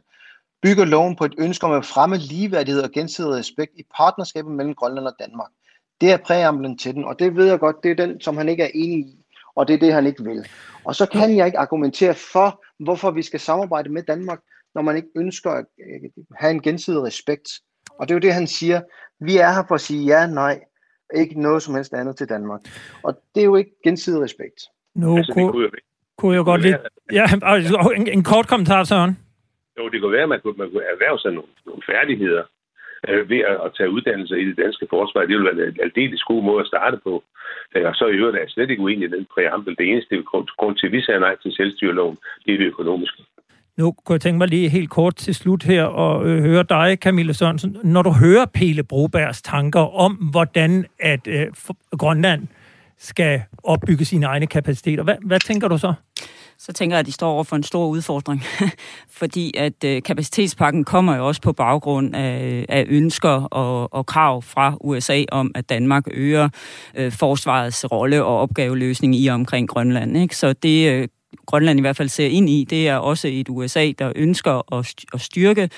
Bygger 0.61 0.86
loven 0.86 1.15
på 1.15 1.25
et 1.25 1.36
ønske 1.38 1.65
om 1.65 1.71
at 1.71 1.86
fremme 1.86 2.17
ligeværdighed 2.17 2.81
og 2.83 2.91
gensidig 2.91 3.31
respekt 3.31 3.71
i 3.75 3.83
partnerskabet 3.97 4.51
mellem 4.51 4.75
Grønland 4.75 5.07
og 5.07 5.15
Danmark. 5.19 5.49
Det 6.01 6.11
er 6.11 6.17
præamblen 6.17 6.77
til 6.77 6.93
den, 6.93 7.05
og 7.05 7.19
det 7.19 7.36
ved 7.36 7.45
jeg 7.45 7.59
godt, 7.59 7.83
det 7.83 7.91
er 7.91 7.95
den, 7.95 8.21
som 8.21 8.38
han 8.38 8.49
ikke 8.49 8.63
er 8.63 8.71
enig 8.73 8.99
i 8.99 9.24
og 9.56 9.68
det 9.68 9.74
er 9.74 9.78
det, 9.78 9.93
han 9.93 10.06
ikke 10.06 10.24
vil. 10.24 10.47
Og 10.84 10.95
så 10.95 11.06
kan 11.06 11.38
jeg 11.38 11.45
ikke 11.45 11.60
argumentere 11.60 12.14
for, 12.34 12.64
hvorfor 12.80 13.12
vi 13.12 13.22
skal 13.22 13.39
samarbejde 13.39 13.89
med 13.89 14.03
Danmark, 14.03 14.39
når 14.76 14.82
man 14.82 14.95
ikke 14.95 15.08
ønsker 15.16 15.51
at 15.51 15.66
have 16.36 16.51
en 16.51 16.62
gensidig 16.62 17.03
respekt. 17.03 17.49
Og 17.99 18.08
det 18.08 18.14
er 18.14 18.16
jo 18.16 18.20
det, 18.20 18.34
han 18.34 18.47
siger. 18.47 18.82
Vi 19.20 19.38
er 19.38 19.51
her 19.51 19.64
for 19.68 19.76
at 19.76 19.82
sige 19.82 20.06
ja, 20.06 20.28
nej, 20.28 20.60
ikke 21.16 21.41
noget 21.41 21.64
som 21.64 21.76
helst 21.76 21.93
andet 21.93 22.18
til 22.18 22.30
Danmark. 22.30 22.62
Og 23.03 23.22
det 23.36 23.41
er 23.41 23.45
jo 23.45 23.56
ikke 23.56 23.72
gensidig 23.84 24.22
respekt. 24.22 24.60
Nu 24.95 25.18
altså, 25.18 25.34
kunne, 25.34 25.51
kunne, 25.51 25.70
kunne 26.18 26.36
jeg 26.36 26.45
godt 26.45 26.62
lide... 26.62 26.78
Ja, 27.12 27.26
en, 27.95 28.08
en 28.08 28.24
kort 28.24 28.47
kommentar, 28.47 28.84
Søren. 28.84 29.18
Jo, 29.78 29.89
det 29.89 30.01
kunne 30.01 30.12
være, 30.12 30.24
at 30.24 30.30
man 30.30 30.39
kunne, 30.43 30.58
man 30.58 30.72
kunne 30.72 30.84
erhverve 30.84 31.20
sig 31.20 31.32
nogle, 31.32 31.49
nogle 31.66 31.82
færdigheder, 31.86 32.43
øh, 33.08 33.30
ved 33.30 33.41
at, 33.52 33.58
at 33.66 33.72
tage 33.78 33.93
uddannelse 33.96 34.36
i 34.41 34.46
det 34.50 34.58
danske 34.64 34.88
forsvar. 34.89 35.22
Det 35.22 35.38
vil 35.38 35.46
være 35.46 35.68
en 35.68 35.86
aldeles 35.88 36.24
god 36.24 36.41
måde 36.43 36.62
at 36.62 36.72
starte 36.74 36.98
på. 37.08 37.24
Øh, 37.76 37.86
og 37.89 37.96
så 37.96 38.06
i 38.08 38.18
øvrigt 38.20 38.38
er 38.38 38.41
jeg 38.41 38.50
slet 38.50 38.70
ikke 38.70 38.84
uenig 38.84 39.06
i 39.08 39.16
den 39.16 39.26
præambel. 39.34 39.76
Det 39.80 39.86
eneste 39.91 40.24
grund, 40.30 40.48
grund 40.60 40.76
til, 40.78 40.88
at 40.88 40.93
vi 40.93 41.02
sagde 41.02 41.20
nej 41.20 41.36
til 41.43 41.52
selvstyreloven, 41.56 42.18
det 42.46 42.54
er 42.54 42.58
det 42.58 42.72
økonomiske. 42.74 43.22
Nu 43.78 43.91
kunne 43.91 44.14
jeg 44.14 44.22
tænke 44.22 44.38
mig 44.38 44.48
lige 44.48 44.70
helt 44.70 44.89
kort 44.89 45.16
til 45.16 45.36
slut 45.36 45.64
her 45.64 45.84
og 45.84 46.28
øh, 46.28 46.41
høre 46.41 46.64
dig, 46.64 46.98
Camille 47.02 47.34
Sørensen. 47.34 47.78
Når 47.84 48.02
du 48.02 48.12
hører 48.12 48.46
Pele 48.54 48.84
Brobergs 48.84 49.41
tanker 49.41 49.96
om, 50.06 50.12
hvordan 50.32 50.86
at 51.00 51.28
øh, 51.28 51.48
Grønland 51.91 52.48
skal 53.00 53.41
opbygge 53.64 54.06
sine 54.06 54.26
egne 54.26 54.48
kapaciteter, 54.48 55.04
hvad, 55.04 55.16
hvad 55.26 55.39
tænker 55.39 55.68
du 55.68 55.78
så? 55.78 55.93
så 56.58 56.74
tænker 56.74 56.96
jeg, 56.96 57.00
at 57.00 57.06
de 57.06 57.12
står 57.12 57.32
over 57.32 57.43
for 57.43 57.56
en 57.56 57.64
stor 57.64 57.88
udfordring. 57.88 58.43
Fordi 59.20 59.54
at 59.58 59.84
øh, 59.86 60.04
kapacitetspakken 60.04 60.84
kommer 60.84 61.16
jo 61.16 61.28
også 61.28 61.41
på 61.41 61.54
baggrund 61.54 62.16
af, 62.16 62.66
af 62.70 62.86
ønsker 62.88 63.30
og, 63.30 63.93
og 63.93 64.06
krav 64.06 64.41
fra 64.41 64.78
USA 64.82 65.24
om, 65.32 65.52
at 65.56 65.70
Danmark 65.70 66.04
øger 66.12 66.50
øh, 66.96 67.12
forsvarets 67.12 67.86
rolle 67.91 68.24
og 68.24 68.39
opgaveløsning 68.39 69.16
i 69.16 69.28
og 69.28 69.36
omkring 69.36 69.70
Grønland. 69.70 70.18
Ikke? 70.18 70.38
Så 70.38 70.54
det 70.54 70.91
øh, 70.91 71.08
Grønland 71.45 71.79
i 71.79 71.81
hvert 71.81 71.97
fald 71.97 72.09
ser 72.09 72.27
ind 72.27 72.49
i, 72.49 72.63
det 72.69 72.88
er 72.88 72.95
også 72.95 73.27
et 73.31 73.49
USA, 73.49 73.91
der 73.99 74.11
ønsker 74.15 74.73
at 75.13 75.21
styrke, 75.21 75.69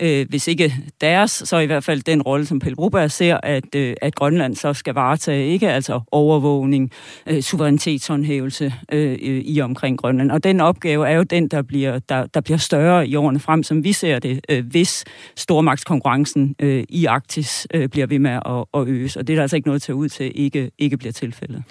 øh, 0.00 0.26
hvis 0.28 0.48
ikke 0.48 0.74
deres, 1.00 1.30
så 1.30 1.58
i 1.58 1.66
hvert 1.66 1.84
fald 1.84 2.02
den 2.02 2.22
rolle, 2.22 2.46
som 2.46 2.58
Pelle 2.58 2.76
Broberg 2.76 3.10
ser, 3.10 3.40
at, 3.42 3.74
øh, 3.74 3.94
at 4.02 4.14
Grønland 4.14 4.54
så 4.54 4.72
skal 4.72 4.94
varetage, 4.94 5.46
ikke 5.46 5.70
altså 5.70 6.00
overvågning, 6.12 6.90
øh, 7.26 7.42
suverænitetshåndhævelse 7.42 8.74
øh, 8.92 9.18
øh 9.22 9.42
i 9.44 9.60
omkring 9.60 9.98
Grønland. 9.98 10.30
Og 10.30 10.44
den 10.44 10.60
opgave 10.60 11.08
er 11.08 11.16
jo 11.16 11.22
den, 11.22 11.48
der 11.48 11.62
bliver, 11.62 11.98
der, 11.98 12.26
der 12.26 12.40
bliver 12.40 12.58
større 12.58 13.08
i 13.08 13.16
årene 13.16 13.40
frem, 13.40 13.62
som 13.62 13.84
vi 13.84 13.92
ser 13.92 14.18
det, 14.18 14.40
øh, 14.48 14.66
hvis 14.66 15.04
stormagtskonkurrencen 15.36 16.54
øh, 16.60 16.84
i 16.88 17.04
Arktis 17.04 17.66
øh, 17.74 17.88
bliver 17.88 18.06
ved 18.06 18.18
med 18.18 18.30
at, 18.30 18.64
at 18.74 18.88
øges. 18.88 19.16
Og 19.16 19.26
det 19.26 19.32
er 19.32 19.36
der 19.36 19.42
altså 19.42 19.56
ikke 19.56 19.68
noget 19.68 19.82
til 19.82 19.94
ud 19.94 20.08
til 20.08 20.32
ikke, 20.34 20.70
ikke 20.78 20.96
bliver 20.96 21.12
tilfældet. 21.12 21.62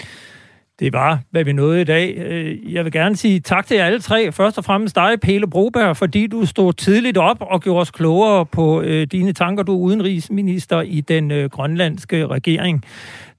Det 0.82 0.93
var, 0.93 1.19
hvad 1.32 1.43
vi 1.43 1.53
nåede 1.53 1.82
i 1.82 1.84
dag. 1.84 2.17
Øh, 2.17 2.73
jeg 2.73 2.84
vil 2.86 2.91
gerne 2.91 3.15
sige 3.15 3.39
tak 3.39 3.67
til 3.67 3.77
jer 3.77 3.86
alle 3.86 3.99
tre. 3.99 4.32
Først 4.32 4.57
og 4.57 4.65
fremmest 4.65 4.95
dig, 4.95 5.19
Pele 5.21 5.47
Broberg, 5.47 5.97
fordi 5.97 6.27
du 6.27 6.45
stod 6.45 6.73
tidligt 6.73 7.17
op 7.17 7.38
og 7.39 7.61
gjorde 7.61 7.82
os 7.82 7.91
klogere 7.91 8.45
på 8.45 8.82
øh, 8.82 9.07
dine 9.11 9.34
tanker. 9.34 9.63
Du 9.63 9.73
er 9.73 9.79
udenrigsminister 9.79 10.82
i 10.82 11.01
den 11.01 11.32
øh, 11.32 11.49
grønlandske 11.49 12.27
regering. 12.27 12.84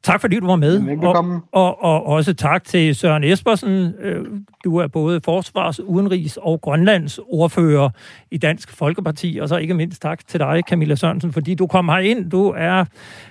Tak 0.03 0.20
fordi 0.20 0.40
du 0.40 0.46
var 0.46 0.57
med. 0.57 0.78
Velkommen. 0.78 1.40
Og, 1.53 1.84
og, 1.84 2.07
og 2.07 2.07
også 2.07 2.34
tak 2.34 2.64
til 2.64 2.94
Søren 2.94 3.24
Espersen. 3.24 3.94
Øh, 4.00 4.24
du 4.64 4.76
er 4.76 4.86
både 4.86 5.20
forsvars-, 5.24 5.80
udenrigs- 5.80 6.36
og 6.36 6.61
Grønlands 6.61 7.18
ordfører 7.18 7.90
i 8.30 8.38
Dansk 8.38 8.72
Folkeparti. 8.76 9.38
Og 9.42 9.48
så 9.48 9.57
ikke 9.57 9.74
mindst 9.74 10.03
tak 10.03 10.26
til 10.26 10.40
dig, 10.40 10.62
Camilla 10.68 10.94
Sørensen, 10.94 11.32
fordi 11.32 11.55
du 11.55 11.66
kom 11.66 11.90
ind. 12.03 12.30
Du 12.30 12.55
er 12.57 12.84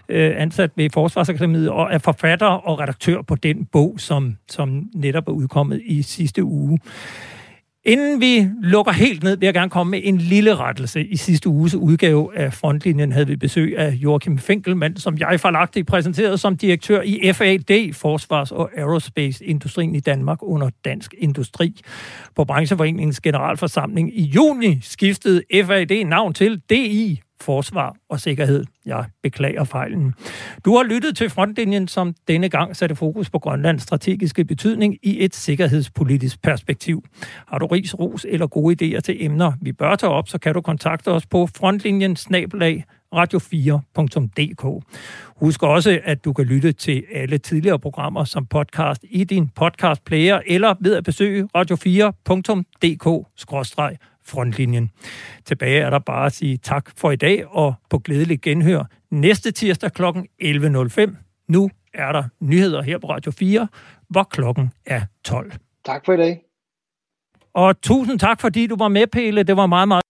øh, 0.09 0.33
ansat 0.37 0.71
ved 0.75 0.89
Forsvarsakademiet 0.93 1.69
og 1.69 1.87
er 1.91 1.97
forfatter 1.97 2.47
og 2.47 2.79
redaktør 2.79 3.21
på 3.21 3.35
den 3.35 3.65
bog, 3.65 3.95
som, 3.97 4.35
som 4.49 4.89
netop 4.95 5.27
er 5.27 5.31
udkommet 5.31 5.81
i 5.85 6.01
sidste 6.01 6.43
uge. 6.43 6.79
Inden 7.85 8.21
vi 8.21 8.47
lukker 8.61 8.91
helt 8.91 9.23
ned, 9.23 9.37
vil 9.37 9.47
jeg 9.47 9.53
gerne 9.53 9.69
komme 9.69 9.91
med 9.91 10.01
en 10.03 10.17
lille 10.17 10.55
rettelse. 10.55 11.07
I 11.07 11.15
sidste 11.15 11.49
uges 11.49 11.75
udgave 11.75 12.37
af 12.37 12.53
Frontlinjen 12.53 13.11
havde 13.11 13.27
vi 13.27 13.35
besøg 13.35 13.77
af 13.77 13.91
Joachim 13.91 14.37
Finkelmann, 14.37 14.97
som 14.97 15.17
jeg 15.17 15.39
forlagtigt 15.39 15.87
præsenterede 15.87 16.37
som 16.37 16.57
direktør 16.57 17.01
i 17.01 17.33
FAD, 17.33 17.93
Forsvars- 17.93 18.51
og 18.51 18.69
Aerospace-industrien 18.77 19.95
i 19.95 19.99
Danmark 19.99 20.37
under 20.41 20.69
Dansk 20.85 21.13
Industri. 21.17 21.81
På 22.35 22.45
Brancheforeningens 22.45 23.21
generalforsamling 23.21 24.19
i 24.19 24.23
juni 24.23 24.79
skiftede 24.81 25.41
FAD 25.65 26.05
navn 26.05 26.33
til 26.33 26.61
DI, 26.69 27.21
forsvar 27.41 27.95
og 28.09 28.19
sikkerhed. 28.19 28.63
Jeg 28.85 29.05
beklager 29.23 29.63
fejlen. 29.63 30.13
Du 30.65 30.75
har 30.75 30.83
lyttet 30.83 31.17
til 31.17 31.29
Frontlinjen, 31.29 31.87
som 31.87 32.15
denne 32.27 32.49
gang 32.49 32.75
satte 32.75 32.95
fokus 32.95 33.29
på 33.29 33.39
Grønlands 33.39 33.83
strategiske 33.83 34.45
betydning 34.45 34.97
i 35.03 35.23
et 35.25 35.35
sikkerhedspolitisk 35.35 36.41
perspektiv. 36.41 37.03
Har 37.47 37.57
du 37.57 37.65
ris, 37.65 37.99
ros 37.99 38.25
eller 38.29 38.47
gode 38.47 38.95
idéer 38.97 38.99
til 38.99 39.25
emner, 39.25 39.51
vi 39.61 39.71
bør 39.71 39.95
tage 39.95 40.11
op, 40.11 40.29
så 40.29 40.37
kan 40.37 40.53
du 40.53 40.61
kontakte 40.61 41.07
os 41.07 41.25
på 41.25 41.47
frontlinjen 41.57 42.15
snabelag 42.15 42.85
radio4.dk. 43.15 44.85
Husk 45.35 45.63
også, 45.63 45.99
at 46.03 46.25
du 46.25 46.33
kan 46.33 46.45
lytte 46.45 46.71
til 46.71 47.03
alle 47.11 47.37
tidligere 47.37 47.79
programmer 47.79 48.23
som 48.23 48.45
podcast 48.45 49.05
i 49.09 49.23
din 49.23 49.49
podcastplayer 49.49 50.41
eller 50.45 50.75
ved 50.79 50.95
at 50.95 51.03
besøge 51.03 51.49
radio4.dk 51.57 53.27
radio4.dk-frontlinjen. 54.27 54.91
Tilbage 55.45 55.79
er 55.81 55.89
der 55.89 55.99
bare 55.99 56.25
at 56.25 56.33
sige 56.33 56.57
tak 56.57 56.91
for 56.97 57.11
i 57.11 57.15
dag 57.15 57.47
og 57.47 57.73
på 57.89 57.99
glædelig 57.99 58.41
genhør 58.41 58.83
næste 59.11 59.51
tirsdag 59.51 59.91
kl. 59.93 60.03
11.05. 60.03 61.15
Nu 61.47 61.69
er 61.93 62.11
der 62.11 62.23
nyheder 62.39 62.81
her 62.81 62.97
på 62.97 63.09
Radio 63.09 63.31
4, 63.31 63.67
hvor 64.09 64.23
klokken 64.23 64.71
er 64.85 65.01
12. 65.23 65.51
Tak 65.85 66.05
for 66.05 66.13
i 66.13 66.17
dag. 66.17 66.41
Og 67.53 67.81
tusind 67.81 68.19
tak, 68.19 68.41
fordi 68.41 68.67
du 68.67 68.75
var 68.75 68.87
med, 68.87 69.07
Pelle. 69.07 69.43
Det 69.43 69.57
var 69.57 69.65
meget, 69.65 69.87
meget 69.87 70.00